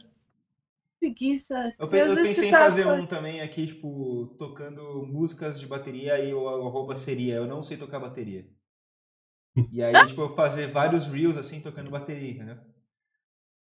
preguiça. 1.00 1.74
Eu, 1.80 1.90
pe- 1.90 1.98
eu 2.00 2.16
pensei 2.16 2.48
em 2.48 2.52
tá- 2.52 2.60
fazer 2.60 2.86
um 2.88 3.06
também 3.06 3.42
aqui, 3.42 3.66
tipo, 3.66 4.28
tocando 4.38 5.06
músicas 5.06 5.60
de 5.60 5.66
bateria 5.68 6.18
e 6.24 6.34
o, 6.34 6.42
o 6.44 6.68
arroba 6.68 6.96
seria 6.96 7.36
eu 7.36 7.48
não 7.48 7.62
sei 7.62 7.78
tocar 7.78 8.00
bateria. 8.00 8.46
E 9.72 9.82
aí, 9.84 9.94
tipo, 10.06 10.22
eu 10.22 10.36
fazer 10.36 10.68
vários 10.68 11.08
reels 11.08 11.38
assim, 11.38 11.62
tocando 11.62 11.90
bateria, 11.92 12.32
entendeu? 12.32 12.58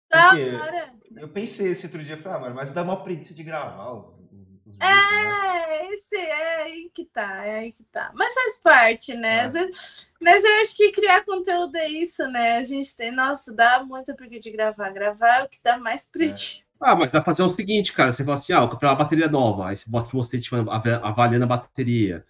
Porque 0.08 0.50
hora. 0.54 0.92
eu 1.16 1.28
pensei 1.28 1.70
esse 1.70 1.86
outro 1.86 2.02
dia, 2.04 2.20
falei, 2.20 2.36
ah, 2.38 2.40
mano, 2.40 2.54
mas 2.56 2.72
dá 2.72 2.82
uma 2.82 3.02
preguiça 3.02 3.32
de 3.34 3.42
gravar 3.44 3.92
os, 3.94 4.06
os, 4.32 4.60
os 4.66 4.76
reels, 4.76 5.10
né? 5.10 5.36
É, 5.68 5.92
esse 5.92 6.16
é 6.16 6.62
aí 6.62 6.90
que 6.94 7.04
tá, 7.04 7.44
é 7.44 7.58
aí 7.60 7.72
que 7.72 7.84
tá. 7.84 8.10
Mas 8.14 8.34
faz 8.34 8.58
parte, 8.60 9.14
né? 9.14 9.40
É. 9.40 9.48
Vezes- 9.48 10.10
Mas 10.20 10.42
eu 10.44 10.50
acho 10.62 10.76
que 10.76 10.90
criar 10.92 11.24
conteúdo 11.24 11.76
é 11.76 11.88
isso, 11.88 12.26
né? 12.28 12.56
A 12.56 12.62
gente 12.62 12.96
tem, 12.96 13.10
nossa, 13.12 13.54
dá 13.54 13.84
muita 13.84 14.14
preguiça 14.14 14.42
de 14.42 14.50
gravar. 14.50 14.90
Gravar 14.90 15.40
é 15.40 15.42
o 15.44 15.48
que 15.48 15.58
dá 15.62 15.78
mais 15.78 16.06
preguiça. 16.08 16.60
Ah, 16.80 16.96
mas 16.96 17.10
dá 17.10 17.20
pra 17.20 17.26
fazer 17.26 17.42
o 17.42 17.48
seguinte, 17.54 17.92
cara. 17.92 18.12
Você 18.12 18.24
fala 18.24 18.38
assim, 18.38 18.52
ah, 18.52 18.62
eu 18.62 18.68
comprei 18.68 18.88
uma 18.90 18.96
bateria 18.96 19.28
nova. 19.28 19.68
Aí 19.68 19.76
você 19.76 19.88
mostra 19.90 20.12
você, 20.12 20.38
tipo, 20.40 20.56
av- 20.56 20.86
avaliando 21.02 21.44
a 21.44 21.48
bateria. 21.48 22.24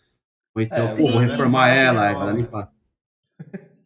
Ou 0.54 0.62
então, 0.62 0.86
É, 0.88 0.96
pô, 0.96 1.08
vou 1.08 1.18
reformar 1.20 1.68
ela, 1.70 2.02
aí 2.04 2.14
nova. 2.14 2.24
vai 2.26 2.34
lá 2.34 2.40
limpar. 2.40 2.72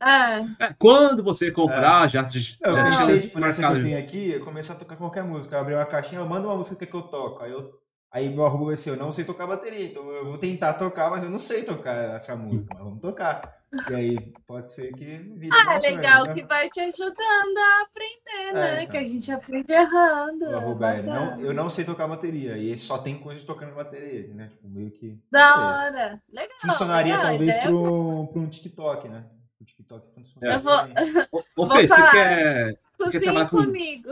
Ah, 0.01 0.41
É, 0.59 0.75
quando 0.79 1.23
você 1.23 1.51
comprar, 1.51 2.09
já, 2.09 2.29
já, 2.29 2.57
Não, 2.63 2.71
eu 2.71 2.77
já 2.77 2.99
pensei, 2.99 3.21
tipo, 3.21 3.41
nessa 3.41 3.67
que 3.67 3.79
eu 3.79 3.83
tenho 3.83 3.99
aqui, 3.99 4.31
eu 4.31 4.41
começar 4.41 4.75
a 4.75 4.77
tocar 4.77 4.97
qualquer 4.97 5.25
música. 5.25 5.57
Eu 5.57 5.61
abri 5.61 5.75
uma 5.75 5.87
caixinha, 5.87 6.21
eu 6.21 6.27
mando 6.27 6.49
uma 6.49 6.57
música 6.57 6.85
que 6.85 6.95
eu 6.95 7.03
toco. 7.03 7.43
Aí, 7.43 7.53
eu, 7.53 7.73
aí 8.11 8.29
meu 8.29 8.47
arroba 8.47 8.67
vai 8.67 8.77
ser, 8.77 8.91
eu 8.91 8.97
não 8.97 9.11
sei 9.11 9.25
tocar 9.25 9.47
bateria, 9.47 9.87
então 9.87 10.09
eu 10.11 10.27
vou 10.27 10.39
tentar 10.39 10.75
tocar, 10.75 11.11
mas 11.11 11.25
eu 11.25 11.31
não 11.31 11.39
sei 11.39 11.65
tocar 11.65 12.15
essa 12.15 12.37
música, 12.37 12.73
mas 12.75 12.85
vamos 12.85 13.01
tocar. 13.01 13.65
E 13.91 13.95
aí 13.95 14.33
pode 14.47 14.71
ser 14.71 14.93
que 14.95 15.05
vire 15.05 15.51
ah, 15.53 15.75
é 15.75 15.79
legal 15.81 16.27
né? 16.27 16.35
que 16.35 16.45
vai 16.45 16.71
te 16.71 16.81
ajudando 16.81 17.59
a 17.59 17.83
aprender, 17.83 18.53
né? 18.55 18.83
então. 18.83 18.91
Que 18.93 18.97
a 18.99 19.05
gente 19.05 19.33
aprende 19.33 19.73
errando. 19.73 20.45
O 20.45 20.53
é 20.53 20.55
arroba 20.55 20.91
é, 20.93 21.03
não, 21.03 21.41
eu 21.41 21.53
não 21.53 21.69
sei 21.69 21.85
tocar 21.85 22.07
bateria, 22.07 22.57
e 22.57 22.77
só 22.77 22.99
tem 22.99 23.19
coisa 23.19 23.45
tocando 23.45 23.75
bateria, 23.75 24.33
né? 24.33 24.49
Tipo, 24.49 24.69
meio 24.69 24.91
que... 24.93 25.19
Da 25.31 25.57
beleza. 25.57 25.87
hora. 25.87 26.23
Legal. 26.33 26.59
Funcionaria 26.59 27.17
legal, 27.17 27.31
talvez 27.31 27.57
é 27.57 27.63
pro, 27.63 28.29
pro 28.29 28.41
um 28.41 28.49
TikTok, 28.49 29.09
né? 29.09 29.25
O 29.65 29.67
TikTok 29.67 30.13
funciona 30.15 30.47
Eu 30.55 30.61
vou-. 30.61 31.45
Ô, 31.57 31.71
Fê, 31.71 31.89
você 31.89 31.97
falar. 31.97 32.11
quer, 32.11 32.79
Cozinha 32.99 33.23
trabalhar 33.23 33.49
com- 33.49 33.57
comigo. 33.65 34.11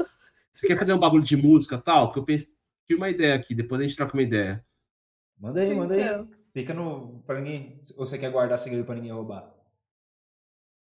você 0.51 0.67
quer 0.67 0.79
fazer 0.79 0.95
um 0.95 0.99
bagulho 0.99 1.23
de 1.23 1.37
música 1.37 1.75
e 1.77 1.81
tal? 1.83 2.11
Que 2.11 2.19
eu 2.19 2.25
pensei, 2.25 2.49
tive 2.89 2.99
uma 2.99 3.11
ideia 3.11 3.35
aqui, 3.35 3.55
depois 3.55 3.79
a 3.81 3.85
gente 3.85 3.95
troca 3.97 4.15
uma 4.15 4.23
ideia. 4.23 4.65
Manda 5.39 5.61
aí, 5.61 5.75
manda 5.75 5.95
aí. 5.95 6.01
Então, 6.03 6.29
Fica 6.55 6.73
no... 6.75 7.23
pra 7.27 7.39
ninguém... 7.41 7.79
Ou 7.97 8.05
você 8.07 8.19
quer 8.19 8.31
guardar 8.31 8.59
segredo 8.59 8.85
pra 8.85 8.95
ninguém 8.95 9.13
roubar? 9.13 9.55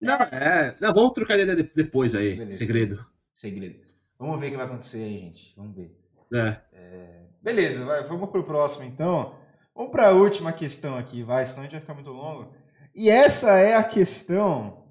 Não, 0.00 0.14
é. 0.16 0.74
Não, 0.80 0.92
vamos 0.92 1.12
trocar 1.12 1.38
ideia 1.38 1.56
de- 1.56 1.70
depois 1.74 2.14
aí, 2.14 2.36
Beleza, 2.36 2.56
segredo. 2.58 2.96
Segredo. 3.32 3.84
Vamos 4.18 4.38
ver 4.40 4.46
o 4.46 4.50
que 4.50 4.56
vai 4.56 4.66
acontecer 4.66 5.04
aí, 5.04 5.18
gente. 5.18 5.54
Vamos 5.56 5.74
ver. 5.76 5.98
É. 6.32 7.22
Beleza, 7.42 7.84
vai, 7.84 8.02
vamos 8.04 8.30
pro 8.30 8.42
próximo 8.44 8.84
então. 8.84 9.34
Vamos 9.74 9.90
para 9.90 10.08
a 10.08 10.12
última 10.12 10.52
questão 10.52 10.96
aqui, 10.96 11.22
vai, 11.22 11.44
senão 11.44 11.60
a 11.60 11.62
gente 11.64 11.72
vai 11.72 11.80
ficar 11.80 11.94
muito 11.94 12.10
longo. 12.10 12.52
E 12.94 13.08
essa 13.08 13.58
é 13.58 13.74
a 13.74 13.82
questão 13.82 14.86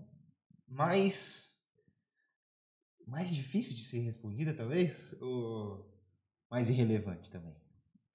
mais 0.68 1.54
mais 3.08 3.34
difícil 3.36 3.76
de 3.76 3.82
ser 3.84 4.00
respondida, 4.00 4.54
talvez, 4.54 5.16
ou 5.22 5.88
mais 6.50 6.70
irrelevante 6.70 7.30
também. 7.30 7.56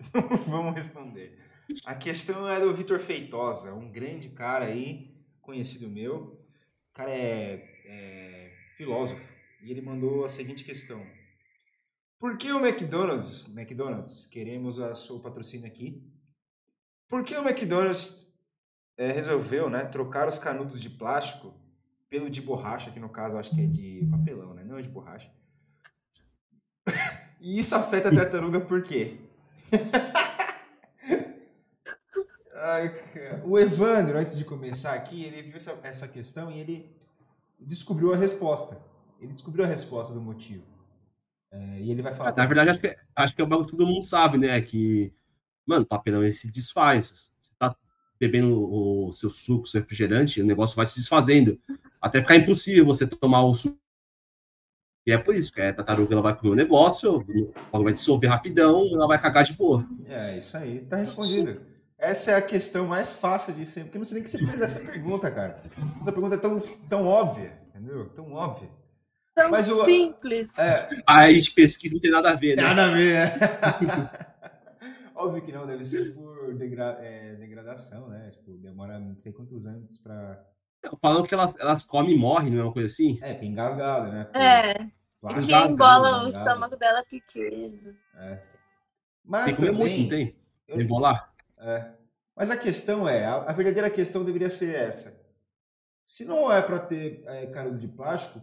vamos 0.46 0.74
responder. 0.74 1.38
A 1.84 1.94
questão 1.94 2.48
é 2.48 2.60
do 2.60 2.74
Vitor 2.74 3.00
Feitosa, 3.00 3.72
um 3.72 3.90
grande 3.90 4.28
cara 4.30 4.66
aí, 4.66 5.16
conhecido 5.40 5.88
meu. 5.88 6.46
O 6.90 6.92
cara 6.92 7.10
é, 7.10 7.54
é 7.86 8.52
filósofo 8.76 9.32
e 9.62 9.70
ele 9.70 9.80
mandou 9.80 10.24
a 10.24 10.28
seguinte 10.28 10.64
questão. 10.64 11.04
Por 12.18 12.36
que 12.36 12.52
o 12.52 12.64
McDonald's, 12.64 13.46
McDonald's, 13.48 14.26
queremos 14.26 14.80
a 14.80 14.94
seu 14.94 15.20
patrocínio 15.20 15.66
aqui? 15.66 16.02
Por 17.08 17.24
que 17.24 17.34
o 17.36 17.46
McDonald's 17.46 18.27
eh, 18.98 19.12
resolveu, 19.12 19.70
né, 19.70 19.84
trocar 19.84 20.28
os 20.28 20.38
canudos 20.38 20.80
de 20.80 20.90
plástico 20.90 21.54
pelo 22.10 22.28
de 22.28 22.42
borracha, 22.42 22.90
que 22.90 23.00
no 23.00 23.08
caso 23.08 23.36
eu 23.36 23.40
acho 23.40 23.54
que 23.54 23.62
é 23.62 23.66
de 23.66 24.06
papelão, 24.10 24.52
né, 24.52 24.64
não 24.64 24.76
é 24.76 24.82
de 24.82 24.88
borracha? 24.88 25.30
e 27.40 27.58
isso 27.58 27.74
afeta 27.74 28.08
a 28.08 28.14
tartaruga 28.14 28.60
por 28.60 28.82
quê? 28.82 29.20
Ai, 32.60 32.92
o 33.44 33.56
Evandro, 33.56 34.18
antes 34.18 34.36
de 34.36 34.44
começar 34.44 34.94
aqui, 34.94 35.22
ele 35.22 35.42
viu 35.42 35.56
essa, 35.56 35.78
essa 35.84 36.08
questão 36.08 36.50
e 36.50 36.58
ele 36.58 36.90
descobriu 37.58 38.12
a 38.12 38.16
resposta. 38.16 38.82
Ele 39.20 39.32
descobriu 39.32 39.64
a 39.64 39.68
resposta 39.68 40.12
do 40.12 40.20
motivo. 40.20 40.64
É, 41.52 41.80
e 41.80 41.90
ele 41.90 42.02
vai 42.02 42.12
falar. 42.12 42.34
Na 42.36 42.46
verdade, 42.46 42.70
acho 42.70 42.80
que, 42.80 42.96
acho 43.14 43.36
que 43.36 43.42
é 43.42 43.44
um 43.44 43.48
bagulho 43.48 43.68
que 43.68 43.76
todo 43.76 43.86
mundo 43.86 44.02
sabe, 44.02 44.38
né? 44.38 44.60
Que, 44.60 45.14
mano, 45.64 45.86
papelão 45.86 46.22
ele 46.22 46.32
se 46.32 46.50
desfaz. 46.50 47.30
Bebendo 48.20 48.60
o 48.60 49.12
seu 49.12 49.30
suco, 49.30 49.66
seu 49.66 49.80
refrigerante, 49.80 50.40
o 50.42 50.46
negócio 50.46 50.74
vai 50.74 50.86
se 50.86 50.96
desfazendo. 50.96 51.58
Até 52.00 52.20
ficar 52.20 52.36
impossível 52.36 52.84
você 52.84 53.06
tomar 53.06 53.42
o 53.44 53.54
suco. 53.54 53.78
E 55.06 55.12
é 55.12 55.16
por 55.16 55.34
isso 55.34 55.52
que 55.52 55.60
a 55.60 55.72
tartaruga 55.72 56.12
ela 56.14 56.22
vai 56.22 56.36
comer 56.36 56.50
o 56.52 56.56
negócio, 56.56 57.24
ela 57.72 57.82
vai 57.84 57.92
dissolver 57.92 58.28
rapidão, 58.28 58.86
ela 58.92 59.06
vai 59.06 59.18
cagar 59.20 59.42
de 59.44 59.54
boa. 59.54 59.86
É, 60.06 60.36
isso 60.36 60.56
aí, 60.56 60.80
tá 60.80 60.96
respondido. 60.96 61.62
Essa 61.96 62.32
é 62.32 62.34
a 62.34 62.42
questão 62.42 62.86
mais 62.86 63.10
fácil 63.10 63.54
de 63.54 63.64
ser, 63.64 63.84
porque 63.84 63.96
eu 63.96 64.00
não 64.00 64.04
sei 64.04 64.16
nem 64.16 64.22
que 64.24 64.30
você 64.30 64.38
fez 64.38 64.60
essa 64.60 64.78
pergunta, 64.78 65.30
cara. 65.30 65.62
Essa 65.98 66.12
pergunta 66.12 66.34
é 66.34 66.38
tão, 66.38 66.60
tão 66.88 67.06
óbvia, 67.06 67.52
entendeu? 67.74 68.08
Tão 68.10 68.32
óbvia. 68.32 68.68
Tão 69.34 69.50
Mas 69.50 69.68
o- 69.70 69.84
simples. 69.84 70.56
É, 70.58 70.88
Aí 71.06 71.32
a 71.32 71.34
gente 71.34 71.52
pesquisa 71.52 71.94
não 71.94 72.00
tem 72.00 72.10
nada 72.10 72.30
a 72.30 72.34
ver, 72.34 72.56
né? 72.56 72.62
nada 72.62 72.84
a 72.86 72.90
ver, 72.94 73.14
né? 73.14 74.10
Óbvio 75.14 75.42
que 75.42 75.50
não, 75.52 75.66
deve 75.66 75.82
ser 75.84 76.14
por 76.48 76.54
degra- 76.56 76.96
é, 77.00 77.34
degradação, 77.34 78.08
né? 78.08 78.28
Tipo, 78.30 78.52
demora 78.56 78.98
não 78.98 79.18
sei 79.18 79.32
quantos 79.32 79.66
anos 79.66 79.98
pra. 79.98 80.42
Falando 81.02 81.26
que 81.26 81.34
elas, 81.34 81.58
elas 81.58 81.82
comem 81.84 82.14
e 82.14 82.18
morrem, 82.18 82.50
não 82.52 82.60
é 82.60 82.64
uma 82.64 82.72
coisa 82.72 82.86
assim? 82.90 83.18
É, 83.20 83.34
fica 83.34 83.44
engasgado, 83.46 84.10
né? 84.12 84.24
Por 84.24 84.40
É, 84.40 84.74
plástico, 85.20 85.46
que 85.46 85.52
Exato, 85.52 85.72
embola 85.72 86.24
o 86.24 86.28
estômago 86.28 86.76
dela 86.76 87.04
pequeno. 87.04 87.94
É. 88.14 88.40
Mas 89.24 89.44
Tem 89.44 89.54
que 89.56 89.60
comer 89.60 89.72
muito, 89.72 89.90
também. 89.90 90.02
não 90.02 90.08
tem? 90.08 90.36
eu- 90.68 90.76
Tem 90.76 90.84
embolar? 90.84 91.34
É. 91.58 91.92
Mas 92.34 92.50
a 92.50 92.56
questão 92.56 93.06
é, 93.08 93.26
a, 93.26 93.34
a 93.42 93.52
verdadeira 93.52 93.90
questão 93.90 94.24
deveria 94.24 94.48
ser 94.48 94.74
essa. 94.74 95.20
Se 96.06 96.24
não 96.24 96.50
é 96.50 96.62
para 96.62 96.78
ter 96.78 97.22
é, 97.26 97.46
canudo 97.46 97.76
de 97.76 97.88
plástico, 97.88 98.40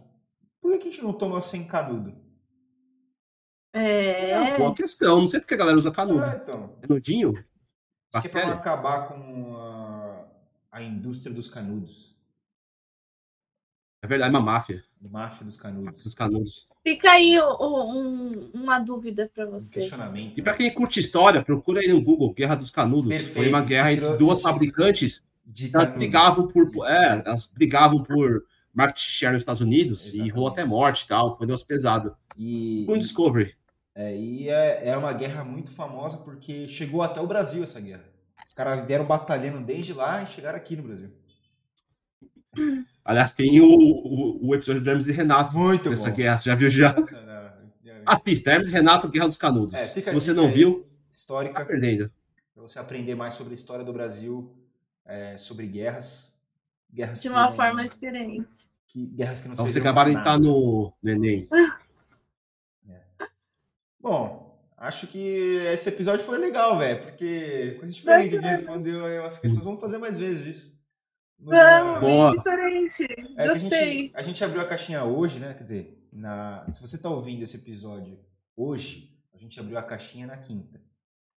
por 0.60 0.70
que, 0.72 0.78
que 0.78 0.88
a 0.88 0.90
gente 0.92 1.02
não 1.02 1.12
toma 1.14 1.40
sem 1.40 1.66
canudo? 1.66 2.14
É 3.72 4.36
uma 4.38 4.48
É, 4.48 4.58
boa 4.58 4.74
questão. 4.74 5.20
Não 5.20 5.26
sei 5.26 5.40
porque 5.40 5.54
a 5.54 5.56
galera 5.56 5.76
usa 5.76 5.90
canudo. 5.90 6.22
É, 6.22 6.36
então. 6.36 6.76
Canudinho? 6.82 7.32
Acho 8.12 8.22
que 8.22 8.28
é 8.28 8.30
para 8.30 8.46
não 8.46 8.54
acabar 8.54 9.08
com 9.08 9.56
a, 9.56 10.24
a 10.72 10.82
indústria 10.82 11.34
dos 11.34 11.48
canudos. 11.48 12.14
É 14.02 14.06
verdade, 14.06 14.34
é 14.34 14.38
uma 14.38 14.44
máfia 14.44 14.84
máfia 15.00 15.44
dos 15.44 15.56
canudos. 15.56 16.02
dos 16.02 16.14
canudos. 16.14 16.68
fica 16.82 17.10
aí 17.12 17.38
o- 17.38 17.56
o- 17.60 17.92
um- 17.92 18.50
uma 18.54 18.78
dúvida 18.78 19.30
pra 19.32 19.46
Um 19.46 19.52
você. 19.52 19.80
questionamento. 19.80 20.38
E 20.38 20.42
pra 20.42 20.54
quem 20.54 20.72
curte 20.72 20.98
história, 21.00 21.42
procura 21.44 21.80
aí 21.80 21.88
no 21.92 22.00
Google 22.02 22.32
Guerra 22.32 22.54
dos 22.56 22.70
Canudos. 22.70 23.08
Perfeito, 23.10 23.34
Foi 23.34 23.48
uma 23.48 23.60
guerra 23.62 23.90
tirou- 23.90 24.08
entre 24.14 24.24
duas 24.24 24.42
fabricantes. 24.42 25.26
De 25.48 25.66
Elas 25.66 25.90
canudos. 25.90 25.98
brigavam 25.98 26.48
por. 26.48 26.68
Isso 26.74 26.86
é, 26.86 27.22
elas 27.24 27.46
brigavam 27.46 28.02
por 28.02 28.44
market 28.74 28.98
share 28.98 29.32
nos 29.32 29.42
Estados 29.42 29.60
Unidos 29.60 30.06
e 30.06 30.08
Exatamente. 30.08 30.30
rolou 30.34 30.48
até 30.48 30.64
morte 30.64 31.02
e 31.02 31.08
tal. 31.08 31.36
Foi 31.36 31.44
um 31.44 31.48
negócio 31.48 31.66
pesado. 31.66 32.16
E, 32.36 32.84
Com 32.86 32.98
Discovery. 32.98 33.54
É, 33.96 34.14
e 34.16 34.48
é, 34.48 34.90
é 34.90 34.96
uma 34.96 35.12
guerra 35.12 35.42
muito 35.42 35.70
famosa 35.72 36.18
porque 36.18 36.68
chegou 36.68 37.02
até 37.02 37.20
o 37.20 37.26
Brasil 37.26 37.64
essa 37.64 37.80
guerra. 37.80 38.04
Os 38.44 38.52
caras 38.52 38.86
vieram 38.86 39.04
batalhando 39.04 39.60
desde 39.60 39.92
lá 39.92 40.22
e 40.22 40.26
chegaram 40.26 40.56
aqui 40.56 40.76
no 40.76 40.84
Brasil. 40.84 41.10
Aliás, 43.04 43.32
tem 43.32 43.60
o, 43.60 43.66
o, 43.66 44.48
o 44.48 44.54
episódio 44.54 44.80
do 44.82 44.90
Hermes 44.90 45.06
e 45.08 45.12
Renato. 45.12 45.56
Muito 45.56 45.92
Essa 45.92 46.10
bom. 46.10 46.16
guerra, 46.16 46.38
você 46.38 46.50
já 46.50 46.54
viu 46.56 46.70
já? 46.70 46.94
Assista, 48.04 48.50
Hermes 48.52 48.70
e 48.70 48.72
Renato, 48.72 49.08
Guerra 49.08 49.26
dos 49.26 49.36
Canudos. 49.36 49.74
É, 49.74 49.84
Se 49.84 50.00
você 50.12 50.32
não 50.32 50.46
aí. 50.46 50.52
viu, 50.54 50.82
tá 50.82 50.88
Histórica, 51.10 51.64
perdendo. 51.64 52.10
para 52.54 52.62
você 52.62 52.78
aprender 52.78 53.14
mais 53.14 53.34
sobre 53.34 53.52
a 53.52 53.54
história 53.54 53.84
do 53.84 53.92
Brasil, 53.92 54.52
é, 55.04 55.36
sobre 55.38 55.66
guerras. 55.66 56.40
Guerras 56.92 57.20
De 57.20 57.28
que 57.28 57.34
uma 57.34 57.46
não- 57.46 57.52
forma 57.52 57.82
diferente. 57.86 58.46
que, 58.86 59.06
guerras 59.06 59.40
que 59.40 59.48
não 59.48 59.54
Pra 59.56 59.64
você 59.64 59.72
serviram 59.72 59.90
acabar 59.90 60.08
de 60.08 60.12
pra 60.14 60.24
nada. 60.24 60.38
no 60.44 60.92
no 61.02 61.10
Enem. 61.10 61.48
Bom, 64.06 64.56
acho 64.76 65.08
que 65.08 65.18
esse 65.72 65.88
episódio 65.88 66.24
foi 66.24 66.38
legal, 66.38 66.78
velho, 66.78 67.02
porque 67.02 67.74
coisa 67.80 67.92
diferente, 67.92 68.36
respondeu 68.36 69.04
aí 69.04 69.18
umas 69.18 69.40
questões. 69.40 69.64
Vamos 69.64 69.80
fazer 69.80 69.98
mais 69.98 70.16
vezes 70.16 70.46
isso. 70.46 70.86
Vamos, 71.40 72.00
Boa. 72.00 72.30
bem 72.30 72.38
diferente. 72.38 73.04
É 73.04 73.14
que 73.16 73.40
a 73.40 73.46
Gostei. 73.48 74.02
gente, 74.02 74.12
a 74.14 74.22
gente 74.22 74.44
abriu 74.44 74.60
a 74.60 74.64
caixinha 74.64 75.02
hoje, 75.02 75.40
né? 75.40 75.54
Quer 75.54 75.64
dizer, 75.64 76.08
na, 76.12 76.64
se 76.68 76.80
você 76.80 76.96
tá 76.96 77.10
ouvindo 77.10 77.42
esse 77.42 77.56
episódio 77.56 78.16
hoje, 78.56 79.12
a 79.34 79.38
gente 79.38 79.58
abriu 79.58 79.76
a 79.76 79.82
caixinha 79.82 80.28
na 80.28 80.36
quinta. 80.36 80.80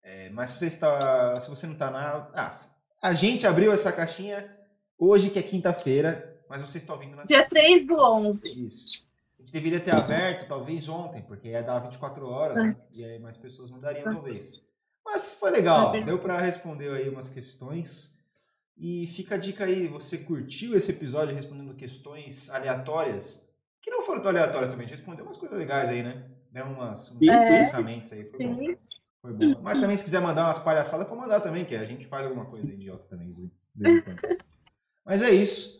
É, 0.03 0.29
mas 0.29 0.51
se 0.51 0.59
você 0.59 0.67
está, 0.67 1.35
se 1.37 1.49
você 1.49 1.65
não 1.65 1.73
tá 1.73 1.89
na, 1.89 2.29
ah, 2.35 2.59
a 3.01 3.13
gente 3.15 3.47
abriu 3.47 3.73
essa 3.73 3.91
caixinha 3.91 4.47
hoje 4.95 5.31
que 5.31 5.39
é 5.39 5.43
quinta-feira, 5.43 6.39
mas 6.47 6.61
você 6.61 6.77
está 6.77 6.93
ouvindo 6.93 7.15
na 7.15 7.23
Dia 7.23 7.47
3 7.49 7.87
do 7.87 7.99
11. 7.99 8.63
Isso. 8.63 9.08
A 9.39 9.41
gente 9.41 9.53
deveria 9.53 9.79
ter 9.79 9.95
aberto 9.95 10.47
talvez 10.47 10.89
ontem, 10.89 11.21
porque 11.21 11.47
ia 11.47 11.63
dar 11.63 11.79
24 11.79 12.27
horas, 12.27 12.57
né? 12.61 12.75
E 12.91 13.05
aí 13.05 13.17
mais 13.19 13.37
pessoas 13.37 13.69
mandariam 13.71 14.03
talvez. 14.03 14.61
Mas 15.05 15.33
foi 15.33 15.49
legal, 15.49 15.95
É 15.95 16.01
deu 16.01 16.19
para 16.19 16.37
responder 16.37 16.91
aí 16.91 17.07
umas 17.09 17.29
questões. 17.29 18.19
E 18.77 19.07
fica 19.07 19.35
a 19.35 19.37
dica 19.37 19.63
aí, 19.65 19.87
você 19.87 20.19
curtiu 20.19 20.75
esse 20.75 20.91
episódio 20.91 21.33
respondendo 21.33 21.73
questões 21.73 22.49
aleatórias? 22.49 23.47
Que 23.81 23.89
não 23.89 24.01
foram 24.03 24.21
tão 24.21 24.29
aleatórias 24.29 24.69
também, 24.71 24.85
a 24.85 24.89
gente 24.89 24.97
respondeu 24.97 25.25
umas 25.25 25.37
coisas 25.37 25.57
legais 25.57 25.89
aí, 25.89 26.03
né? 26.03 26.29
Deu 26.51 26.65
umas, 26.65 27.11
uns 27.11 27.27
É. 27.27 27.57
pensamentos 27.57 28.11
aí, 28.11 28.27
foi 28.27 28.39
bom. 28.45 28.65
Foi 29.21 29.33
bom. 29.33 29.61
Mas 29.61 29.79
também 29.79 29.95
se 29.97 30.03
quiser 30.03 30.21
mandar 30.21 30.45
umas 30.45 30.59
palhaçadas, 30.59 31.07
pode 31.07 31.19
mandar 31.21 31.39
também, 31.39 31.63
que 31.65 31.75
a 31.75 31.85
gente 31.85 32.05
faz 32.05 32.25
alguma 32.25 32.45
coisa 32.45 32.67
idiota 32.67 33.05
também, 33.05 33.33
de 33.33 33.51
vez 33.75 33.95
em 33.95 34.01
quando. 34.01 34.19
Mas 35.05 35.21
é 35.21 35.31
isso. 35.31 35.79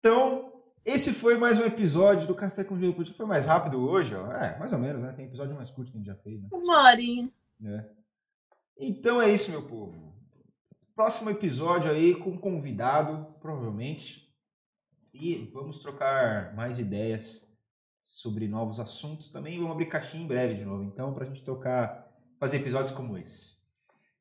Então, 0.00 0.53
esse 0.84 1.12
foi 1.12 1.36
mais 1.36 1.58
um 1.58 1.62
episódio 1.62 2.26
do 2.26 2.34
Café 2.34 2.62
com 2.64 2.78
Gelo 2.78 2.92
Político. 2.92 3.16
Foi 3.16 3.26
mais 3.26 3.46
rápido 3.46 3.80
hoje, 3.80 4.14
ó. 4.14 4.30
É, 4.32 4.58
mais 4.58 4.72
ou 4.72 4.78
menos, 4.78 5.02
né? 5.02 5.12
Tem 5.12 5.24
episódio 5.26 5.54
mais 5.54 5.70
curto 5.70 5.90
que 5.90 5.96
a 5.96 6.00
gente 6.00 6.06
já 6.06 6.16
fez, 6.16 6.40
né? 6.40 6.48
Uma 6.52 6.84
horinha. 6.84 7.30
É. 7.64 7.84
Então 8.78 9.20
é 9.20 9.30
isso, 9.30 9.50
meu 9.50 9.62
povo. 9.62 10.14
Próximo 10.94 11.30
episódio 11.30 11.90
aí 11.90 12.14
com 12.14 12.30
um 12.30 12.38
convidado, 12.38 13.34
provavelmente. 13.40 14.32
E 15.12 15.50
vamos 15.52 15.78
trocar 15.78 16.54
mais 16.54 16.78
ideias 16.78 17.52
sobre 18.02 18.46
novos 18.46 18.78
assuntos 18.78 19.30
também. 19.30 19.58
Vamos 19.58 19.72
abrir 19.72 19.86
caixinha 19.86 20.22
em 20.22 20.26
breve 20.26 20.54
de 20.54 20.64
novo, 20.64 20.84
então, 20.84 21.14
pra 21.14 21.24
gente 21.24 21.42
tocar, 21.42 22.12
fazer 22.38 22.58
episódios 22.58 22.92
como 22.92 23.16
esse. 23.16 23.56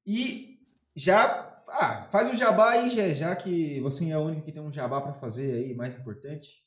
E 0.06 0.60
já. 0.96 1.53
Ah, 1.76 2.06
faz 2.12 2.28
um 2.30 2.36
jabá 2.36 2.70
aí, 2.70 2.90
Gé, 2.90 3.16
já 3.16 3.36
que 3.36 3.80
você 3.80 4.08
é 4.10 4.14
a 4.14 4.20
única 4.20 4.44
que 4.44 4.52
tem 4.52 4.62
um 4.62 4.72
jabá 4.72 5.02
pra 5.02 5.14
fazer 5.14 5.52
aí, 5.54 5.74
mais 5.74 5.96
importante. 5.96 6.64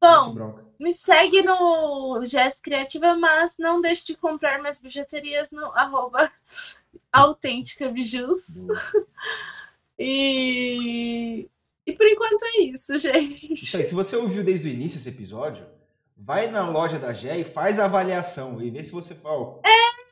Bom, 0.00 0.34
me 0.78 0.92
segue 0.94 1.42
no 1.42 2.22
Jess 2.24 2.58
Criativa, 2.60 3.14
mas 3.16 3.56
não 3.58 3.80
deixe 3.80 4.04
de 4.06 4.16
comprar 4.16 4.60
minhas 4.60 4.78
bijuterias 4.78 5.50
no 5.50 5.66
arroba 5.66 6.30
autêntica 7.12 7.88
bijus. 7.88 8.66
E... 9.96 11.48
e 11.86 11.92
por 11.92 12.04
enquanto 12.04 12.42
é 12.46 12.62
isso, 12.62 12.98
gente. 12.98 13.52
Isso 13.52 13.76
aí, 13.76 13.84
se 13.84 13.94
você 13.94 14.16
ouviu 14.16 14.42
desde 14.42 14.68
o 14.68 14.72
início 14.72 14.96
esse 14.96 15.08
episódio, 15.08 15.64
vai 16.16 16.48
na 16.48 16.68
loja 16.68 16.98
da 16.98 17.12
Gé 17.12 17.38
e 17.38 17.44
faz 17.44 17.78
a 17.78 17.84
avaliação 17.84 18.60
e 18.60 18.72
vê 18.72 18.82
se 18.82 18.90
você 18.90 19.14
fala, 19.14 19.60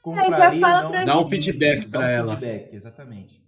compraria 0.00 0.30
já 0.30 0.52
fala 0.52 0.82
não. 0.84 0.90
pra 0.92 1.04
Dá 1.04 1.18
um 1.18 1.28
feedback 1.28 1.88
Dá 1.88 1.98
um 1.98 2.02
pra 2.02 2.12
ela. 2.12 2.28
feedback, 2.28 2.72
exatamente. 2.72 3.42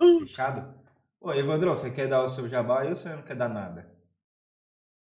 Hum. 0.00 0.20
Fechado? 0.20 0.74
Ô, 1.20 1.32
Evandrão, 1.32 1.74
você 1.74 1.90
quer 1.90 2.06
dar 2.08 2.22
o 2.22 2.28
seu 2.28 2.48
jabá 2.48 2.82
ou 2.84 2.94
você 2.94 3.08
não 3.10 3.22
quer 3.22 3.36
dar 3.36 3.48
nada? 3.48 3.88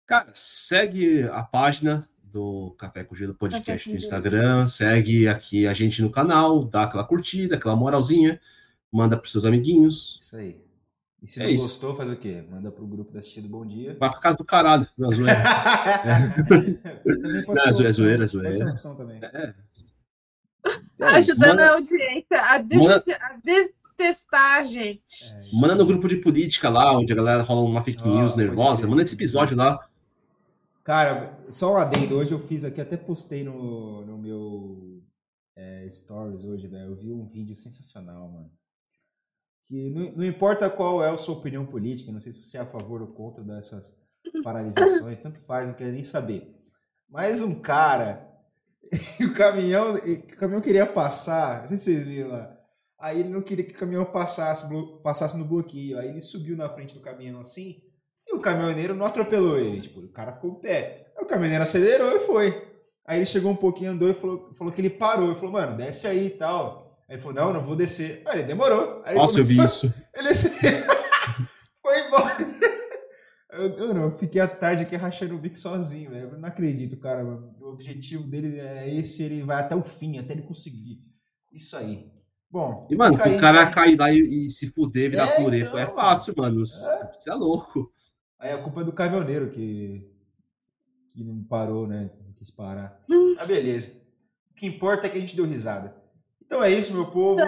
Cara, 0.08 0.30
segue 0.34 1.24
a 1.24 1.44
página 1.44 2.08
do 2.24 2.76
Café 2.78 3.04
com 3.04 3.16
Gelo 3.16 3.34
Podcast 3.34 3.90
no. 3.90 3.96
Instagram, 3.96 4.66
segue 4.68 5.28
aqui 5.28 5.68
a 5.68 5.74
gente 5.74 6.02
no 6.02 6.12
canal, 6.12 6.64
dá 6.66 6.84
aquela 6.84 7.04
curtida, 7.04 7.56
aquela 7.56 7.76
moralzinha, 7.76 8.40
manda 8.92 9.18
pros 9.18 9.32
seus 9.32 9.46
amiguinhos. 9.46 10.16
Isso 10.20 10.36
aí. 10.38 10.66
E 11.22 11.28
se 11.28 11.42
É 11.42 11.46
não 11.46 11.52
isso. 11.52 11.64
gostou, 11.64 11.96
faz 11.96 12.10
o 12.12 12.16
quê? 12.16 12.44
Manda 12.50 12.70
pro 12.72 12.86
grupo 12.86 13.12
da 13.12 13.18
Assistida 13.20 13.48
Bom 13.48 13.66
Dia. 13.66 13.96
Vai 14.00 14.10
pra 14.12 14.20
casa 14.20 14.38
do 14.38 14.46
caralho. 14.46 14.88
Não, 14.98 15.12
zoeira. 15.12 15.34
Não, 17.48 17.56
ser 17.74 17.86
é 17.86 17.90
opção, 17.90 17.92
zoeira, 17.92 18.18
Pode 18.20 18.30
ser 18.30 18.38
zoeira. 18.38 18.64
uma 18.66 18.72
opção 18.74 18.96
também. 18.96 19.20
É, 19.24 19.54
Ajudando 21.00 21.50
manda- 21.50 21.70
a 21.70 21.74
audiência 21.74 22.38
a, 22.42 22.58
des- 22.60 22.78
Manda- 22.80 22.96
a 23.22 23.34
detestar 23.44 23.74
a 24.32 24.64
gente. 24.64 25.26
É, 25.32 25.42
manda 25.54 25.76
no 25.76 25.86
grupo 25.86 26.08
de 26.08 26.18
política 26.18 26.70
lá, 26.70 26.98
onde 26.98 27.12
a 27.12 27.16
galera 27.16 27.42
rola 27.44 27.62
uma 27.62 27.84
fake 27.84 28.04
Ah, 28.04 28.08
news 28.08 28.36
nervosa. 28.36 28.88
Manda 28.88 29.02
esse 29.02 29.16
episódio 29.16 29.56
lá. 29.56 29.88
Cara, 30.84 31.38
só 31.50 31.74
um 31.74 31.78
adendo. 31.78 32.16
Hoje 32.18 32.32
eu 32.32 32.40
fiz 32.40 32.64
aqui, 32.64 32.80
até 32.80 32.96
postei 32.98 33.44
no, 33.44 34.06
no 34.06 34.18
meu 34.18 35.02
é, 35.56 35.88
stories 35.90 36.44
hoje, 36.44 36.68
velho. 36.68 36.92
Eu 36.92 36.96
vi 36.96 37.12
um 37.12 37.26
vídeo 37.26 37.56
sensacional, 37.56 38.30
mano. 38.30 38.52
Que 39.64 39.90
não, 39.90 40.12
não 40.18 40.24
importa 40.24 40.70
qual 40.70 41.04
é 41.04 41.10
a 41.10 41.18
sua 41.18 41.36
opinião 41.36 41.66
política, 41.66 42.12
não 42.12 42.20
sei 42.20 42.32
se 42.32 42.44
você 42.44 42.58
é 42.58 42.62
a 42.62 42.66
favor 42.66 43.02
ou 43.02 43.08
contra 43.08 43.44
dessas 43.44 43.96
paralisações, 44.44 45.18
tanto 45.18 45.40
faz, 45.40 45.68
não 45.68 45.76
quero 45.76 45.92
nem 45.92 46.04
saber. 46.04 46.56
Mas 47.10 47.42
um 47.42 47.60
cara, 47.60 48.30
o 49.22 49.34
caminhão, 49.34 49.96
o 49.96 50.38
caminhão 50.38 50.62
queria 50.62 50.86
passar, 50.86 51.62
não 51.62 51.68
sei 51.70 51.78
se 51.78 51.84
vocês 51.84 52.06
viram 52.06 52.30
lá. 52.30 52.55
Aí 53.00 53.20
ele 53.20 53.30
não 53.30 53.42
queria 53.42 53.66
que 53.66 53.74
o 53.74 53.78
caminhão 53.78 54.06
passasse, 54.06 54.66
passasse 55.04 55.38
no 55.38 55.46
bloqueio. 55.46 56.00
Aí 56.00 56.10
ele 56.10 56.22
subiu 56.22 56.56
na 56.56 56.70
frente 56.70 56.94
do 56.94 57.02
caminhão 57.02 57.40
assim, 57.40 57.82
e 58.28 58.34
o 58.34 58.40
caminhoneiro 58.40 58.96
não 58.96 59.06
atropelou 59.06 59.58
ele. 59.58 59.82
Tipo, 59.82 60.00
o 60.00 60.10
cara 60.10 60.34
ficou 60.34 60.52
em 60.52 60.60
pé. 60.60 61.12
Aí 61.18 61.24
o 61.24 61.28
caminhoneiro 61.28 61.64
acelerou 61.64 62.16
e 62.16 62.20
foi. 62.20 62.72
Aí 63.06 63.20
ele 63.20 63.26
chegou 63.26 63.52
um 63.52 63.56
pouquinho, 63.56 63.92
andou 63.92 64.10
e 64.10 64.14
falou, 64.14 64.54
falou 64.56 64.74
que 64.74 64.82
ele 64.82 64.90
parou. 64.90 65.28
Ele 65.28 65.36
falou, 65.36 65.52
mano, 65.52 65.78
desce 65.78 66.08
aí 66.08 66.28
e 66.28 66.30
tal. 66.32 66.98
Aí 67.08 67.16
ele 67.16 67.22
falou, 67.22 67.36
não, 67.36 67.54
não 67.54 67.62
vou 67.62 67.76
descer. 67.76 68.24
Aí 68.26 68.40
ele 68.40 68.48
demorou. 68.48 69.02
Aí 69.06 69.12
ele 69.14 69.20
Nossa, 69.20 69.40
eu 69.40 69.46
vi 69.46 69.58
começou- 69.58 69.90
isso. 69.90 70.06
Ele 70.16 70.34
foi 71.82 72.08
embora. 72.08 72.38
Eu, 73.52 73.70
eu 73.78 73.94
não, 73.94 74.04
eu 74.10 74.18
fiquei 74.18 74.42
a 74.42 74.50
tarde 74.50 74.84
aqui 74.84 74.98
rachando 74.98 75.34
o 75.34 75.40
bico 75.40 75.58
sozinho, 75.58 76.12
velho. 76.12 76.32
Eu 76.32 76.38
não 76.38 76.50
acredito, 76.50 76.98
cara. 76.98 77.24
O 77.24 77.70
objetivo 77.70 78.28
dele 78.28 78.60
é 78.60 78.94
esse, 78.94 79.24
ele 79.24 79.44
vai 79.44 79.62
até 79.62 79.74
o 79.74 79.82
fim, 79.82 80.18
até 80.18 80.34
ele 80.34 80.42
conseguir. 80.42 81.00
Isso 81.54 81.78
aí. 81.78 82.12
Bom, 82.56 82.88
E, 82.90 82.96
mano, 82.96 83.16
o 83.16 83.18
cara 83.38 83.64
então. 83.64 83.74
cair 83.74 84.00
lá 84.00 84.10
e, 84.10 84.46
e 84.46 84.50
se 84.50 84.70
fuder, 84.70 85.12
virar 85.12 85.28
É, 85.28 85.44
purê, 85.44 85.60
então, 85.60 85.72
foi 85.72 85.82
é 85.82 85.88
fácil, 85.88 86.34
mano. 86.38 86.62
É. 86.62 86.64
Você 86.64 87.30
é 87.30 87.34
louco. 87.34 87.92
Aí 88.40 88.50
a 88.54 88.64
culpa 88.64 88.80
é 88.80 88.84
do 88.86 88.94
caminhoneiro 88.94 89.50
que, 89.50 90.10
que 91.10 91.22
não 91.22 91.44
parou, 91.44 91.86
né? 91.86 92.10
Não 92.26 92.32
quis 92.32 92.50
parar. 92.50 93.04
Mas 93.10 93.46
beleza. 93.46 94.02
O 94.52 94.54
que 94.54 94.66
importa 94.66 95.06
é 95.06 95.10
que 95.10 95.18
a 95.18 95.20
gente 95.20 95.36
deu 95.36 95.44
risada. 95.44 96.02
Então 96.46 96.64
é 96.64 96.72
isso, 96.72 96.94
meu 96.94 97.12
povo. 97.12 97.42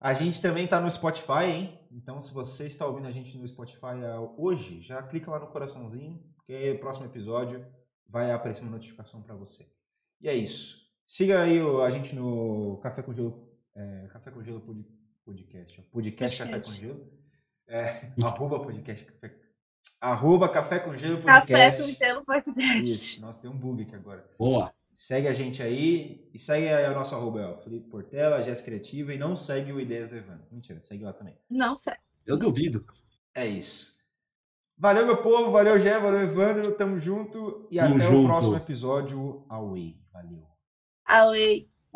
A 0.00 0.14
gente 0.14 0.40
também 0.40 0.66
tá 0.66 0.80
no 0.80 0.88
Spotify, 0.88 1.44
hein? 1.44 1.78
Então, 1.92 2.18
se 2.18 2.32
você 2.32 2.64
está 2.64 2.86
ouvindo 2.86 3.06
a 3.06 3.10
gente 3.10 3.36
no 3.36 3.46
Spotify 3.46 4.02
ah, 4.06 4.26
hoje, 4.38 4.80
já 4.80 5.02
clica 5.02 5.30
lá 5.30 5.38
no 5.38 5.48
coraçãozinho, 5.48 6.18
porque 6.34 6.54
aí 6.54 6.70
o 6.70 6.80
próximo 6.80 7.04
episódio 7.04 7.62
vai 8.08 8.32
aparecer 8.32 8.62
uma 8.62 8.70
notificação 8.70 9.20
para 9.20 9.34
você. 9.34 9.68
E 10.18 10.30
é 10.30 10.34
isso. 10.34 10.78
Siga 11.04 11.42
aí 11.42 11.60
a 11.60 11.90
gente 11.90 12.14
no 12.14 12.78
Café 12.78 13.02
com 13.02 13.12
Gelo, 13.12 13.53
é, 13.74 14.06
Café 14.08 14.30
com 14.30 14.42
Gelo 14.42 14.60
Pod- 14.60 14.86
Podcast, 15.24 15.80
podcast 15.90 16.38
Café 16.42 16.60
com. 16.60 16.70
Gelo, 16.70 17.12
é, 17.68 18.12
arroba 18.22 18.60
podcast 18.60 19.04
Café, 19.06 19.34
arroba 20.00 20.48
Café 20.48 20.78
com 20.80 20.96
Gelo 20.96 21.22
Café 21.22 21.40
Podcast. 21.40 21.82
com 21.82 22.04
gelo 22.04 22.24
podcast. 22.24 22.82
Isso, 22.82 23.20
nossa, 23.22 23.40
tem 23.40 23.50
um 23.50 23.56
bug 23.58 23.82
aqui 23.82 23.94
agora. 23.94 24.28
Boa. 24.38 24.72
Segue 24.92 25.26
a 25.26 25.32
gente 25.32 25.60
aí 25.60 26.30
e 26.32 26.38
segue 26.38 26.68
aí 26.68 26.88
o 26.88 26.94
nosso 26.94 27.16
arroba, 27.16 27.40
é 27.40 27.46
o 27.48 27.56
Felipe 27.56 27.88
Portela, 27.88 28.40
Jéssica 28.42 28.70
Criativa 28.70 29.12
e 29.12 29.18
não 29.18 29.34
segue 29.34 29.72
o 29.72 29.80
Ideias 29.80 30.06
do 30.08 30.14
Evandro. 30.16 30.46
Mentira, 30.52 30.80
segue 30.80 31.02
lá 31.02 31.12
também. 31.12 31.36
Não 31.50 31.76
sei. 31.76 31.94
Eu 32.24 32.36
duvido. 32.38 32.86
É 33.34 33.44
isso. 33.44 33.94
Valeu, 34.78 35.04
meu 35.04 35.16
povo, 35.20 35.50
valeu, 35.50 35.78
Gé, 35.80 35.98
valeu, 35.98 36.20
Evandro, 36.20 36.76
tamo 36.76 36.98
junto 36.98 37.66
e 37.72 37.76
Tamo 37.78 37.96
até 37.96 38.04
o 38.04 38.08
junto. 38.08 38.26
próximo 38.26 38.56
episódio. 38.56 39.44
Away. 39.48 39.96
Valeu. 40.12 40.46
Away. 41.06 41.68